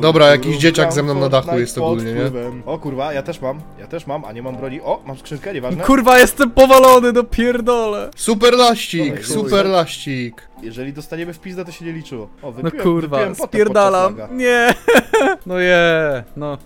Dobra, 0.02 0.28
jakiś 0.28 0.58
dzieciak 0.58 0.94
ze 0.94 1.04
mną 1.04 1.20
na 1.20 1.30
dachu 1.30 1.60
jest 1.60 1.78
ogólnie, 1.78 2.14
nie? 2.14 2.22
O 2.66 2.78
kurwa, 2.80 3.14
ja 3.14 3.24
też 3.24 3.42
mam, 3.42 3.62
ja 3.80 3.88
też 3.88 4.08
mam, 4.08 4.26
a 4.26 4.32
nie 4.32 4.42
mam 4.42 4.56
broni. 4.58 4.82
O, 4.82 5.02
mam 5.06 5.18
skrzynkę, 5.18 5.54
nieważne. 5.54 5.84
Kurwa, 5.84 6.20
jestem 6.20 6.52
powalony, 6.52 7.12
no 7.14 7.24
pierdolę. 7.24 8.10
Super 8.16 8.54
laścik, 8.54 9.26
super 9.26 9.66
laścik. 9.66 10.48
Jeżeli 10.62 10.94
dostaniemy 10.94 11.34
w 11.34 11.40
pizdę, 11.40 11.66
to 11.66 11.72
się 11.72 11.86
nie 11.86 11.92
liczyło. 11.94 12.24
O, 12.42 12.46
No 12.48 12.52
wypiłem, 12.52 12.84
kurwa, 12.84 13.18
wypiłem 13.18 13.36
potem 13.36 13.50
spierdalam. 13.50 14.16
podczas. 14.16 14.32
Nie. 14.38 14.74
No 15.46 15.60
je, 15.60 16.24
no. 16.38 16.58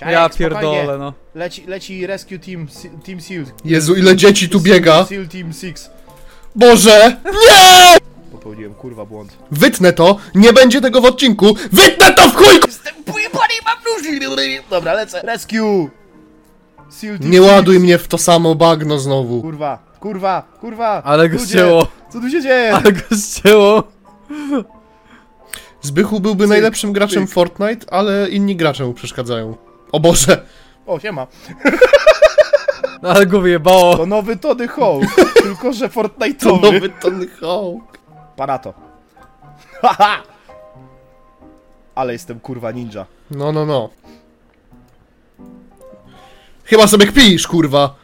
Czajek, 0.00 0.12
Ja 0.12 0.28
spokojnie. 0.28 0.50
pierdolę, 0.50 0.98
no. 0.98 1.12
Leci, 1.34 1.64
leci 1.66 2.06
Rescue 2.06 2.38
Team, 2.38 2.66
Team 3.06 3.20
SEAL. 3.20 3.44
Jezu, 3.64 3.94
ile 3.94 4.16
dzieci 4.16 4.48
tu 4.48 4.60
biega. 4.60 5.04
SEAL 5.04 5.28
Team 5.28 5.52
6. 5.52 5.90
Boże! 6.54 7.16
Popełniłem 8.44 8.74
kurwa 8.74 9.04
błąd. 9.04 9.36
Wytnę 9.50 9.92
to, 9.92 10.16
nie 10.34 10.52
będzie 10.52 10.80
tego 10.80 11.00
w 11.00 11.04
odcinku. 11.04 11.54
Wytnę 11.72 12.12
to 12.12 12.28
w 12.28 12.34
chuj! 12.34 12.60
Jestem 12.66 12.94
pojebany, 13.04 13.54
mam 13.64 13.78
nóż! 14.28 14.64
Dobra, 14.70 14.92
lecę. 14.92 15.20
Rescue! 15.22 15.90
SEAL 16.90 17.18
Nie 17.20 17.38
6. 17.38 17.50
ładuj 17.50 17.80
mnie 17.80 17.98
w 17.98 18.08
to 18.08 18.18
samo 18.18 18.54
bagno 18.54 18.98
znowu. 18.98 19.42
Kurwa, 19.42 19.78
kurwa, 20.00 20.42
kurwa! 20.60 21.02
Ale 21.04 21.28
go 21.28 21.34
Ludzie, 21.38 21.46
ścięło. 21.48 21.86
Co 22.12 22.20
tu 22.20 22.30
się 22.30 22.42
dzieje? 22.42 22.74
Ale 22.74 22.92
go 22.92 23.00
ścięło. 23.16 23.82
Zbychu 25.82 26.20
byłby 26.20 26.46
najlepszym 26.46 26.92
graczem 26.92 27.26
cyk. 27.26 27.34
Fortnite, 27.34 27.92
ale 27.92 28.28
inni 28.28 28.56
gracze 28.56 28.84
mu 28.84 28.94
przeszkadzają. 28.94 29.56
O 29.92 30.00
Boże! 30.00 30.44
O, 30.86 31.00
siema. 31.00 31.26
Ale 33.02 33.26
go 33.26 33.40
wyjebało. 33.40 33.96
To 33.96 34.06
nowy 34.06 34.36
Tony 34.36 34.68
Hawk, 34.68 35.04
tylko 35.42 35.72
że 35.72 35.88
To 35.88 35.94
Fortnite'owy. 36.02 36.62
nowy 36.62 36.88
Tony 36.88 37.26
Hawk. 37.28 37.94
Panato. 38.36 38.74
Haha! 39.82 40.22
Ale 41.94 42.12
jestem 42.12 42.40
kurwa 42.40 42.70
ninja. 42.70 43.06
No, 43.30 43.52
no, 43.52 43.66
no. 43.66 43.90
Chyba 46.64 46.86
sobie 46.86 47.06
kpisz, 47.06 47.46
kurwa. 47.46 47.94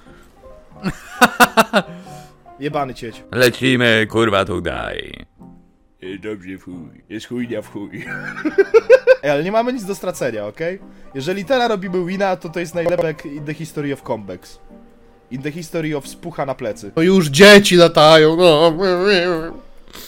Jebany 2.60 2.94
cieć. 2.94 3.22
Lecimy, 3.32 4.06
kurwa, 4.10 4.44
tutaj. 4.44 5.26
Dobrze 6.22 6.58
w 6.58 6.64
chuj. 6.64 7.02
Jest 7.08 7.26
chujnia 7.28 7.62
w 7.62 7.72
chuj. 7.72 8.04
Ej, 9.22 9.30
ale 9.30 9.44
nie 9.44 9.52
mamy 9.52 9.72
nic 9.72 9.84
do 9.84 9.94
stracenia, 9.94 10.46
okej? 10.46 10.78
Jeżeli 11.14 11.44
teraz 11.44 11.68
robimy 11.68 12.04
wina, 12.06 12.36
to 12.36 12.48
to 12.48 12.60
jest 12.60 12.74
najlepsze 12.74 13.06
jak 13.06 13.26
in 13.26 13.44
the 13.44 13.54
history 13.54 13.92
of 13.92 14.02
comebacks. 14.02 14.58
In 15.30 15.42
the 15.42 15.50
history 15.50 15.96
of 15.96 16.08
spucha 16.08 16.46
na 16.46 16.54
plecy. 16.54 16.92
No 16.96 17.02
już 17.02 17.28
dzieci 17.28 17.76
latają, 17.76 18.36
no. 18.36 18.72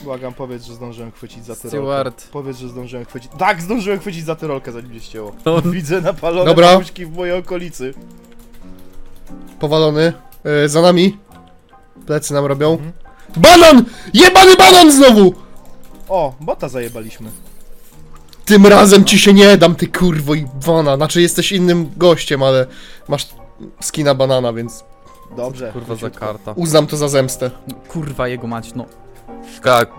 Błagam, 0.01 0.35
powiedz, 0.35 0.65
że 0.65 0.75
zdążyłem 0.75 1.13
chwycić 1.13 1.45
za 1.45 1.55
tyrolkę. 1.57 1.69
Steward. 1.69 2.29
Powiedz, 2.33 2.57
że 2.59 2.69
zdążyłem 2.69 3.05
chwycić... 3.05 3.33
Tak, 3.39 3.63
zdążyłem 3.63 4.01
chwycić 4.01 4.25
za 4.25 4.37
tyrolkę, 4.37 4.73
zanim 4.73 4.91
mnie 4.91 5.01
ścięło. 5.01 5.33
No. 5.45 5.63
Widzę 5.63 6.01
napalone 6.01 6.45
Dobra. 6.45 6.79
w 6.81 7.17
mojej 7.17 7.39
okolicy. 7.39 7.95
Powalony. 9.61 10.13
E, 10.45 10.69
za 10.69 10.83
nami. 10.83 11.19
Plecy 12.07 12.35
nam 12.35 12.47
robią. 12.47 12.79
Banan! 13.37 13.85
Jebany 14.15 14.57
banan 14.57 14.93
znowu! 14.93 15.35
O, 16.09 16.35
bota 16.41 16.69
zajebaliśmy. 16.69 17.31
Tym 18.45 18.67
razem 18.67 19.05
ci 19.05 19.19
się 19.19 19.33
nie 19.33 19.57
dam, 19.57 19.75
ty 19.75 19.87
kurwo 19.89 20.35
i 20.35 20.47
wana. 20.61 20.97
Znaczy 20.97 21.23
jesteś 21.23 21.53
innym 21.53 21.91
gościem, 21.97 22.43
ale 22.43 22.67
masz 23.09 23.29
skina 23.81 24.15
banana, 24.15 24.53
więc 24.53 24.85
Dobrze. 25.37 25.73
Kurwa 25.73 25.95
za 25.95 26.11
karta. 26.11 26.53
uznam 26.57 26.87
to 26.87 26.97
za 26.97 27.09
zemstę. 27.09 27.51
Kurwa 27.89 28.29
jego 28.29 28.47
mać, 28.47 28.75
no. 28.75 28.87
Skak. 29.57 29.91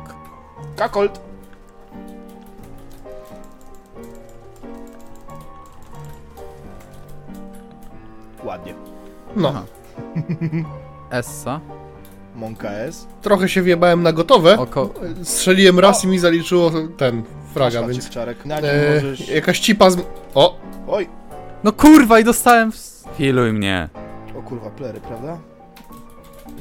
Kakolt. 0.75 1.19
Ładnie. 8.43 8.73
No. 9.35 9.49
Aha. 9.49 9.63
Essa. 11.19 11.59
Monka 12.35 12.69
S. 12.69 13.07
Trochę 13.21 13.49
się 13.49 13.61
wjebałem 13.61 14.03
na 14.03 14.13
gotowe. 14.13 14.57
Oko... 14.59 14.89
Strzeliłem 15.23 15.79
raz 15.79 16.03
i 16.03 16.07
mi 16.07 16.19
zaliczyło 16.19 16.71
ten 16.97 17.23
fraga, 17.53 17.81
Masz 17.81 17.91
więc... 17.91 18.09
Czarek. 18.09 18.45
Na 18.45 18.57
E, 18.59 18.95
możesz... 18.95 19.29
jakaś 19.29 19.59
cipa 19.59 19.89
z... 19.89 19.97
O! 20.35 20.57
Oj! 20.87 21.09
No 21.63 21.71
kurwa 21.71 22.19
i 22.19 22.23
dostałem 22.23 22.71
w... 22.71 23.03
Healuj 23.17 23.53
mnie. 23.53 23.89
O 24.39 24.41
kurwa, 24.41 24.69
plery, 24.69 24.99
prawda? 25.01 25.37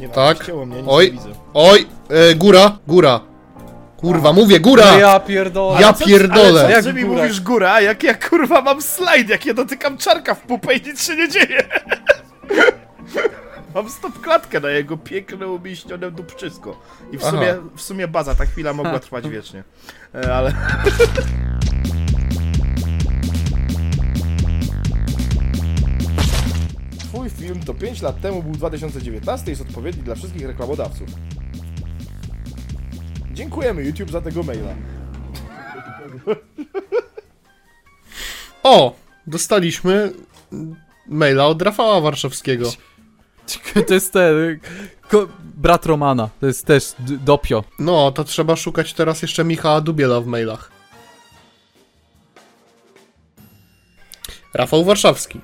Nie 0.02 0.08
Tak. 0.08 0.48
mnie, 0.48 0.76
nic 0.76 0.84
Oj. 0.88 1.04
nie 1.06 1.10
widzę. 1.12 1.28
Oj! 1.54 1.86
E, 2.08 2.34
góra! 2.34 2.78
Góra! 2.86 3.20
Kurwa, 3.96 4.32
mówię, 4.32 4.60
góra! 4.60 4.84
No 4.92 4.98
ja 4.98 5.20
pierdolę. 5.20 5.80
Ja 5.80 5.92
Co- 5.92 6.04
pierdolę. 6.06 6.60
Ale 6.60 6.62
co, 6.62 6.70
Jak 6.70 6.84
ty 6.84 6.92
mi 6.92 7.04
góra? 7.04 7.22
mówisz 7.22 7.40
góra, 7.40 7.80
jak 7.80 8.02
ja 8.02 8.14
kurwa 8.14 8.60
mam 8.62 8.82
slajd, 8.82 9.28
jak 9.28 9.46
ja 9.46 9.54
dotykam 9.54 9.98
czarka 9.98 10.34
w 10.34 10.40
pupę 10.40 10.74
i 10.74 10.82
nic 10.86 11.06
się 11.06 11.16
nie 11.16 11.28
dzieje. 11.28 11.62
mam 13.74 13.88
stop 13.90 14.20
klatkę 14.20 14.60
na 14.60 14.68
jego 14.68 14.96
piękne, 14.96 15.46
umieśnione 15.48 16.10
dupczysko. 16.10 16.80
I 17.12 17.18
w 17.18 17.22
Aha. 17.22 17.30
sumie, 17.30 17.54
w 17.76 17.82
sumie 17.82 18.08
baza, 18.08 18.34
ta 18.34 18.46
chwila 18.46 18.72
mogła 18.72 18.98
trwać 18.98 19.28
wiecznie. 19.36 19.64
E, 20.14 20.34
ale... 20.34 20.52
to 27.64 27.74
5 27.74 28.02
lat 28.02 28.20
temu 28.20 28.42
był 28.42 28.52
2019 28.52 29.46
i 29.46 29.50
jest 29.50 29.62
odpowiedni 29.62 30.02
dla 30.02 30.14
wszystkich 30.14 30.46
reklamodawców. 30.46 31.08
Dziękujemy 33.32 33.82
YouTube 33.84 34.10
za 34.10 34.20
tego 34.20 34.42
maila. 34.42 34.74
O! 38.62 38.94
Dostaliśmy 39.26 40.12
maila 41.06 41.46
od 41.46 41.62
Rafała 41.62 42.00
Warszawskiego. 42.00 42.70
To 43.86 43.94
jest 43.94 44.12
ten... 44.12 44.60
Ko... 45.08 45.28
Brat 45.54 45.86
Romana. 45.86 46.28
To 46.40 46.46
jest 46.46 46.66
też 46.66 46.94
dopio. 46.98 47.64
No, 47.78 48.12
to 48.12 48.24
trzeba 48.24 48.56
szukać 48.56 48.94
teraz 48.94 49.22
jeszcze 49.22 49.44
Michała 49.44 49.80
Dubiela 49.80 50.20
w 50.20 50.26
mailach. 50.26 50.72
Rafał 54.54 54.84
Warszawski. 54.84 55.40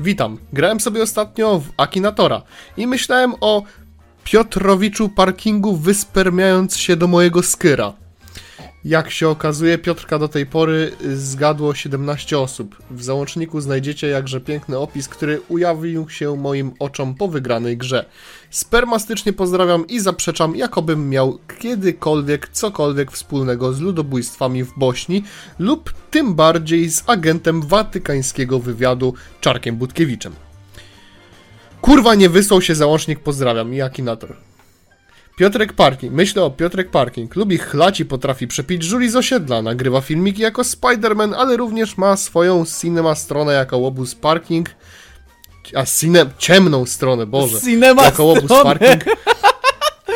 Witam. 0.00 0.38
Grałem 0.52 0.80
sobie 0.80 1.02
ostatnio 1.02 1.58
w 1.58 1.70
Akinatora 1.76 2.42
i 2.76 2.86
myślałem 2.86 3.34
o 3.40 3.62
Piotrowiczu 4.24 5.08
parkingu 5.08 5.76
wyspermiając 5.76 6.76
się 6.76 6.96
do 6.96 7.06
mojego 7.06 7.42
skyra. 7.42 7.92
Jak 8.84 9.10
się 9.10 9.28
okazuje, 9.28 9.78
Piotrka 9.78 10.18
do 10.18 10.28
tej 10.28 10.46
pory 10.46 10.92
zgadło 11.14 11.74
17 11.74 12.38
osób. 12.38 12.76
W 12.90 13.02
załączniku 13.02 13.60
znajdziecie 13.60 14.06
jakże 14.06 14.40
piękny 14.40 14.78
opis, 14.78 15.08
który 15.08 15.40
ujawnił 15.48 16.08
się 16.08 16.36
moim 16.36 16.72
oczom 16.78 17.14
po 17.14 17.28
wygranej 17.28 17.76
grze. 17.76 18.04
Spermastycznie 18.50 19.32
pozdrawiam 19.32 19.86
i 19.86 20.00
zaprzeczam, 20.00 20.56
jakobym 20.56 21.08
miał 21.08 21.38
kiedykolwiek 21.58 22.48
cokolwiek 22.48 23.12
wspólnego 23.12 23.72
z 23.72 23.80
ludobójstwami 23.80 24.64
w 24.64 24.78
Bośni 24.78 25.24
lub 25.58 25.92
tym 26.10 26.34
bardziej 26.34 26.90
z 26.90 27.02
agentem 27.06 27.62
watykańskiego 27.62 28.58
wywiadu 28.58 29.14
Czarkiem 29.40 29.76
Butkiewiczem. 29.76 30.32
Kurwa, 31.80 32.14
nie 32.14 32.28
wysłał 32.28 32.62
się 32.62 32.74
załącznik, 32.74 33.20
pozdrawiam, 33.20 33.74
i 33.74 33.80
Akinator. 33.80 34.36
Piotrek 35.36 35.72
Parking. 35.72 36.12
Myślę 36.12 36.42
o 36.42 36.50
Piotrek 36.50 36.90
Parking. 36.90 37.36
Lubi 37.36 37.58
chlać 37.58 38.00
i 38.00 38.04
potrafi 38.04 38.46
przepić 38.46 38.82
żuli 38.82 39.10
z 39.10 39.16
osiedla. 39.16 39.62
Nagrywa 39.62 40.00
filmiki 40.00 40.42
jako 40.42 40.62
Spider-Man, 40.62 41.34
ale 41.36 41.56
również 41.56 41.98
ma 41.98 42.16
swoją 42.16 42.64
cinema 42.80 43.14
stronę 43.14 43.52
jako 43.52 43.78
Łobuz 43.78 44.14
Parking. 44.14 44.68
A 45.74 45.86
cine... 45.86 46.26
ciemną 46.38 46.86
stronę, 46.86 47.26
Boże. 47.26 47.60
Cinema 47.60 48.04
jako 48.04 48.24
Łobuz 48.24 48.44
stronę. 48.44 48.64
Parking. 48.64 49.04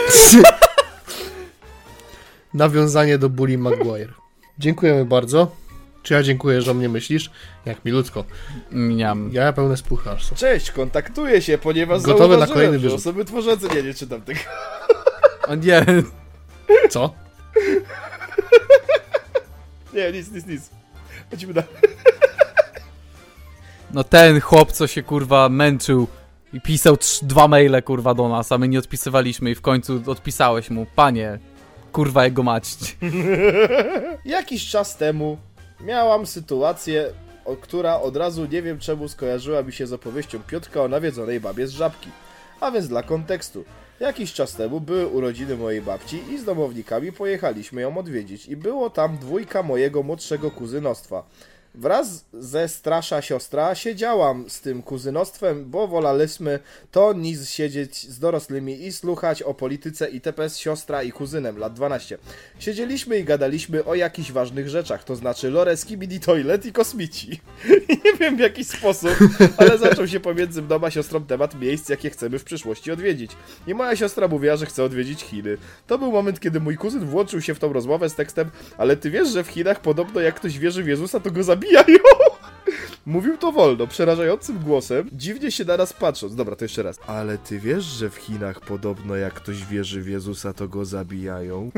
Nawiązanie 2.54 3.18
do 3.18 3.28
Bully 3.28 3.58
Maguire. 3.58 4.12
Dziękujemy 4.58 5.04
bardzo. 5.04 5.56
Czy 6.02 6.14
ja 6.14 6.22
dziękuję, 6.22 6.62
że 6.62 6.70
o 6.70 6.74
mnie 6.74 6.88
myślisz? 6.88 7.30
Jak 7.64 7.84
milutko. 7.84 8.24
Mniam. 8.70 9.30
Ja 9.32 9.52
pełne 9.52 9.76
spucharstwo. 9.76 10.36
Cześć, 10.36 10.70
kontaktuję 10.70 11.42
się, 11.42 11.58
ponieważ 11.58 12.02
Gotowe 12.02 12.24
na 12.24 12.28
zauważyłem, 12.28 12.54
kolejny 12.54 12.78
że 12.78 12.82
wyrzut. 12.82 12.98
osoby 12.98 13.24
tworzące... 13.24 13.68
Nie, 13.68 13.82
nie 13.82 13.94
czytam 13.94 14.22
tego. 14.22 14.40
O 15.48 15.54
nie. 15.54 15.84
Co? 16.90 17.14
Nie, 19.94 20.12
nic, 20.12 20.32
nic, 20.32 20.46
nic. 20.46 20.70
Chodźmy 21.30 21.54
dalej. 21.54 21.70
No 23.90 24.04
ten 24.04 24.40
chłop, 24.40 24.72
co 24.72 24.86
się 24.86 25.02
kurwa 25.02 25.48
męczył 25.48 26.06
i 26.52 26.60
pisał 26.60 26.94
trz- 26.94 27.24
dwa 27.24 27.48
maile 27.48 27.82
kurwa 27.82 28.14
do 28.14 28.28
nas, 28.28 28.52
a 28.52 28.58
my 28.58 28.68
nie 28.68 28.78
odpisywaliśmy 28.78 29.50
i 29.50 29.54
w 29.54 29.60
końcu 29.60 30.02
odpisałeś 30.06 30.70
mu. 30.70 30.86
Panie, 30.96 31.38
kurwa 31.92 32.24
jego 32.24 32.42
mać. 32.42 32.66
Jakiś 34.24 34.68
czas 34.68 34.96
temu 34.96 35.38
Miałam 35.80 36.26
sytuację, 36.26 37.12
o, 37.44 37.56
która 37.56 38.00
od 38.00 38.16
razu 38.16 38.46
nie 38.46 38.62
wiem 38.62 38.78
czemu 38.78 39.08
skojarzyła 39.08 39.62
mi 39.62 39.72
się 39.72 39.86
z 39.86 39.92
opowieścią 39.92 40.38
Piotrka 40.46 40.82
o 40.82 40.88
nawiedzonej 40.88 41.40
babie 41.40 41.66
z 41.66 41.70
żabki. 41.70 42.10
A 42.60 42.70
więc 42.70 42.88
dla 42.88 43.02
kontekstu. 43.02 43.64
Jakiś 44.00 44.32
czas 44.32 44.54
temu 44.54 44.80
były 44.80 45.06
urodziny 45.06 45.56
mojej 45.56 45.82
babci 45.82 46.22
i 46.30 46.38
z 46.38 46.44
domownikami 46.44 47.12
pojechaliśmy 47.12 47.80
ją 47.80 47.98
odwiedzić 47.98 48.46
i 48.46 48.56
było 48.56 48.90
tam 48.90 49.18
dwójka 49.18 49.62
mojego 49.62 50.02
młodszego 50.02 50.50
kuzynostwa. 50.50 51.24
Wraz 51.74 52.24
ze 52.32 52.68
strasza 52.68 53.22
siostra 53.22 53.74
siedziałam 53.74 54.50
z 54.50 54.60
tym 54.60 54.82
kuzynostwem, 54.82 55.70
bo 55.70 55.88
wolaliśmy 55.88 56.58
to 56.90 57.12
niż 57.12 57.48
siedzieć 57.48 58.08
z 58.10 58.18
dorosłymi 58.18 58.86
i 58.86 58.92
słuchać 58.92 59.42
o 59.42 59.54
polityce 59.54 60.08
itp. 60.08 60.50
z 60.50 60.56
siostra 60.56 61.02
i 61.02 61.12
kuzynem, 61.12 61.58
lat 61.58 61.74
12. 61.74 62.18
Siedzieliśmy 62.58 63.18
i 63.18 63.24
gadaliśmy 63.24 63.84
o 63.84 63.94
jakichś 63.94 64.32
ważnych 64.32 64.68
rzeczach, 64.68 65.04
to 65.04 65.16
znaczy 65.16 65.50
lore, 65.50 65.76
skibidi 65.76 66.20
toilet 66.20 66.66
i 66.66 66.72
kosmici. 66.72 67.40
Nie 68.04 68.12
wiem 68.20 68.36
w 68.36 68.40
jaki 68.40 68.64
sposób, 68.64 69.10
ale 69.56 69.78
zaczął 69.78 70.08
się 70.08 70.20
pomiędzy 70.20 70.62
mną 70.62 70.80
a 70.82 70.90
siostrą 70.90 71.24
temat 71.24 71.60
miejsc, 71.60 71.88
jakie 71.88 72.10
chcemy 72.10 72.38
w 72.38 72.44
przyszłości 72.44 72.92
odwiedzić. 72.92 73.30
I 73.66 73.74
moja 73.74 73.96
siostra 73.96 74.28
mówiła, 74.28 74.56
że 74.56 74.66
chce 74.66 74.84
odwiedzić 74.84 75.22
Chiny. 75.22 75.58
To 75.86 75.98
był 75.98 76.12
moment, 76.12 76.40
kiedy 76.40 76.60
mój 76.60 76.76
kuzyn 76.76 77.06
włączył 77.06 77.40
się 77.40 77.54
w 77.54 77.58
tą 77.58 77.72
rozmowę 77.72 78.10
z 78.10 78.14
tekstem, 78.14 78.50
ale 78.78 78.96
ty 78.96 79.10
wiesz, 79.10 79.28
że 79.28 79.44
w 79.44 79.48
Chinach 79.48 79.80
podobno 79.80 80.20
jak 80.20 80.34
ktoś 80.34 80.58
wierzy 80.58 80.82
w 80.82 80.88
Jezusa, 80.88 81.20
to 81.20 81.30
go 81.30 81.42
zabijają. 81.58 81.98
Mówił 83.06 83.36
to 83.36 83.52
wolno, 83.52 83.86
przerażającym 83.86 84.58
głosem, 84.58 85.08
dziwnie 85.12 85.50
się 85.50 85.64
na 85.64 85.76
nas 85.76 85.92
patrząc. 85.92 86.34
Dobra, 86.34 86.56
to 86.56 86.64
jeszcze 86.64 86.82
raz. 86.82 86.98
Ale 87.06 87.38
ty 87.38 87.58
wiesz, 87.58 87.84
że 87.84 88.10
w 88.10 88.16
Chinach 88.16 88.60
podobno 88.60 89.16
jak 89.16 89.34
ktoś 89.34 89.64
wierzy 89.64 90.02
w 90.02 90.08
Jezusa, 90.08 90.52
to 90.52 90.68
go 90.68 90.84
zabijają? 90.84 91.70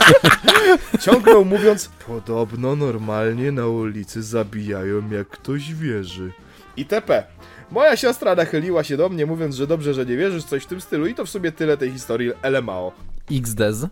Ciągnął 1.00 1.44
mówiąc, 1.44 1.90
podobno 2.06 2.76
normalnie 2.76 3.52
na 3.52 3.66
ulicy 3.66 4.22
zabijają 4.22 5.10
jak 5.10 5.28
ktoś 5.28 5.74
wierzy. 5.74 6.32
ITP. 6.76 7.26
Moja 7.70 7.96
siostra 7.96 8.34
nachyliła 8.34 8.84
się 8.84 8.96
do 8.96 9.08
mnie, 9.08 9.26
mówiąc, 9.26 9.56
że 9.56 9.66
dobrze, 9.66 9.94
że 9.94 10.06
nie 10.06 10.16
wierzysz, 10.16 10.44
coś 10.44 10.64
w 10.64 10.66
tym 10.66 10.80
stylu 10.80 11.06
i 11.06 11.14
to 11.14 11.24
w 11.24 11.30
sumie 11.30 11.52
tyle 11.52 11.76
tej 11.76 11.92
historii 11.92 12.32
LMAO. 12.42 12.92
XDZ. 13.30 13.86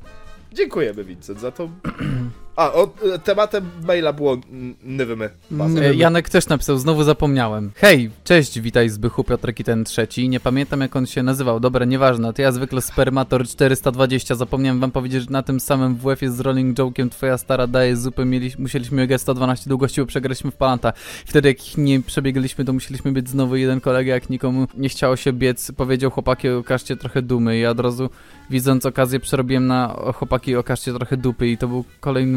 Dziękujemy, 0.53 1.05
Vincent, 1.05 1.41
za 1.41 1.51
to... 1.51 1.69
A, 2.57 2.73
o, 2.73 2.89
e, 3.15 3.19
tematem 3.19 3.71
maila 3.87 4.13
było 4.13 4.37
Nywymy. 4.83 5.31
Baza. 5.51 5.81
E, 5.81 5.95
Janek 5.95 6.29
też 6.29 6.49
napisał, 6.49 6.79
znowu 6.79 7.05
zapomniałem. 7.05 7.73
Hej, 7.77 8.11
cześć, 8.25 8.61
witaj 8.61 8.89
Zbychu, 8.89 9.25
Piotrek 9.25 9.61
i 9.61 9.65
ten 9.65 9.85
trzeci. 9.85 10.29
Nie 10.29 10.41
pamiętam 10.41 10.81
jak 10.81 10.97
on 10.97 11.07
się 11.07 11.23
nazywał, 11.23 11.61
dobra, 11.61 11.85
nieważne. 11.85 12.33
To 12.33 12.43
ja 12.43 12.53
zwykle 12.53 12.81
Spermator 12.81 13.45
420. 13.45 14.35
Zapomniałem 14.35 14.81
wam 14.81 14.91
powiedzieć, 14.91 15.23
że 15.23 15.31
na 15.31 15.43
tym 15.43 15.61
samym 15.61 15.97
WF-ie 15.97 16.31
z 16.31 16.41
Rolling 16.41 16.79
Joke'iem 16.79 17.09
twoja 17.09 17.39
stara 17.39 17.67
daje 17.67 17.97
zupę. 17.97 18.25
Mieli, 18.25 18.51
musieliśmy 18.59 19.07
G112 19.07 19.69
długości, 19.69 20.01
bo 20.01 20.07
przegraliśmy 20.07 20.51
w 20.51 20.55
Palanta. 20.55 20.93
Wtedy 21.27 21.49
jak 21.49 21.59
nie 21.77 22.01
przebiegaliśmy, 22.01 22.65
to 22.65 22.73
musieliśmy 22.73 23.13
być 23.13 23.29
znowu 23.29 23.57
jeden 23.57 23.81
kolega, 23.81 24.15
jak 24.15 24.31
nikomu 24.31 24.67
nie 24.77 24.89
chciało 24.89 25.17
się 25.17 25.33
biec. 25.33 25.73
Powiedział 25.73 26.11
chłopaki, 26.11 26.49
okażcie 26.49 26.97
trochę 26.97 27.23
dumy. 27.23 27.57
I 27.57 27.61
ja 27.61 27.71
od 27.71 27.81
razu, 27.81 28.11
widząc 28.51 28.87
okazję, 28.87 29.21
przerobiłem 29.21 29.67
na 29.67 29.97
chłopaki, 30.15 30.57
okażcie 30.57 30.93
trochę 30.93 31.17
dupy. 31.17 31.49
I 31.49 31.59
to 31.59 31.69
był 31.69 31.85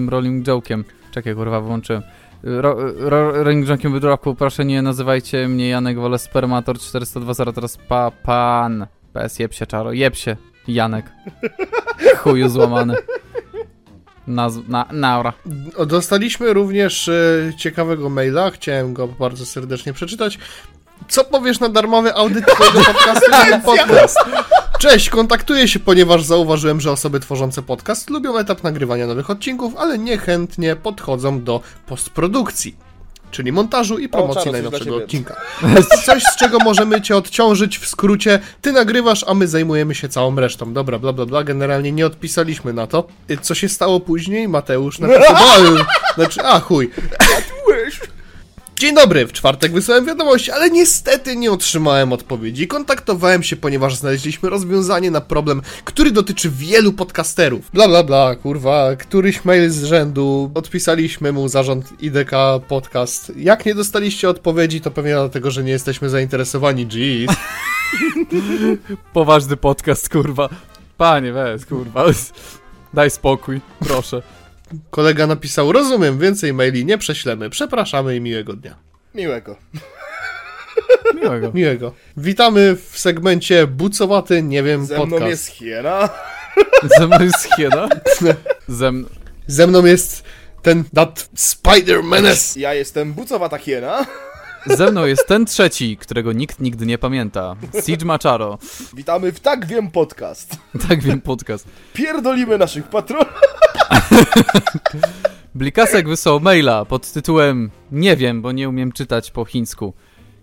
Rolling 0.09 0.47
Joke'iem. 0.47 0.83
Czekaj, 1.11 1.35
kurwa, 1.35 1.61
włączyłem. 1.61 2.01
Ro, 2.43 2.75
ro, 2.97 3.43
Rolling 3.43 3.67
Joke'iem 3.67 3.93
wydroku, 3.93 4.35
proszę 4.35 4.65
nie 4.65 4.81
nazywajcie 4.81 5.47
mnie 5.47 5.69
Janek, 5.69 5.99
wolę 5.99 6.19
Spermator 6.19 6.79
420, 6.79 7.51
teraz 7.53 7.77
pa, 7.77 8.11
pan. 8.11 8.87
PS, 9.13 9.39
jeb 9.39 9.53
się, 9.53 9.65
czaro, 9.65 9.93
jeb 9.93 10.15
się, 10.15 10.35
Janek. 10.67 11.11
Chuju 12.19 12.49
złamany. 12.49 12.95
Naz, 14.27 14.53
na, 14.67 14.85
naura. 14.91 15.33
Dostaliśmy 15.87 16.53
również 16.53 17.07
e, 17.07 17.53
ciekawego 17.57 18.09
maila, 18.09 18.51
chciałem 18.51 18.93
go 18.93 19.07
bardzo 19.07 19.45
serdecznie 19.45 19.93
przeczytać. 19.93 20.39
Co 21.07 21.23
powiesz 21.23 21.59
na 21.59 21.69
darmowy 21.69 22.15
audyt 22.15 22.45
twojego 22.45 22.79
podcastu 22.79 23.31
Podcast? 23.65 24.17
Cześć, 24.79 25.09
kontaktuję 25.09 25.67
się, 25.67 25.79
ponieważ 25.79 26.23
zauważyłem, 26.23 26.81
że 26.81 26.91
osoby 26.91 27.19
tworzące 27.19 27.61
podcast 27.61 28.09
lubią 28.09 28.37
etap 28.37 28.63
nagrywania 28.63 29.07
nowych 29.07 29.29
odcinków, 29.29 29.73
ale 29.77 29.97
niechętnie 29.97 30.75
podchodzą 30.75 31.43
do 31.43 31.61
postprodukcji, 31.87 32.75
czyli 33.31 33.51
montażu 33.51 33.97
i 33.97 34.09
promocji 34.09 34.51
najnowszego 34.51 34.95
odcinka. 34.95 35.35
Coś, 36.05 36.23
z 36.23 36.35
czego 36.35 36.59
możemy 36.59 37.01
cię 37.01 37.15
odciążyć 37.17 37.77
w 37.79 37.87
skrócie. 37.87 38.39
Ty 38.61 38.71
nagrywasz, 38.71 39.25
a 39.27 39.33
my 39.33 39.47
zajmujemy 39.47 39.95
się 39.95 40.09
całą 40.09 40.35
resztą. 40.35 40.73
Dobra, 40.73 40.99
bla 40.99 41.13
bla 41.13 41.25
bla. 41.25 41.43
Generalnie 41.43 41.91
nie 41.91 42.05
odpisaliśmy 42.05 42.73
na 42.73 42.87
to. 42.87 43.07
Y, 43.31 43.37
Co 43.37 43.55
się 43.55 43.69
stało 43.69 43.99
później? 43.99 44.47
Mateusz 44.47 44.99
napisał. 44.99 45.35
"O, 45.35 45.85
Znaczy, 46.15 46.41
a 46.43 46.59
chuj. 46.59 46.89
Dzień 48.79 48.95
dobry, 48.95 49.27
w 49.27 49.31
czwartek 49.31 49.71
wysłałem 49.71 50.05
wiadomość, 50.05 50.49
ale 50.49 50.69
niestety 50.69 51.35
nie 51.35 51.51
otrzymałem 51.51 52.13
odpowiedzi. 52.13 52.67
Kontaktowałem 52.67 53.43
się, 53.43 53.55
ponieważ 53.55 53.95
znaleźliśmy 53.95 54.49
rozwiązanie 54.49 55.11
na 55.11 55.21
problem, 55.21 55.61
który 55.85 56.11
dotyczy 56.11 56.49
wielu 56.49 56.93
podcasterów. 56.93 57.71
Bla 57.73 57.87
bla 57.87 58.03
bla, 58.03 58.35
kurwa, 58.35 58.95
któryś 58.95 59.45
mail 59.45 59.69
z 59.69 59.83
rzędu, 59.83 60.51
odpisaliśmy 60.55 61.31
mu 61.31 61.47
zarząd 61.47 62.01
IDK 62.01 62.31
Podcast. 62.67 63.31
Jak 63.35 63.65
nie 63.65 63.75
dostaliście 63.75 64.29
odpowiedzi, 64.29 64.81
to 64.81 64.91
pewnie 64.91 65.13
dlatego, 65.13 65.51
że 65.51 65.63
nie 65.63 65.71
jesteśmy 65.71 66.09
zainteresowani, 66.09 66.87
jeez. 66.87 67.35
Poważny 69.13 69.57
podcast, 69.57 70.09
kurwa. 70.09 70.49
Panie, 70.97 71.33
weź, 71.33 71.65
kurwa. 71.65 72.05
Daj 72.93 73.11
spokój, 73.11 73.61
proszę. 73.79 74.38
Kolega 74.89 75.27
napisał, 75.27 75.71
rozumiem, 75.71 76.19
więcej 76.19 76.53
maili 76.53 76.85
nie 76.85 76.97
prześlemy, 76.97 77.49
przepraszamy 77.49 78.15
i 78.15 78.21
miłego 78.21 78.53
dnia. 78.53 78.75
Miłego. 79.15 79.55
Miłego. 81.15 81.51
Miłego. 81.59 81.93
Witamy 82.17 82.75
w 82.89 82.99
segmencie 82.99 83.67
bucowaty, 83.67 84.43
nie 84.43 84.63
wiem, 84.63 84.85
Ze 84.85 84.95
mną 84.95 85.07
podcast. 85.09 85.29
jest 85.29 85.47
hiena. 85.47 86.09
Ze 86.97 87.07
mną 87.07 87.17
jest 87.21 87.55
hiena. 87.55 87.89
Ze 88.67 88.91
mną... 88.91 89.07
Ze 89.47 89.67
mną 89.67 89.85
jest 89.85 90.23
ten, 90.61 90.83
that 90.95 91.29
Spider 91.35 92.03
Menace. 92.03 92.59
Ja 92.59 92.73
jestem 92.73 93.13
bucowata 93.13 93.57
hiena. 93.57 94.05
Ze 94.65 94.91
mną 94.91 95.05
jest 95.05 95.27
ten 95.27 95.45
trzeci, 95.45 95.97
którego 95.97 96.33
nikt 96.33 96.59
nigdy 96.59 96.85
nie 96.85 96.97
pamięta. 96.97 97.55
Siege 97.85 98.05
Macharo. 98.05 98.57
Witamy 98.93 99.31
w 99.31 99.39
Tak 99.39 99.65
Wiem 99.65 99.91
Podcast. 99.91 100.57
Tak 100.89 101.01
wiem, 101.03 101.21
podcast. 101.21 101.67
Pierdolimy 101.93 102.57
naszych 102.57 102.87
patronów. 102.87 103.27
Blikasek 105.55 106.07
wysłał 106.07 106.39
maila 106.39 106.85
pod 106.85 107.11
tytułem 107.11 107.69
Nie 107.91 108.15
wiem, 108.15 108.41
bo 108.41 108.51
nie 108.51 108.69
umiem 108.69 108.91
czytać 108.91 109.31
po 109.31 109.45
chińsku. 109.45 109.93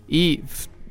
I 0.09 0.41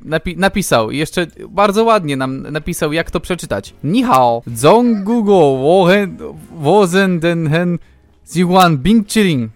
napi 0.01 0.37
napisał, 0.37 0.91
jeszcze 0.91 1.27
bardzo 1.49 1.83
ładnie 1.83 2.17
nam 2.17 2.41
napisał, 2.41 2.93
jak 2.93 3.11
to 3.11 3.19
przeczytać. 3.19 3.73
Ni 3.83 4.03
hao, 4.03 4.41
zong 4.55 5.03
gugo, 5.03 5.57
wohen, 5.57 6.17
wozen 6.51 7.19
den 7.19 7.49
hen, 7.49 7.79
zihuan 8.27 8.77
bing 8.77 9.07
chiling. 9.07 9.51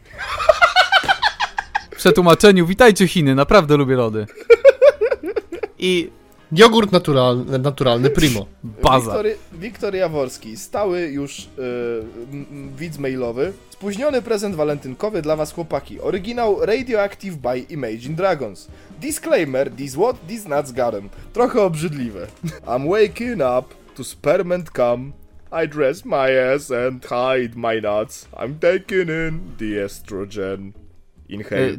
W 1.92 1.96
przetłumaczeniu, 1.96 2.66
witajcie 2.66 3.08
Chiny, 3.08 3.36
naprawdę 3.36 3.78
lubię 3.78 3.96
lody. 3.96 4.28
I 5.80 6.10
Jogurt 6.52 6.92
naturalny, 6.92 7.60
naturalny 7.60 8.10
primo. 8.10 8.46
baza. 8.64 9.24
Wiktor 9.52 9.96
Jaworski, 9.96 10.58
stały 10.58 11.02
już 11.02 11.48
yy, 11.58 12.06
widz 12.78 12.98
mailowy. 13.00 13.54
Spóźniony 13.70 14.22
prezent 14.22 14.56
walentynkowy 14.56 15.22
dla 15.22 15.36
was 15.36 15.52
chłopaki. 15.54 16.02
Oryginał 16.02 16.66
Radioactive 16.66 17.36
by 17.36 17.60
Imagine 17.60 18.16
Dragons. 18.16 18.68
Disclaimer, 19.02 19.72
this 19.72 19.96
what, 19.96 20.28
this 20.28 20.46
nuts 20.48 20.72
got 20.72 20.96
'em. 20.96 21.10
Trochę 21.34 21.62
obrzydliwe. 21.62 22.28
I'm 22.68 22.90
waking 22.90 23.42
up 23.42 23.74
to 23.96 24.04
sperm 24.04 24.52
and 24.52 24.70
cum. 24.72 25.14
I 25.64 25.68
dress 25.68 26.06
my 26.06 26.38
ass 26.56 26.72
and 26.72 27.06
hide 27.06 27.56
my 27.56 27.82
nuts. 27.82 28.28
I'm 28.34 28.60
taking 28.60 29.10
in 29.10 29.40
the 29.58 29.86
estrogen. 29.86 30.72
Inhale. 31.30 31.78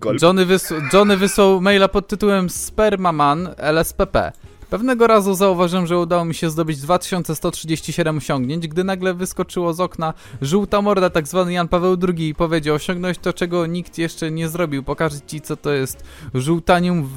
Gulp. 0.00 0.22
Johnny, 0.22 0.46
wys 0.46 0.72
Johnny 0.92 1.16
wysłał 1.16 1.60
maila 1.60 1.88
pod 1.88 2.08
tytułem 2.08 2.50
Spermaman 2.50 3.48
LSPP. 3.58 4.32
Pewnego 4.70 5.06
razu 5.06 5.34
zauważyłem, 5.34 5.86
że 5.86 5.98
udało 5.98 6.24
mi 6.24 6.34
się 6.34 6.50
zdobyć 6.50 6.80
2137 6.80 8.18
osiągnięć, 8.18 8.68
gdy 8.68 8.84
nagle 8.84 9.14
wyskoczyło 9.14 9.74
z 9.74 9.80
okna 9.80 10.14
żółta 10.42 10.82
morda, 10.82 11.10
tak 11.10 11.28
zwany 11.28 11.52
Jan 11.52 11.68
Paweł 11.68 11.96
II 12.08 12.28
i 12.28 12.34
powiedział 12.34 12.74
osiągnąć 12.74 13.18
to, 13.18 13.32
czego 13.32 13.66
nikt 13.66 13.98
jeszcze 13.98 14.30
nie 14.30 14.48
zrobił. 14.48 14.82
Pokażę 14.82 15.16
ci, 15.26 15.40
co 15.40 15.56
to 15.56 15.72
jest 15.72 16.04
żółtanium 16.34 17.08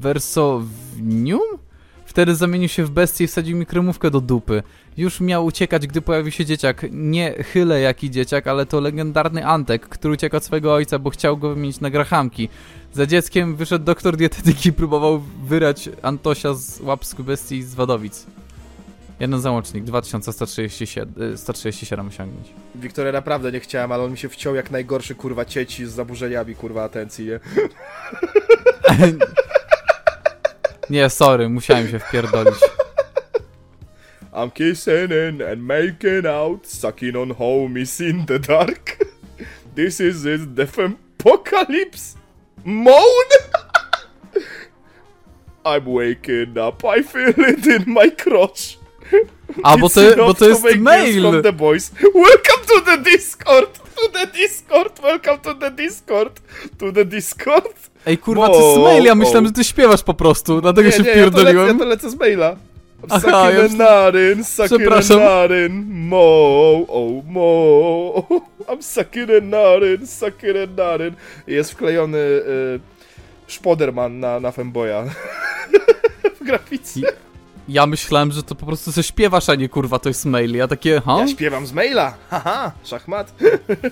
versovnium? 0.00 1.40
Wtedy 2.06 2.34
zamienił 2.34 2.68
się 2.68 2.84
w 2.84 2.90
bestię 2.90 3.24
i 3.24 3.26
wsadził 3.26 3.56
mi 3.56 3.66
kremówkę 3.66 4.10
do 4.10 4.20
dupy. 4.20 4.62
Już 4.96 5.20
miał 5.20 5.44
uciekać, 5.44 5.86
gdy 5.86 6.00
pojawił 6.02 6.32
się 6.32 6.44
dzieciak. 6.44 6.86
Nie 6.90 7.32
chyle 7.42 7.80
jaki 7.80 8.10
dzieciak, 8.10 8.46
ale 8.46 8.66
to 8.66 8.80
legendarny 8.80 9.46
Antek, 9.46 9.88
który 9.88 10.14
uciekł 10.14 10.36
od 10.36 10.44
swojego 10.44 10.74
ojca, 10.74 10.98
bo 10.98 11.10
chciał 11.10 11.36
go 11.36 11.48
wymienić 11.48 11.80
na 11.80 11.90
grahamki. 11.90 12.48
Za 12.92 13.06
dzieckiem 13.06 13.56
wyszedł 13.56 13.84
doktor 13.84 14.16
dietetyki 14.16 14.68
i 14.68 14.72
próbował 14.72 15.22
wyrać 15.44 15.88
Antosia 16.02 16.54
z 16.54 16.80
łap 16.80 17.04
bestii 17.18 17.62
z 17.62 17.74
Wadowic. 17.74 18.26
Jeden 19.20 19.40
załącznik, 19.40 19.84
2137 19.84 21.32
y, 21.32 21.38
137 21.38 22.08
osiągnięć. 22.08 22.46
Wiktoria, 22.74 23.12
naprawdę 23.12 23.52
nie 23.52 23.60
chciałem, 23.60 23.92
ale 23.92 24.02
on 24.02 24.10
mi 24.10 24.18
się 24.18 24.28
wciął 24.28 24.54
jak 24.54 24.70
najgorszy 24.70 25.14
kurwa 25.14 25.44
cieci 25.44 25.86
z 25.86 25.90
zaburzeniami 25.90 26.54
kurwa 26.54 26.84
atencji, 26.84 27.26
nie? 27.26 27.40
Nie, 30.90 31.10
sorry, 31.10 31.48
musiałem 31.48 31.88
się 31.88 31.98
wpierdolić. 31.98 32.54
I'm 34.36 34.50
kissing 34.50 35.12
in 35.12 35.40
and 35.40 35.64
making 35.64 36.26
out, 36.26 36.66
sucking 36.66 37.14
on 37.14 37.34
homies 37.34 38.00
in 38.00 38.26
the 38.26 38.40
dark. 38.40 38.98
This 39.76 40.00
is 40.00 40.24
it, 40.24 40.54
death 40.56 40.78
apocalypse. 40.78 42.16
Moan! 42.64 43.30
I'm 45.64 45.86
waking 45.86 46.58
up, 46.58 46.84
I 46.84 47.02
feel 47.02 47.34
it 47.36 47.66
in 47.66 47.92
my 47.92 48.10
crotch. 48.10 48.78
A, 49.62 49.76
bo 49.76 49.88
to, 49.88 50.16
bo 50.16 50.34
to 50.34 50.48
jest 50.48 50.64
mail! 50.78 51.42
the 51.42 51.52
boys. 51.52 51.92
Welcome 52.02 52.66
to 52.66 52.80
the 52.84 52.96
Discord! 53.04 53.72
To 53.74 54.08
the 54.12 54.26
Discord! 54.26 54.98
Welcome 55.02 55.38
to 55.42 55.54
the 55.54 55.70
Discord! 55.70 56.40
To 56.78 56.92
the 56.92 57.04
Discord! 57.04 57.90
Ej, 58.06 58.18
kurwa, 58.18 58.48
to 58.48 58.60
jest 58.60 58.78
mail, 58.78 59.04
ja 59.04 59.14
myślałem, 59.14 59.46
że 59.46 59.52
ty 59.52 59.64
śpiewasz 59.64 60.02
po 60.02 60.14
prostu, 60.14 60.60
dlatego 60.60 60.90
się 60.90 61.02
nie, 61.02 61.10
ja 61.10 61.30
to, 61.30 61.42
lecę, 61.42 61.66
ja 61.66 61.74
to 61.74 61.84
lecę 61.84 62.10
z 62.10 62.14
maila. 62.14 62.56
Aha, 63.10 63.50
ja 63.50 63.68
sucking 64.44 64.72
a 64.72 64.78
Przepraszam. 64.78 65.18
narin, 65.18 65.84
mo, 65.88 66.86
oh 66.88 67.22
mo. 67.26 68.26
I'm 68.68 68.82
a 68.82 70.66
narin. 70.76 71.14
Jest 71.46 71.72
wklejony 71.72 72.18
y, 72.18 72.80
Spoderman 73.46 74.20
na, 74.20 74.40
na 74.40 74.52
femboya. 74.52 75.04
w 76.40 76.44
grafice. 76.44 77.00
Ja 77.68 77.86
myślałem, 77.86 78.32
że 78.32 78.42
to 78.42 78.54
po 78.54 78.66
prostu 78.66 78.92
se 78.92 79.02
śpiewasz, 79.02 79.48
a 79.48 79.54
nie 79.54 79.68
kurwa, 79.68 79.98
to 79.98 80.08
jest 80.08 80.24
mail. 80.24 80.56
Ja 80.56 80.68
takie, 80.68 81.00
ha? 81.00 81.16
Ja 81.18 81.28
śpiewam 81.28 81.66
z 81.66 81.72
maila. 81.72 82.14
Haha, 82.30 82.72
szachmat. 82.84 83.34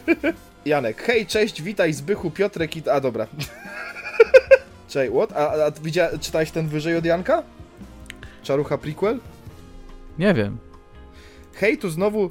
Janek, 0.64 1.02
hej, 1.02 1.26
cześć, 1.26 1.62
witaj 1.62 1.92
Zbychu, 1.92 2.30
Piotrek 2.30 2.76
i... 2.76 2.90
A, 2.90 3.00
dobra. 3.00 3.26
Cześć, 4.88 5.12
what? 5.12 5.32
A, 5.32 5.64
a 5.66 5.70
widzia... 5.70 6.08
czytałeś 6.20 6.50
ten 6.50 6.68
wyżej 6.68 6.96
od 6.96 7.04
Janka? 7.04 7.42
Czarucha 8.42 8.78
prequel? 8.78 9.18
Nie 10.18 10.34
wiem. 10.34 10.58
Hej, 11.54 11.78
tu 11.78 11.90
znowu... 11.90 12.28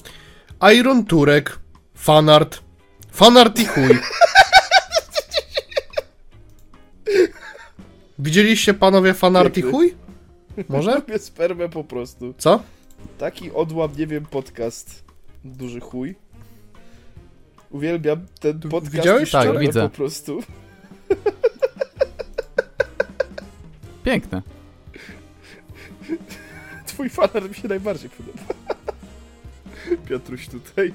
Iron 0.78 1.06
Turek. 1.06 1.60
Fanart. 1.96 2.62
Fanart 3.12 3.60
i 3.60 3.66
chuj. 3.66 4.00
Widzieliście 8.20 8.74
panowie 8.74 9.14
fanart 9.14 9.58
i 9.58 9.62
chuj? 9.62 9.96
Może? 10.70 10.96
Lubię 10.96 11.20
spermę 11.20 11.70
po 11.70 11.84
prostu. 11.84 12.34
Co? 12.38 12.64
Taki 13.18 13.52
odłam, 13.52 13.92
nie 13.98 14.08
wiem, 14.08 14.26
podcast. 14.26 15.04
Duży 15.44 15.80
chuj. 15.80 16.16
Uwielbiam 17.70 18.26
ten 18.40 18.60
podcast. 18.60 18.92
widziałeś? 18.92 19.32
Tak, 19.32 19.60
widzę. 19.60 19.82
po 19.82 19.90
prostu. 19.90 20.40
Piękne. 24.04 24.42
Twój 26.88 27.10
fanart 27.10 27.50
mi 27.50 27.56
się 27.56 27.68
najbardziej 27.68 28.10
podoba. 28.10 28.54
Piotruś 30.08 30.48
tutaj. 30.48 30.94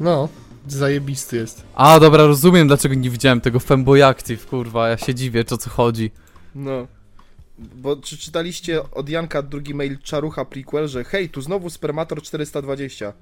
No, 0.00 0.28
zajebisty 0.68 1.36
jest. 1.36 1.62
A, 1.74 2.00
dobra, 2.00 2.26
rozumiem, 2.26 2.66
dlaczego 2.66 2.94
nie 2.94 3.10
widziałem 3.10 3.40
tego 3.40 3.60
Femboy 3.60 4.06
Active, 4.06 4.46
kurwa, 4.46 4.88
ja 4.88 4.96
się 4.96 5.14
dziwię, 5.14 5.44
o 5.50 5.56
co 5.56 5.70
chodzi. 5.70 6.10
No. 6.54 6.86
Bo 7.58 7.96
czy 7.96 8.18
czytaliście 8.18 8.90
od 8.90 9.08
Janka 9.08 9.42
drugi 9.42 9.74
mail 9.74 9.98
Czarucha 9.98 10.44
prequel, 10.44 10.88
że 10.88 11.04
hej, 11.04 11.28
tu 11.28 11.40
znowu 11.40 11.70
Spermator 11.70 12.22
420. 12.22 13.12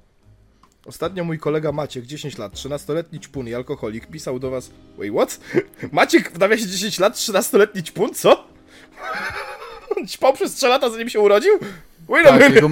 Ostatnio 0.85 1.23
mój 1.23 1.39
kolega 1.39 1.71
Maciek, 1.71 2.05
10 2.05 2.37
lat, 2.37 2.53
13-letni 2.53 3.19
ćpun 3.19 3.47
i 3.47 3.53
alkoholik, 3.53 4.07
pisał 4.07 4.39
do 4.39 4.49
was... 4.49 4.71
Wait, 4.97 5.13
what? 5.13 5.39
Maciek 5.91 6.31
w 6.31 6.39
nawiasie 6.39 6.67
10 6.67 6.99
lat, 6.99 7.15
13-letni 7.15 7.83
ćpun? 7.83 8.13
Co? 8.13 8.47
On 9.97 10.07
ćpał 10.07 10.33
przez 10.33 10.53
3 10.55 10.67
lata, 10.67 10.89
zanim 10.89 11.09
się 11.09 11.19
urodził? 11.19 11.51
Wait 12.09 12.27
a 12.27 12.29
Tak, 12.29 12.39
minute, 12.39 12.55
jego, 12.55 12.69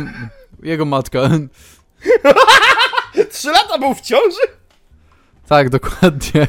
jego 0.63 0.85
matka. 0.85 1.19
3 3.31 3.51
lata 3.51 3.77
był 3.77 3.93
w 3.93 4.01
ciąży? 4.01 4.41
Tak, 5.47 5.69
dokładnie. 5.69 6.47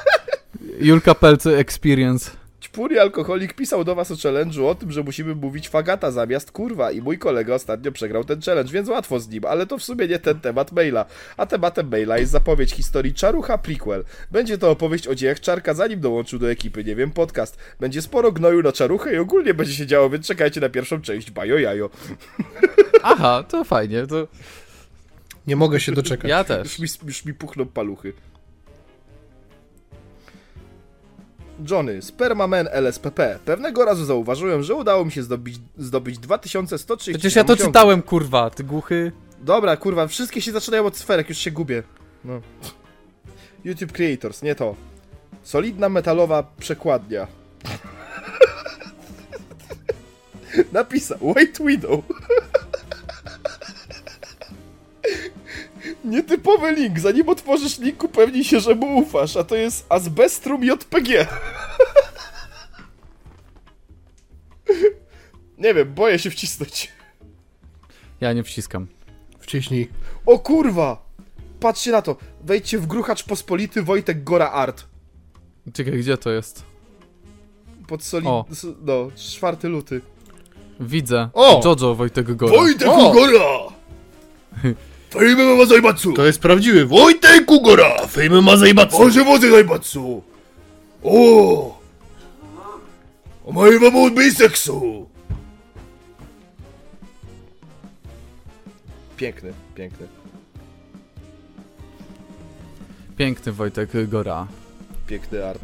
Julka 0.80 1.14
Pelce 1.14 1.58
Experience. 1.58 2.30
I 2.90 2.98
alkoholik 2.98 3.54
pisał 3.54 3.84
do 3.84 3.94
was 3.94 4.10
o 4.10 4.14
challenge'u 4.14 4.66
o 4.66 4.74
tym, 4.74 4.92
że 4.92 5.02
musimy 5.02 5.34
mówić 5.34 5.68
fagata 5.68 6.10
zamiast 6.10 6.52
kurwa 6.52 6.92
i 6.92 7.00
mój 7.00 7.18
kolega 7.18 7.54
ostatnio 7.54 7.92
przegrał 7.92 8.24
ten 8.24 8.40
challenge, 8.42 8.72
więc 8.72 8.88
łatwo 8.88 9.20
z 9.20 9.28
nim, 9.28 9.44
ale 9.44 9.66
to 9.66 9.78
w 9.78 9.82
sumie 9.82 10.08
nie 10.08 10.18
ten 10.18 10.40
temat 10.40 10.72
maila. 10.72 11.04
A 11.36 11.46
tematem 11.46 11.88
maila 11.90 12.18
jest 12.18 12.32
zapowiedź 12.32 12.72
historii 12.72 13.14
Czarucha 13.14 13.58
prequel. 13.58 14.04
Będzie 14.30 14.58
to 14.58 14.70
opowieść 14.70 15.08
o 15.08 15.14
dziejach 15.14 15.40
Czarka 15.40 15.74
zanim 15.74 16.00
dołączył 16.00 16.38
do 16.38 16.50
ekipy, 16.50 16.84
nie 16.84 16.96
wiem, 16.96 17.10
podcast. 17.10 17.58
Będzie 17.80 18.02
sporo 18.02 18.32
gnoju 18.32 18.62
na 18.62 18.72
Czaruchę 18.72 19.14
i 19.14 19.18
ogólnie 19.18 19.54
będzie 19.54 19.72
się 19.74 19.86
działo, 19.86 20.10
więc 20.10 20.26
czekajcie 20.26 20.60
na 20.60 20.68
pierwszą 20.68 21.00
część, 21.00 21.30
bajo 21.30 21.58
jajo. 21.58 21.90
Aha, 23.02 23.44
to 23.48 23.64
fajnie, 23.64 24.06
to 24.06 24.28
Nie 25.46 25.56
mogę 25.56 25.80
się 25.80 25.92
doczekać. 25.92 26.30
ja 26.30 26.38
Już 26.38 26.46
też. 26.48 26.78
mi, 26.78 26.88
już 27.06 27.24
mi 27.24 27.34
puchną 27.34 27.66
paluchy. 27.66 28.12
Johnny, 31.70 32.02
Spermaman 32.02 32.68
LSPP. 32.72 33.38
Pewnego 33.44 33.84
razu 33.84 34.04
zauważyłem, 34.04 34.62
że 34.62 34.74
udało 34.74 35.04
mi 35.04 35.12
się 35.12 35.22
zdobyć, 35.22 35.58
zdobyć 35.78 36.18
2130 36.18 37.12
Przecież 37.12 37.36
ja 37.36 37.44
to 37.44 37.56
czytałem, 37.56 38.02
kurwa, 38.02 38.50
ty 38.50 38.64
głuchy. 38.64 39.12
Dobra, 39.40 39.76
kurwa, 39.76 40.06
wszystkie 40.06 40.40
się 40.40 40.52
zaczynają 40.52 40.86
od 40.86 40.96
sferek, 40.96 41.28
już 41.28 41.38
się 41.38 41.50
gubię. 41.50 41.82
No. 42.24 42.40
YouTube 43.64 43.92
Creators, 43.92 44.42
nie 44.42 44.54
to. 44.54 44.74
Solidna 45.42 45.88
metalowa 45.88 46.42
przekładnia. 46.58 47.26
Napisał 50.72 51.18
White 51.20 51.64
Widow. 51.64 52.00
Nietypowy 56.04 56.72
link. 56.72 57.00
Zanim 57.00 57.28
otworzysz 57.28 57.78
link, 57.78 58.04
upewnij 58.04 58.44
się, 58.44 58.60
że 58.60 58.74
mu 58.74 58.98
ufasz, 58.98 59.36
a 59.36 59.44
to 59.44 59.56
jest 59.56 59.86
Asbestrum 59.88 60.64
JPG. 60.64 61.08
Nie 65.58 65.74
wiem, 65.74 65.94
boję 65.94 66.18
się 66.18 66.30
wcisnąć. 66.30 66.92
Ja 68.20 68.32
nie 68.32 68.42
wciskam. 68.42 68.86
Wciśnij. 69.38 69.88
O 70.26 70.38
kurwa! 70.38 71.06
Patrzcie 71.60 71.90
na 71.90 72.02
to. 72.02 72.16
Wejdźcie 72.44 72.78
w 72.78 72.86
gruchacz 72.86 73.22
pospolity 73.22 73.82
Wojtek 73.82 74.24
Gora 74.24 74.50
Art. 74.50 74.84
Czekaj, 75.72 75.98
gdzie 75.98 76.16
to 76.16 76.30
jest? 76.30 76.64
Pod 77.86 78.04
solid... 78.04 78.28
O. 78.28 78.44
No, 78.82 79.08
4 79.16 79.68
luty. 79.68 80.00
Widzę. 80.80 81.28
O! 81.34 81.60
Jojo 81.64 81.94
Wojtek 81.94 82.36
Gora. 82.36 82.52
Wojtek 82.56 82.88
O! 82.88 83.12
Gora! 83.12 83.71
Fejmy 85.12 85.56
ma 85.56 85.66
zajbatsu! 85.66 86.12
To 86.12 86.26
jest 86.26 86.40
prawdziwy 86.40 86.86
Wojtek 86.86 87.50
Ugora! 87.50 88.06
Fejmy 88.06 88.42
ma 88.42 88.56
zajbatsu! 88.56 88.98
Może 88.98 89.24
wody 89.24 89.50
zajbatsu! 89.50 90.22
O! 91.02 91.78
O 93.44 93.52
mojej 93.52 93.80
mamu 93.80 94.10
biseksu! 94.10 95.06
Piękny, 99.16 99.52
piękny. 99.74 100.06
Piękny 103.16 103.52
Wojtek 103.52 103.90
Gora. 104.08 104.46
Piękny 105.06 105.46
art. 105.46 105.62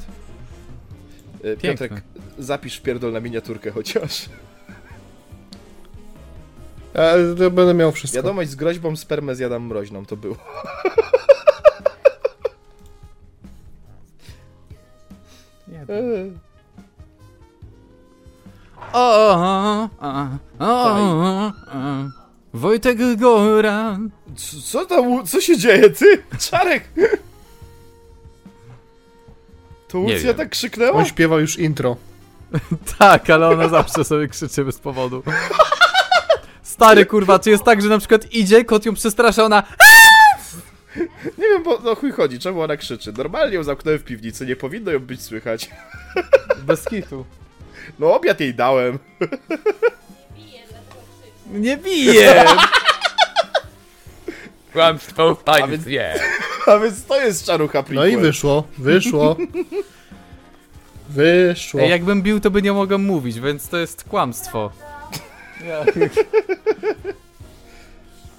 E, 1.44 1.56
Piękny. 1.56 1.88
Piotrek, 1.88 2.02
zapisz 2.38 2.80
pierdol 2.80 3.12
na 3.12 3.20
miniaturkę 3.20 3.70
chociaż. 3.70 4.28
Ja, 6.98 7.04
ja 7.44 7.50
będę 7.50 7.74
miał 7.74 7.92
wszystko. 7.92 8.16
Wiadomość 8.16 8.50
z 8.50 8.54
groźbą 8.54 8.96
spermę 8.96 9.34
zjadam 9.34 9.62
mroźną, 9.66 10.06
to 10.06 10.16
było. 10.16 10.36
Eee. 15.88 16.32
O, 18.92 19.88
o, 20.00 20.18
o. 20.58 21.00
Wojtek 22.54 22.98
Gora. 23.16 23.98
C- 24.36 24.56
Co 24.64 24.86
tam, 24.86 25.26
co 25.26 25.40
się 25.40 25.56
dzieje, 25.58 25.90
ty? 25.90 26.22
Czarek! 26.38 26.84
To 29.88 29.98
Nie 29.98 30.04
Łucja 30.04 30.18
wiem. 30.26 30.34
tak 30.34 30.48
krzyknęła? 30.50 30.92
On 30.98 31.04
śpiewa 31.04 31.38
już 31.38 31.58
intro. 31.58 31.96
Tak, 32.98 33.30
ale 33.30 33.48
ona 33.48 33.68
zawsze 33.68 34.04
sobie 34.04 34.28
krzyczy 34.28 34.64
bez 34.64 34.78
powodu. 34.78 35.22
Stary 36.78 37.06
kurwa, 37.06 37.38
czy 37.38 37.50
jest 37.50 37.64
tak, 37.64 37.82
że 37.82 37.88
na 37.88 37.98
przykład 37.98 38.32
idzie, 38.32 38.64
kot 38.64 38.86
ją 38.86 38.94
przestrasza, 38.94 39.44
ona 39.44 39.62
Nie 41.38 41.44
wiem, 41.52 41.62
bo 41.62 41.78
no 41.84 41.94
chuj 41.94 42.12
chodzi, 42.12 42.38
czemu 42.38 42.60
ona 42.62 42.76
krzyczy. 42.76 43.12
Normalnie 43.12 43.54
ją 43.54 43.62
zamknąłem 43.62 44.00
w 44.00 44.04
piwnicy, 44.04 44.46
nie 44.46 44.56
powinno 44.56 44.90
ją 44.90 44.98
być 44.98 45.22
słychać. 45.22 45.70
bez 46.66 46.84
kitu. 46.84 47.24
No 47.98 48.14
obiad 48.14 48.40
jej 48.40 48.54
dałem. 48.54 48.98
Nie 51.52 51.76
biję! 51.76 52.44
Kłamstwo 54.72 55.34
w 55.34 55.42
A 55.48 55.56
więc- 55.56 55.70
państwie. 55.70 56.14
A 56.66 56.78
więc 56.78 57.04
to 57.04 57.20
jest 57.20 57.44
czarucha 57.46 57.78
No 57.78 57.84
prequel. 57.84 58.12
i 58.12 58.16
wyszło, 58.16 58.64
wyszło. 58.78 59.36
Wyszło. 61.08 61.80
Ej, 61.80 61.90
jakbym 61.90 62.22
bił, 62.22 62.40
to 62.40 62.50
by 62.50 62.62
nie 62.62 62.72
mogłem 62.72 63.04
mówić, 63.04 63.40
więc 63.40 63.68
to 63.68 63.76
jest 63.78 64.04
kłamstwo. 64.04 64.70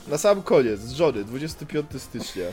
Na 0.07 0.17
sam 0.17 0.41
koniec, 0.41 0.79
z 0.79 0.91
żony, 0.91 1.23
25 1.23 1.85
stycznia. 1.97 2.45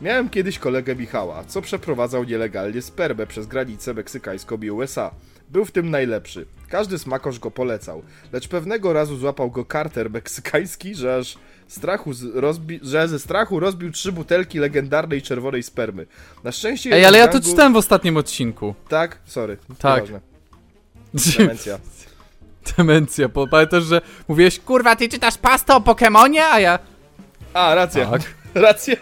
Miałem 0.00 0.28
kiedyś 0.28 0.58
kolegę 0.58 0.96
Michała, 0.96 1.44
co 1.44 1.62
przeprowadzał 1.62 2.24
nielegalnie 2.24 2.82
spermę 2.82 3.26
przez 3.26 3.46
granicę 3.46 3.94
meksykańską 3.94 4.56
i 4.56 4.70
USA. 4.70 5.10
Był 5.50 5.64
w 5.64 5.72
tym 5.72 5.90
najlepszy. 5.90 6.46
Każdy 6.68 6.98
smakosz 6.98 7.38
go 7.38 7.50
polecał. 7.50 8.02
Lecz 8.32 8.48
pewnego 8.48 8.92
razu 8.92 9.16
złapał 9.16 9.50
go 9.50 9.64
karter 9.64 10.10
meksykański, 10.10 10.94
że 10.94 11.16
aż 11.16 11.38
strachu 11.68 12.10
rozbi- 12.34 12.78
że 12.82 13.08
ze 13.08 13.18
strachu 13.18 13.60
rozbił 13.60 13.92
trzy 13.92 14.12
butelki 14.12 14.58
legendarnej 14.58 15.22
czerwonej 15.22 15.62
spermy. 15.62 16.06
Na 16.44 16.52
szczęście... 16.52 16.92
Ej, 16.92 17.04
ale 17.04 17.18
ja 17.18 17.28
z 17.28 17.30
to 17.32 17.40
czytałem 17.40 17.72
w 17.72 17.76
ostatnim 17.76 18.16
odcinku. 18.16 18.74
Tak? 18.88 19.18
Sorry. 19.24 19.56
Tak. 19.78 19.94
Nieważne. 20.04 20.20
Demencja. 21.38 21.78
Demencja, 22.76 23.28
bo 23.28 23.46
pamiętasz, 23.46 23.84
że 23.84 24.00
mówiłeś, 24.28 24.60
kurwa, 24.60 24.96
ty 24.96 25.08
czytasz 25.08 25.38
pastę 25.38 25.74
o 25.74 25.80
Pokemonie, 25.80 26.44
a 26.46 26.60
ja... 26.60 26.78
A, 27.54 27.74
racja. 27.74 28.06
Tak. 28.10 28.22
Racja. 28.54 28.96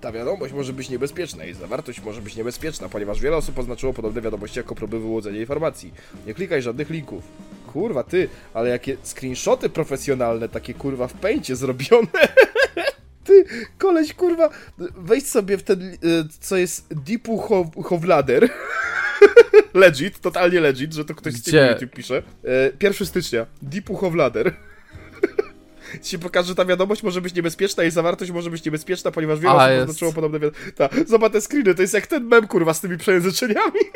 Ta 0.00 0.12
wiadomość 0.12 0.52
może 0.54 0.72
być 0.72 0.88
niebezpieczna 0.88 1.44
i 1.44 1.54
zawartość 1.54 2.02
może 2.02 2.22
być 2.22 2.36
niebezpieczna, 2.36 2.88
ponieważ 2.88 3.20
wiele 3.20 3.36
osób 3.36 3.58
oznaczyło 3.58 3.92
podobne 3.92 4.20
wiadomości 4.20 4.58
jako 4.58 4.74
próby 4.74 5.00
wyłudzenia 5.00 5.40
informacji. 5.40 5.94
Nie 6.26 6.34
klikaj 6.34 6.62
żadnych 6.62 6.90
linków. 6.90 7.24
Kurwa, 7.72 8.02
ty, 8.04 8.28
ale 8.54 8.68
jakie 8.68 8.96
screenshoty 9.04 9.68
profesjonalne, 9.68 10.48
takie 10.48 10.74
kurwa 10.74 11.06
w 11.08 11.12
pęcie 11.12 11.56
zrobione. 11.56 12.08
Ty, 13.24 13.44
koleś, 13.78 14.14
kurwa, 14.14 14.48
wejdź 14.78 15.28
sobie 15.28 15.58
w 15.58 15.62
ten, 15.62 15.82
y, 15.82 15.98
co 16.40 16.56
jest 16.56 16.94
Deepu 16.94 17.38
Ho- 17.38 17.70
Hovlader. 17.84 18.48
legit, 19.74 20.20
totalnie 20.20 20.60
legit, 20.60 20.92
że 20.92 21.04
to 21.04 21.14
ktoś 21.14 21.34
z 21.34 21.40
Gdzie? 21.42 21.52
tego 21.52 21.72
YouTube 21.72 21.94
pisze. 21.96 22.22
E, 22.44 22.72
1 22.82 23.06
stycznia, 23.06 23.46
Deepu 23.62 23.96
Hovlader. 23.96 24.54
Ci 26.02 26.18
pokaże, 26.18 26.48
że 26.48 26.54
ta 26.54 26.64
wiadomość 26.64 27.02
może 27.02 27.20
być 27.20 27.34
niebezpieczna 27.34 27.84
i 27.84 27.90
zawartość 27.90 28.30
może 28.30 28.50
być 28.50 28.64
niebezpieczna, 28.64 29.10
ponieważ 29.10 29.40
wiele 29.40 29.54
osób 29.54 29.80
oznaczyło 29.80 30.12
podobne 30.12 30.40
wiadomości. 30.40 30.72
Ta, 30.72 30.88
zobacz 31.06 31.32
te 31.32 31.40
screeny, 31.40 31.74
to 31.74 31.82
jest 31.82 31.94
jak 31.94 32.06
ten 32.06 32.24
mem, 32.24 32.46
kurwa, 32.46 32.74
z 32.74 32.80
tymi 32.80 32.98
przejęzyczeniami. 32.98 33.80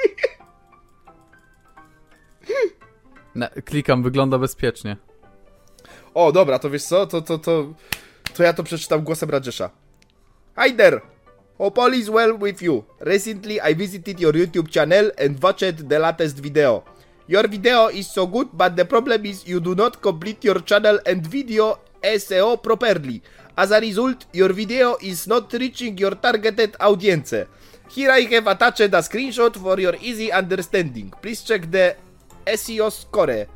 Na, 3.34 3.48
klikam, 3.48 4.02
wygląda 4.02 4.38
bezpiecznie. 4.38 4.96
O, 6.14 6.32
dobra, 6.32 6.58
to 6.58 6.70
wiesz 6.70 6.82
co, 6.82 7.06
to, 7.06 7.22
to, 7.22 7.38
to, 7.38 7.74
to 8.34 8.42
ja 8.42 8.52
to 8.52 8.62
przeczytam 8.62 9.02
głosem 9.02 9.30
Rajesha. 9.30 9.70
There! 10.76 11.00
Hope 11.60 11.76
all 11.76 11.92
is 11.92 12.08
well 12.08 12.32
with 12.38 12.62
you. 12.62 12.86
Recently 13.00 13.60
I 13.60 13.74
visited 13.74 14.18
your 14.18 14.32
YouTube 14.32 14.70
channel 14.70 15.10
and 15.18 15.36
watched 15.42 15.86
the 15.90 15.98
latest 15.98 16.38
video. 16.38 16.84
Your 17.26 17.46
video 17.48 17.88
is 17.88 18.08
so 18.08 18.26
good, 18.26 18.48
but 18.54 18.76
the 18.76 18.86
problem 18.86 19.26
is 19.26 19.46
you 19.46 19.60
do 19.60 19.74
not 19.74 20.00
complete 20.00 20.42
your 20.42 20.60
channel 20.60 20.98
and 21.04 21.20
video 21.26 21.78
SEO 22.02 22.62
properly. 22.62 23.20
As 23.58 23.72
a 23.72 23.78
result, 23.78 24.24
your 24.32 24.54
video 24.54 24.96
is 25.02 25.26
not 25.26 25.52
reaching 25.52 25.98
your 25.98 26.12
targeted 26.12 26.76
audience. 26.80 27.34
Here 27.90 28.10
I 28.10 28.22
have 28.22 28.46
attached 28.46 28.80
a 28.80 29.04
screenshot 29.04 29.54
for 29.54 29.78
your 29.78 29.96
easy 30.00 30.32
understanding. 30.32 31.12
Please 31.20 31.42
check 31.42 31.70
the 31.70 31.94
SEO 32.46 32.90
score. 32.90 33.46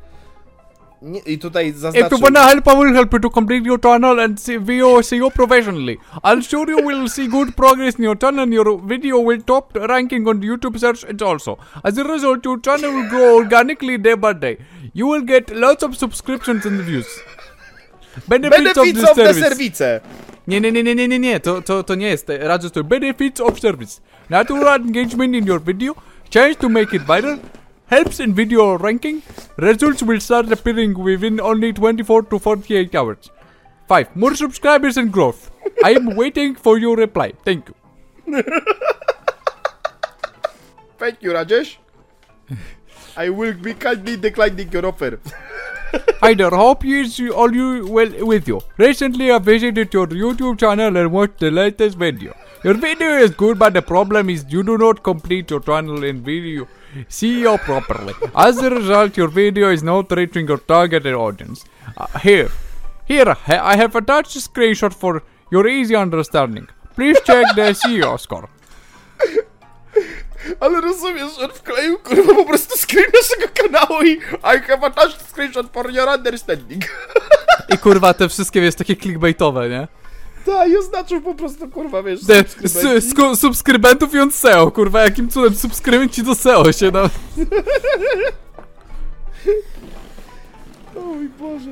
Nie, 1.05 1.19
I 1.25 1.37
tutaj 1.37 1.67
If 1.69 2.11
you 2.11 2.17
wanna 2.19 2.43
help, 2.47 2.67
I 2.67 2.73
will 2.73 2.93
help 2.93 3.13
you 3.13 3.19
to 3.19 3.29
complete 3.29 3.63
your 3.63 3.77
channel 3.79 4.19
and 4.19 4.39
see 4.39 4.57
video 4.57 5.01
SEO 5.01 5.29
professionally. 5.29 5.99
I'll 6.23 6.41
sure 6.41 6.67
you 6.67 6.79
will 6.87 7.07
see 7.07 7.27
good 7.27 7.55
progress 7.55 7.99
in 7.99 8.05
your 8.05 8.15
channel 8.15 8.39
and 8.43 8.53
your 8.53 8.81
video 8.93 9.19
will 9.19 9.41
top 9.41 9.77
ranking 9.89 10.27
on 10.27 10.41
YouTube 10.41 10.79
search 10.79 11.03
and 11.03 11.21
also. 11.21 11.59
As 11.83 11.99
a 11.99 12.03
result, 12.03 12.43
your 12.45 12.59
channel 12.59 12.91
will 12.91 13.09
grow 13.09 13.35
organically 13.35 13.99
day 13.99 14.15
by 14.15 14.33
day. 14.33 14.57
You 14.93 15.05
will 15.05 15.21
get 15.21 15.55
lots 15.55 15.83
of 15.83 15.95
subscriptions 15.95 16.65
and 16.65 16.81
views. 16.81 17.07
Benefits, 18.27 18.57
Benefits 18.63 19.03
of 19.03 19.09
of 19.09 19.15
the 19.15 19.33
service. 19.33 20.01
Nie, 20.47 20.59
nie, 20.59 20.71
nie, 20.71 20.83
nie, 20.83 20.95
nie, 20.95 21.07
nie, 21.07 21.19
nie, 21.19 21.39
to, 21.39 21.61
to, 21.61 21.83
to 21.83 21.95
nie 21.95 22.07
jest. 22.07 22.27
Radzę 22.29 22.69
to 22.69 22.83
benefits 22.83 23.41
of 23.41 23.59
service. 23.59 24.01
Natural 24.29 24.81
engagement 24.81 25.35
in 25.35 25.45
your 25.45 25.61
video, 25.61 25.95
chance 26.33 26.55
to 26.55 26.69
make 26.69 26.93
it 26.93 27.03
viral, 27.03 27.37
helps 27.87 28.19
in 28.19 28.33
video 28.33 28.77
ranking, 28.77 29.21
results 29.57 30.01
will 30.03 30.19
start 30.19 30.51
appearing 30.51 30.97
within 30.97 31.39
only 31.39 31.71
24 31.73 32.23
to 32.23 32.39
48 32.39 32.95
hours. 32.95 33.29
5. 33.87 34.15
More 34.15 34.35
subscribers 34.35 34.97
and 34.97 35.11
growth. 35.11 35.51
I 35.83 35.91
am 35.91 36.15
waiting 36.21 36.55
for 36.55 36.77
your 36.79 36.95
reply. 36.97 37.33
Thank 37.43 37.69
you. 37.69 37.75
Thank 40.97 41.21
you, 41.21 41.31
Rajesh. 41.31 41.75
I 43.17 43.29
will 43.29 43.53
be 43.53 43.73
kindly 43.73 44.17
declining 44.17 44.71
your 44.71 44.85
offer. 44.87 45.19
Hi 46.21 46.33
there, 46.33 46.49
hope 46.49 46.83
you 46.83 47.01
is 47.01 47.21
all 47.29 47.53
you 47.55 47.87
well 47.87 48.25
with 48.25 48.47
you. 48.47 48.59
Recently 48.77 49.31
I 49.31 49.37
visited 49.37 49.93
your 49.93 50.07
YouTube 50.07 50.59
channel 50.59 50.97
and 50.97 51.11
watched 51.11 51.39
the 51.39 51.51
latest 51.51 51.97
video. 51.97 52.35
Your 52.63 52.73
video 52.73 53.09
is 53.17 53.31
good, 53.31 53.59
but 53.59 53.73
the 53.73 53.81
problem 53.81 54.29
is 54.29 54.45
you 54.49 54.63
do 54.63 54.77
not 54.77 55.03
complete 55.03 55.51
your 55.51 55.61
channel 55.61 56.03
and 56.03 56.21
video 56.21 56.67
SEO 57.09 57.57
properly. 57.57 58.13
As 58.35 58.57
a 58.57 58.69
result, 58.69 59.17
your 59.17 59.27
video 59.27 59.71
is 59.71 59.83
not 59.83 60.11
reaching 60.11 60.47
your 60.47 60.57
targeted 60.57 61.13
audience. 61.13 61.65
Uh, 61.97 62.07
here, 62.19 62.49
here 63.05 63.35
I 63.47 63.75
have 63.77 63.95
attached 63.95 64.35
a 64.35 64.39
screenshot 64.39 64.93
for 64.93 65.23
your 65.51 65.67
easy 65.67 65.95
understanding. 65.95 66.67
Please 66.95 67.19
check 67.25 67.45
the 67.55 67.73
SEO 67.73 68.17
score. 68.19 68.47
Ale 70.59 70.81
rozumiesz, 70.81 71.35
że 71.39 71.45
on 71.45 71.51
wkleił 71.51 71.99
kurwa 71.99 72.33
po 72.35 72.45
prostu 72.45 72.77
screen 72.77 73.05
naszego 73.13 73.53
kanału 73.53 74.03
i 74.03 74.11
I 74.55 74.61
have 74.67 74.87
attached 74.87 75.29
screenshot 75.29 75.67
for 75.73 75.91
your 75.91 76.09
understanding. 76.09 76.83
I 77.73 77.77
kurwa, 77.77 78.13
te 78.13 78.29
wszystkie 78.29 78.61
jest 78.61 78.77
takie 78.77 78.95
clickbaitowe, 78.95 79.69
nie? 79.69 79.87
Tak, 80.45 80.69
i 80.69 80.77
oznaczył 80.77 81.21
po 81.21 81.35
prostu 81.35 81.69
kurwa, 81.69 82.03
wiesz, 82.03 82.25
De, 82.25 82.43
subskrybenci. 82.47 83.09
su, 83.11 83.35
subskrybentów 83.35 84.13
i 84.13 84.19
on 84.19 84.31
SEO, 84.31 84.71
kurwa, 84.71 85.01
jakim 85.01 85.29
cudem 85.29 85.55
subskrybenci 85.55 86.23
do 86.23 86.35
SEO 86.35 86.71
się 86.71 86.91
no. 86.91 87.01
O 90.95 90.99
mój 90.99 91.29
Boże. 91.29 91.69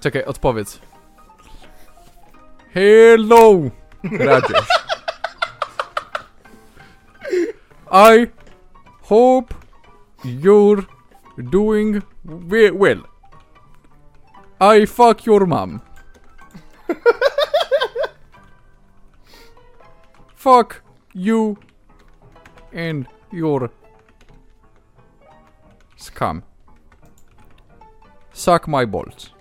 Czekaj, 0.00 0.24
odpowiedz. 0.24 0.80
Hello, 2.74 3.52
Rajesh. 4.18 4.68
I 7.90 8.26
hope 9.02 9.54
you're 10.24 10.82
doing 11.38 12.02
we- 12.24 12.72
well. 12.72 13.02
I 14.60 14.86
fuck 14.86 15.26
your 15.26 15.46
mom. 15.46 15.80
fuck 20.36 20.82
you 21.14 21.56
and 22.72 23.06
your 23.32 23.70
scum. 25.96 26.42
Suck 28.32 28.68
my 28.68 28.86
balls. 28.86 29.30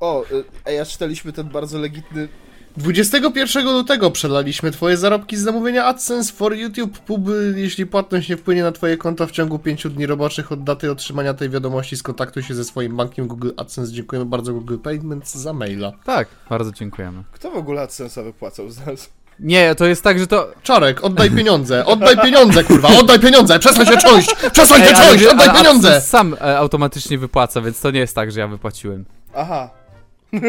O, 0.00 0.24
y, 0.66 0.80
a 0.80 0.84
czytaliśmy 0.84 1.32
ten 1.32 1.48
bardzo 1.48 1.78
legitny... 1.78 2.28
21 2.76 3.64
lutego 3.64 4.10
przelaliśmy 4.10 4.70
twoje 4.70 4.96
zarobki 4.96 5.36
z 5.36 5.40
zamówienia 5.40 5.84
AdSense 5.84 6.32
for 6.32 6.54
YouTube 6.54 6.98
Pub, 6.98 7.20
jeśli 7.54 7.86
płatność 7.86 8.28
nie 8.28 8.36
wpłynie 8.36 8.62
na 8.62 8.72
twoje 8.72 8.96
konto 8.96 9.26
w 9.26 9.30
ciągu 9.30 9.58
5 9.58 9.86
dni 9.86 10.06
roboczych 10.06 10.52
od 10.52 10.64
daty 10.64 10.90
otrzymania 10.90 11.34
tej 11.34 11.50
wiadomości, 11.50 11.96
skontaktuj 11.96 12.42
się 12.42 12.54
ze 12.54 12.64
swoim 12.64 12.96
bankiem 12.96 13.26
Google 13.26 13.50
AdSense. 13.56 13.92
Dziękujemy 13.92 14.26
bardzo 14.26 14.52
Google 14.52 14.78
Payments 14.78 15.34
za 15.34 15.52
maila. 15.52 15.92
Tak, 16.04 16.28
bardzo 16.50 16.72
dziękujemy. 16.72 17.22
Kto 17.32 17.50
w 17.50 17.56
ogóle 17.56 17.82
AdSense'a 17.82 18.24
wypłacał 18.24 18.70
z 18.70 18.86
nas? 18.86 19.10
Nie, 19.40 19.74
to 19.74 19.86
jest 19.86 20.02
tak, 20.02 20.18
że 20.18 20.26
to. 20.26 20.52
Czarek, 20.62 21.04
oddaj 21.04 21.30
pieniądze, 21.30 21.86
oddaj 21.86 22.16
pieniądze, 22.16 22.64
kurwa, 22.64 22.88
oddaj 23.00 23.20
pieniądze, 23.20 23.58
przestań 23.58 23.86
się 23.86 23.96
cząść, 23.96 24.34
przestań 24.52 24.82
się 24.82 24.94
cząść, 24.94 25.24
oddaj 25.24 25.48
ale 25.48 25.58
pieniądze! 25.58 25.88
AdSense 25.88 26.08
sam 26.08 26.34
e, 26.34 26.58
automatycznie 26.58 27.18
wypłaca, 27.18 27.60
więc 27.60 27.80
to 27.80 27.90
nie 27.90 28.00
jest 28.00 28.14
tak, 28.14 28.32
że 28.32 28.40
ja 28.40 28.48
wypłaciłem. 28.48 29.04
Aha. 29.34 29.81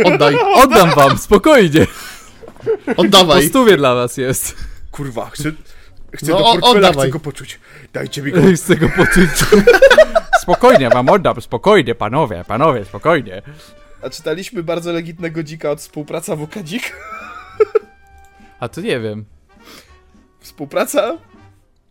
Oddaj, 0.06 0.36
Oddam 0.64 0.90
wam, 0.90 1.18
spokojnie. 1.18 1.88
Po 2.96 3.02
oddawaj. 3.02 3.48
stówie 3.50 3.78
dla 3.78 3.96
was 3.96 4.18
jest. 4.18 4.56
Kurwa, 4.92 5.30
chcę... 5.30 5.52
Chcę 6.16 6.32
No, 6.32 6.38
do 6.38 6.44
portfela, 6.44 6.72
oddawaj. 6.72 6.94
chcę 7.08 7.10
go 7.10 7.20
poczuć. 7.20 7.60
Dajcie 7.94 8.22
mi 8.22 8.32
go. 8.32 8.42
Z 8.58 8.64
tego 8.64 8.90
poczuć. 8.90 9.30
Spokojnie 10.42 10.90
wam 10.90 11.10
oddam, 11.10 11.42
spokojnie, 11.42 11.96
panowie, 11.96 12.44
panowie, 12.48 12.86
spokojnie. 12.86 13.42
A 14.02 14.10
czytaliśmy 14.10 14.64
bardzo 14.64 14.92
legitnego 14.92 15.44
dzika 15.44 15.72
od 15.72 15.80
współpraca 15.80 16.36
WKDzik. 16.36 16.96
A 18.60 18.70
to 18.70 18.82
nie 18.82 19.00
wiem. 19.00 19.26
Współpraca 20.40 21.18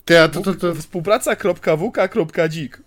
Ty, 0.04 0.20
a 0.20 0.28
to, 0.28 0.40
to, 0.40 0.54
to, 0.54 0.74
Współpraca.wk.dzik 0.74 2.82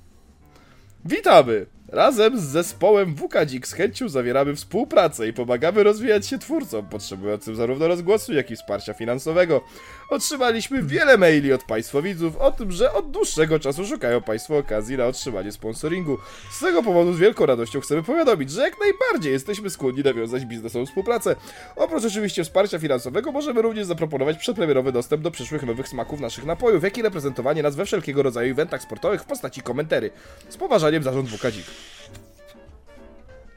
Witamy! 1.05 1.65
Razem 1.87 2.39
z 2.39 2.43
zespołem 2.43 3.15
WKDzik 3.15 3.67
z 3.67 3.73
chęcią 3.73 4.09
zawieramy 4.09 4.55
współpracę 4.55 5.27
i 5.27 5.33
pomagamy 5.33 5.83
rozwijać 5.83 6.27
się 6.27 6.37
twórcom 6.37 6.89
potrzebującym 6.89 7.55
zarówno 7.55 7.87
rozgłosu, 7.87 8.33
jak 8.33 8.51
i 8.51 8.55
wsparcia 8.55 8.93
finansowego. 8.93 9.61
Otrzymaliśmy 10.09 10.83
wiele 10.83 11.17
maili 11.17 11.53
od 11.53 11.63
Państwa 11.63 12.01
widzów 12.01 12.37
o 12.37 12.51
tym, 12.51 12.71
że 12.71 12.93
od 12.93 13.11
dłuższego 13.11 13.59
czasu 13.59 13.85
szukają 13.85 14.21
Państwo 14.21 14.57
okazji 14.57 14.97
na 14.97 15.05
otrzymanie 15.05 15.51
sponsoringu. 15.51 16.17
Z 16.51 16.59
tego 16.59 16.83
powodu 16.83 17.13
z 17.13 17.19
wielką 17.19 17.45
radością 17.45 17.79
chcemy 17.79 18.03
powiadomić, 18.03 18.51
że 18.51 18.61
jak 18.61 18.73
najbardziej 18.79 19.33
jesteśmy 19.33 19.69
skłonni 19.69 20.03
nawiązać 20.03 20.45
biznesową 20.45 20.85
współpracę. 20.85 21.35
Oprócz 21.75 22.05
oczywiście 22.05 22.43
wsparcia 22.43 22.79
finansowego 22.79 23.31
możemy 23.31 23.61
również 23.61 23.87
zaproponować 23.87 24.37
przedpremierowy 24.37 24.91
dostęp 24.91 25.23
do 25.23 25.31
przyszłych 25.31 25.63
nowych 25.63 25.87
smaków 25.87 26.19
naszych 26.19 26.45
napojów, 26.45 26.83
jak 26.83 26.97
i 26.97 27.01
reprezentowanie 27.01 27.63
nas 27.63 27.75
we 27.75 27.85
wszelkiego 27.85 28.23
rodzaju 28.23 28.51
eventach 28.51 28.81
sportowych 28.81 29.21
w 29.21 29.25
postaci 29.25 29.61
komentarzy. 29.61 30.09
Z 30.49 30.57
poważaniem 30.57 31.03
zarząd 31.03 31.29
WKDzik. 31.29 31.74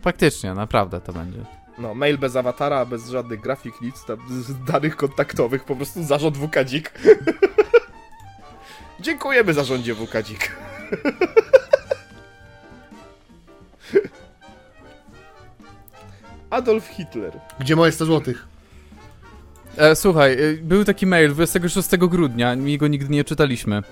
Faktycznie, 0.02 0.54
naprawdę 0.54 1.00
to 1.00 1.12
będzie. 1.12 1.38
No, 1.78 1.94
mail 1.94 2.18
bez 2.18 2.36
awatara, 2.36 2.84
bez 2.84 3.08
żadnych 3.08 3.40
grafik, 3.40 3.80
nic, 3.80 4.04
tam 4.04 4.18
z 4.30 4.64
danych 4.64 4.96
kontaktowych, 4.96 5.64
po 5.64 5.76
prostu 5.76 6.04
zarząd 6.04 6.38
WKDzik. 6.38 6.92
Dziękujemy 9.00 9.54
zarządzie 9.54 9.94
WKDzik. 9.94 10.50
Adolf 16.50 16.86
Hitler. 16.86 17.32
gdzie 17.60 17.76
moje 17.76 17.92
100 17.92 18.04
złotych? 18.04 18.46
E, 19.76 19.96
słuchaj, 19.96 20.32
e, 20.32 20.36
był 20.62 20.84
taki 20.84 21.06
mail 21.06 21.30
26 21.30 21.96
grudnia, 21.96 22.56
mi 22.56 22.78
go 22.78 22.88
nigdy 22.88 23.08
nie 23.08 23.24
czytaliśmy. 23.24 23.82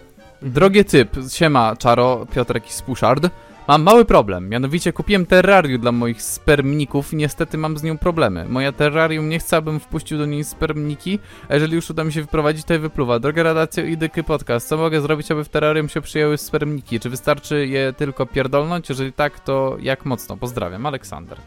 Drogie 0.42 0.84
typ, 0.84 1.10
siema, 1.32 1.76
Czaro, 1.76 2.26
Piotrek 2.34 2.68
i 2.68 2.72
Spuszard. 2.72 3.26
Mam 3.68 3.82
mały 3.82 4.04
problem, 4.04 4.48
mianowicie 4.48 4.92
kupiłem 4.92 5.26
terrarium 5.26 5.80
dla 5.80 5.92
moich 5.92 6.22
spermników 6.22 7.12
i 7.12 7.16
niestety 7.16 7.58
mam 7.58 7.78
z 7.78 7.82
nią 7.82 7.98
problemy. 7.98 8.44
Moja 8.48 8.72
terrarium 8.72 9.28
nie 9.28 9.38
chce, 9.38 9.56
abym 9.56 9.80
wpuścił 9.80 10.18
do 10.18 10.26
niej 10.26 10.44
spermniki, 10.44 11.18
a 11.48 11.54
jeżeli 11.54 11.74
już 11.74 11.90
uda 11.90 12.04
mi 12.04 12.12
się 12.12 12.20
wyprowadzić, 12.20 12.64
to 12.64 12.72
je 12.72 12.78
wypluwa. 12.78 13.18
Droga 13.18 13.42
redakcja 13.42 13.84
i 13.84 13.96
dyky 13.96 14.24
podcast, 14.24 14.68
co 14.68 14.76
mogę 14.76 15.00
zrobić, 15.00 15.30
aby 15.30 15.44
w 15.44 15.48
terrarium 15.48 15.88
się 15.88 16.00
przyjęły 16.00 16.38
spermniki? 16.38 17.00
Czy 17.00 17.10
wystarczy 17.10 17.66
je 17.66 17.92
tylko 17.92 18.26
pierdolnąć? 18.26 18.88
Jeżeli 18.88 19.12
tak, 19.12 19.40
to 19.40 19.76
jak 19.80 20.04
mocno? 20.04 20.36
Pozdrawiam, 20.36 20.86
Aleksander. 20.86 21.38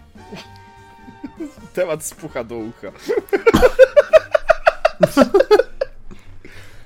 Temat 1.74 2.06
spucha 2.06 2.44
do 2.44 2.56
ucha. 2.56 2.88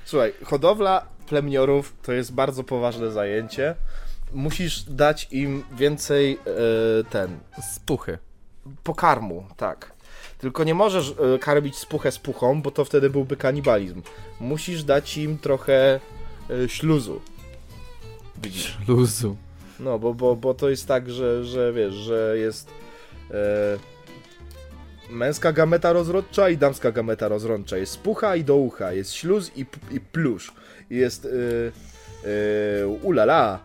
Słuchaj, 0.04 0.32
hodowla 0.44 1.06
plemniorów 1.26 1.94
to 2.02 2.12
jest 2.12 2.34
bardzo 2.34 2.64
poważne 2.64 3.10
zajęcie. 3.10 3.74
Musisz 4.34 4.82
dać 4.82 5.28
im 5.30 5.64
więcej 5.76 6.32
e, 6.32 7.04
ten 7.04 7.38
Spuchy. 7.74 8.18
pokarmu, 8.82 9.44
tak. 9.56 9.92
Tylko 10.38 10.64
nie 10.64 10.74
możesz 10.74 11.14
e, 11.34 11.38
karmić 11.38 11.76
spuchę 11.76 12.12
z 12.12 12.18
puchą, 12.18 12.62
bo 12.62 12.70
to 12.70 12.84
wtedy 12.84 13.10
byłby 13.10 13.36
kanibalizm. 13.36 14.02
Musisz 14.40 14.84
dać 14.84 15.18
im 15.18 15.38
trochę 15.38 16.00
e, 16.50 16.68
śluzu. 16.68 17.20
Widzisz? 18.42 18.78
Luzu. 18.88 19.36
No, 19.80 19.98
bo, 19.98 20.14
bo, 20.14 20.36
bo 20.36 20.54
to 20.54 20.70
jest 20.70 20.88
tak, 20.88 21.10
że, 21.10 21.44
że 21.44 21.72
wiesz, 21.72 21.94
że 21.94 22.38
jest 22.38 22.70
e, 23.30 23.34
męska 25.10 25.52
gameta 25.52 25.92
rozrodcza 25.92 26.48
i 26.48 26.56
damska 26.56 26.92
gameta 26.92 27.28
rozrodcza. 27.28 27.76
Jest 27.76 27.92
spucha 27.92 28.36
i 28.36 28.44
do 28.44 28.56
ucha, 28.56 28.92
jest 28.92 29.12
śluz 29.12 29.50
i, 29.56 29.66
i 29.90 30.00
plusz. 30.00 30.52
Jest 30.90 31.24
e, 31.24 31.28
e, 32.28 32.86
ulala. 32.86 33.58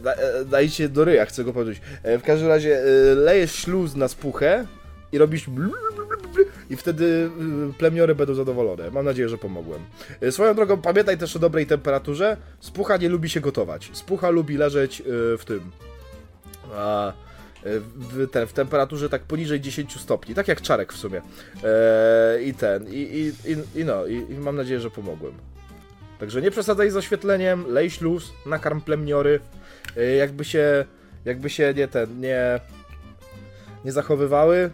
Da, 0.00 0.14
e, 0.14 0.44
dajcie 0.44 0.88
do 0.88 1.04
ryja, 1.04 1.26
chcę 1.26 1.44
go 1.44 1.52
powiedzieć. 1.52 1.82
E, 2.02 2.18
w 2.18 2.22
każdym 2.22 2.48
razie 2.48 2.78
e, 2.78 3.14
lejesz 3.14 3.54
śluz 3.54 3.96
na 3.96 4.08
spuchę 4.08 4.66
i 5.12 5.18
robisz 5.18 5.46
i 6.70 6.76
wtedy 6.76 7.30
plemniory 7.78 8.14
będą 8.14 8.34
zadowolone. 8.34 8.90
Mam 8.90 9.04
nadzieję, 9.04 9.28
że 9.28 9.38
pomogłem. 9.38 9.80
Swoją 10.30 10.54
drogą, 10.54 10.82
pamiętaj 10.82 11.18
też 11.18 11.36
o 11.36 11.38
dobrej 11.38 11.66
temperaturze. 11.66 12.36
Spucha 12.60 12.96
nie 12.96 13.08
lubi 13.08 13.30
się 13.30 13.40
gotować. 13.40 13.90
Spucha 13.92 14.30
lubi 14.30 14.56
leżeć 14.56 15.02
w 15.38 15.42
tym. 15.46 15.60
A, 16.74 17.12
w, 17.94 18.30
ten, 18.30 18.46
w 18.46 18.52
temperaturze 18.52 19.08
tak 19.08 19.22
poniżej 19.22 19.60
10 19.60 20.00
stopni. 20.00 20.34
Tak 20.34 20.48
jak 20.48 20.60
czarek 20.60 20.92
w 20.92 20.96
sumie. 20.96 21.22
E, 21.64 22.42
I 22.42 22.54
ten. 22.54 22.88
I, 22.88 22.96
i, 22.96 23.52
i, 23.52 23.80
i 23.80 23.84
no. 23.84 24.06
I, 24.06 24.32
I 24.32 24.34
mam 24.34 24.56
nadzieję, 24.56 24.80
że 24.80 24.90
pomogłem. 24.90 25.32
Także 26.22 26.42
nie 26.42 26.50
przesadzaj 26.50 26.90
z 26.90 26.96
oświetleniem, 26.96 27.64
lej 27.68 27.90
śluz, 27.90 28.32
nakarm 28.46 28.80
plemniory. 28.80 29.40
E, 29.96 30.04
jakby 30.04 30.44
się. 30.44 30.84
Jakby 31.24 31.50
się 31.50 31.74
nie 31.76 31.88
ten. 31.88 32.20
Nie. 32.20 32.60
Nie 33.84 33.92
zachowywały. 33.92 34.70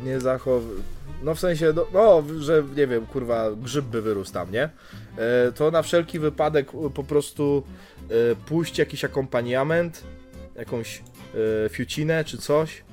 Nie 0.00 0.20
zachowy. 0.20 0.74
No 1.22 1.34
w 1.34 1.40
sensie, 1.40 1.72
no, 1.76 1.86
no, 1.92 2.22
że 2.38 2.62
nie 2.76 2.86
wiem, 2.86 3.06
kurwa, 3.06 3.50
grzyb 3.56 3.84
by 3.84 4.02
wyrósł 4.02 4.32
tam, 4.32 4.52
nie? 4.52 4.62
E, 5.18 5.52
to 5.54 5.70
na 5.70 5.82
wszelki 5.82 6.18
wypadek 6.18 6.68
e, 6.74 6.90
po 6.90 7.04
prostu 7.04 7.62
puść 8.46 8.78
jakiś 8.78 9.04
akompaniament, 9.04 10.04
jakąś 10.56 11.02
fiucinę 11.70 12.24
czy 12.24 12.38
coś. 12.38 12.84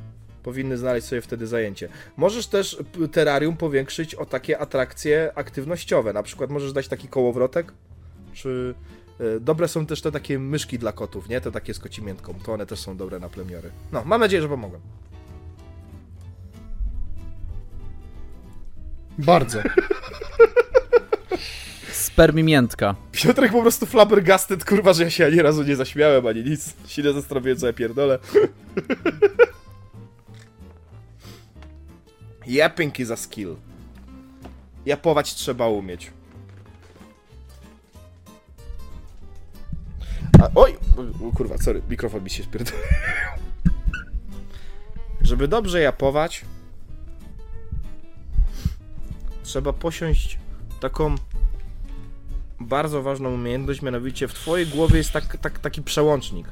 Powinny 0.44 0.78
znaleźć 0.78 1.08
sobie 1.08 1.22
wtedy 1.22 1.48
zajęcie. 1.48 1.90
Możesz 2.18 2.48
też 2.48 2.78
terrarium 3.12 3.58
powiększyć 3.58 4.16
o 4.16 4.26
takie 4.26 4.60
atrakcje 4.60 5.32
aktywnościowe. 5.36 6.14
Na 6.14 6.24
przykład 6.24 6.50
możesz 6.50 6.74
dać 6.74 6.88
taki 6.88 7.08
kołowrotek, 7.08 7.74
czy 8.34 8.76
dobre 9.42 9.68
są 9.68 9.86
też 9.86 10.02
te 10.02 10.12
takie 10.12 10.40
myszki 10.40 10.80
dla 10.80 10.92
kotów, 10.92 11.30
nie? 11.30 11.42
Te 11.42 11.52
takie 11.52 11.74
z 11.74 11.80
kocimiętką. 11.80 12.34
To 12.46 12.54
one 12.54 12.66
też 12.66 12.80
są 12.80 12.98
dobre 12.98 13.20
na 13.20 13.30
plemiory. 13.30 13.72
No, 13.92 14.04
mam 14.06 14.22
nadzieję, 14.22 14.42
że 14.42 14.50
pomogłem. 14.50 14.82
Bardzo. 19.18 19.60
Spermimiętka. 21.92 22.96
Piotrek 23.12 23.52
po 23.52 23.62
prostu 23.62 23.86
flabbergasted, 23.86 24.66
kurwa, 24.66 24.94
że 24.94 25.04
ja 25.04 25.10
się 25.10 25.26
ani 25.26 25.42
razu 25.42 25.64
nie 25.64 25.76
zaśmiałem, 25.76 26.28
ani 26.28 26.44
nic. 26.44 26.74
Silę 26.88 27.14
zastanowiłem, 27.14 27.58
co 27.58 27.68
ja 27.68 27.74
pierdolę. 27.74 28.20
Yapping 32.48 33.00
is 33.00 33.12
a 33.12 33.16
skill. 33.16 33.56
Japować 34.86 35.36
trzeba 35.36 35.68
umieć. 35.68 36.12
A, 40.42 40.50
oj! 40.56 40.78
Kurwa, 41.36 41.58
sorry, 41.58 41.82
mikrofon 41.90 42.24
mi 42.24 42.30
się 42.30 42.44
spierdolił. 42.44 42.84
Żeby 45.22 45.48
dobrze 45.48 45.82
japować, 45.82 46.46
trzeba 49.44 49.74
posiąść 49.74 50.40
taką 50.80 51.16
bardzo 52.60 53.02
ważną 53.02 53.34
umiejętność, 53.34 53.82
mianowicie 53.82 54.28
w 54.28 54.34
twojej 54.34 54.68
głowie 54.68 54.98
jest 54.98 55.12
tak, 55.12 55.38
tak, 55.38 55.60
taki 55.60 55.82
przełącznik, 55.82 56.48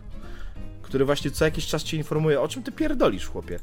który 0.81 1.05
właśnie 1.05 1.31
co 1.31 1.45
jakiś 1.45 1.67
czas 1.67 1.83
ci 1.83 1.97
informuje, 1.97 2.41
o 2.41 2.47
czym 2.47 2.63
ty 2.63 2.71
pierdolisz, 2.71 3.27
chłopie. 3.27 3.59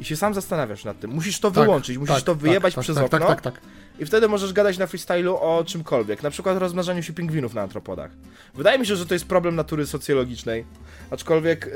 I 0.00 0.04
się 0.04 0.16
sam 0.16 0.34
zastanawiasz 0.34 0.84
nad 0.84 1.00
tym. 1.00 1.10
Musisz 1.10 1.40
to 1.40 1.50
Tak, 1.50 1.64
wyłączyć, 1.64 1.98
musisz 1.98 2.14
tak, 2.14 2.24
to 2.24 2.34
wyjebać 2.34 2.74
tak, 2.74 2.84
przez 2.84 2.96
tak, 2.96 3.04
okno 3.04 3.18
Tak, 3.18 3.40
tak, 3.40 3.54
tak. 3.54 3.62
i 3.98 4.06
wtedy 4.06 4.28
możesz 4.28 4.52
gadać 4.52 4.78
na 4.78 4.86
freestylu 4.86 5.36
o 5.36 5.64
czymkolwiek, 5.66 6.22
na 6.22 6.30
przykład 6.30 6.56
o 6.56 6.58
rozmnażaniu 6.58 7.02
się 7.02 7.12
pingwinów 7.12 7.54
na 7.54 7.62
antropodach. 7.62 8.10
Wydaje 8.54 8.78
mi 8.78 8.86
się, 8.86 8.96
że 8.96 9.06
to 9.06 9.14
jest 9.14 9.26
problem 9.26 9.56
natury 9.56 9.86
socjologicznej, 9.86 10.64
aczkolwiek 11.10 11.66
e, 11.66 11.70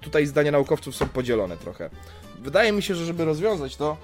tutaj 0.00 0.26
zdania 0.26 0.52
naukowców 0.52 0.96
są 0.96 1.08
podzielone 1.08 1.56
trochę. 1.56 1.90
Wydaje 2.38 2.72
mi 2.72 2.82
się, 2.82 2.94
że 2.94 3.04
żeby 3.04 3.24
rozwiązać 3.24 3.76
to, 3.76 3.96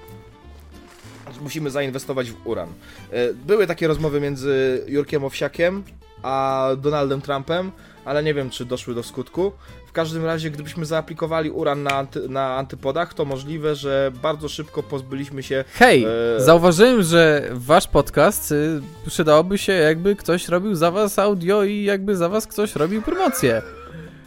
musimy 1.41 1.71
zainwestować 1.71 2.31
w 2.31 2.47
uran. 2.47 2.69
E, 3.13 3.35
Były 3.35 3.67
takie 3.67 3.89
rozmowy 3.89 4.21
między 4.21 4.85
Jurkiem 4.89 5.25
Owsiakiem 5.25 5.85
a 6.23 6.69
Donaldem 6.79 7.21
Trumpem, 7.23 7.73
ale 8.05 8.23
nie 8.23 8.35
wiem, 8.35 8.51
czy 8.51 8.65
doszły 8.65 8.95
do 8.95 9.03
skutku. 9.03 9.53
W 9.87 9.93
każdym 9.93 10.25
razie, 10.25 10.51
gdybyśmy 10.51 10.85
zaaplikowali 10.87 11.51
uran 11.51 11.83
na, 11.83 11.91
anty, 11.91 12.29
na 12.29 12.57
antypodach, 12.57 13.15
to 13.15 13.25
możliwe, 13.25 13.75
że 13.75 14.13
bardzo 14.23 14.49
szybko 14.49 14.83
pozbyliśmy 14.83 15.43
się 15.43 15.65
Hej, 15.75 16.05
E, 16.37 16.41
zauważyłem, 16.41 17.03
że 17.03 17.49
wasz 17.53 17.87
podcast 17.89 18.53
y, 18.53 18.81
przydałoby 19.07 19.59
się, 19.59 19.73
jakby 19.73 20.17
ktoś 20.17 20.49
robił 20.49 20.75
za 20.75 20.91
was 20.91 21.19
audio 21.19 21.65
i 21.65 21.83
jakby 21.85 22.17
za 22.17 22.29
was 22.29 22.47
ktoś 22.47 22.77
robił 22.77 23.03
promocję. 23.03 23.63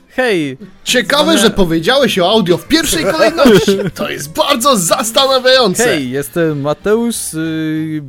Hej, 0.10 0.58
Ciekawe, 0.84 1.38
że 1.38 1.50
powiedziałeś 1.50 2.20
o 2.20 2.30
audio 2.30 2.58
w 2.58 2.68
pierwszej 2.68 3.06
kolejności. 3.06 3.78
To 3.96 4.10
jest 4.10 4.34
bardzo 4.34 4.78
zastanawiające. 4.78 5.84
hej, 5.84 6.12
jestem 6.12 6.62
Mateusz 6.62 7.34
y, 7.34 8.04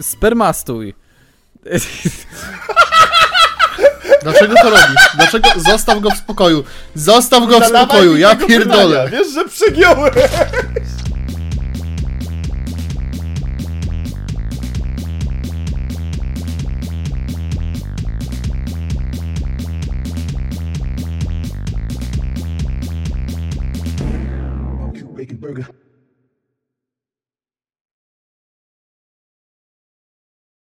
Spermastuj. 0.00 0.94
Dlaczego 4.24 4.54
to 4.62 4.70
robisz? 4.70 5.10
Dlaczego? 5.16 5.48
Zostaw 5.56 6.00
go 6.00 6.10
w 6.10 6.16
spokoju. 6.16 6.64
Zostaw 6.94 7.48
go 7.48 7.60
w 7.60 7.66
spokoju, 7.66 8.16
ja 8.16 8.30
tego 8.30 8.46
pierdolę. 8.46 8.86
wydania. 8.86 9.08
Wiesz, 9.08 9.32
że 9.34 9.48
przegiąłem. 9.48 10.14
Burger. 25.40 25.83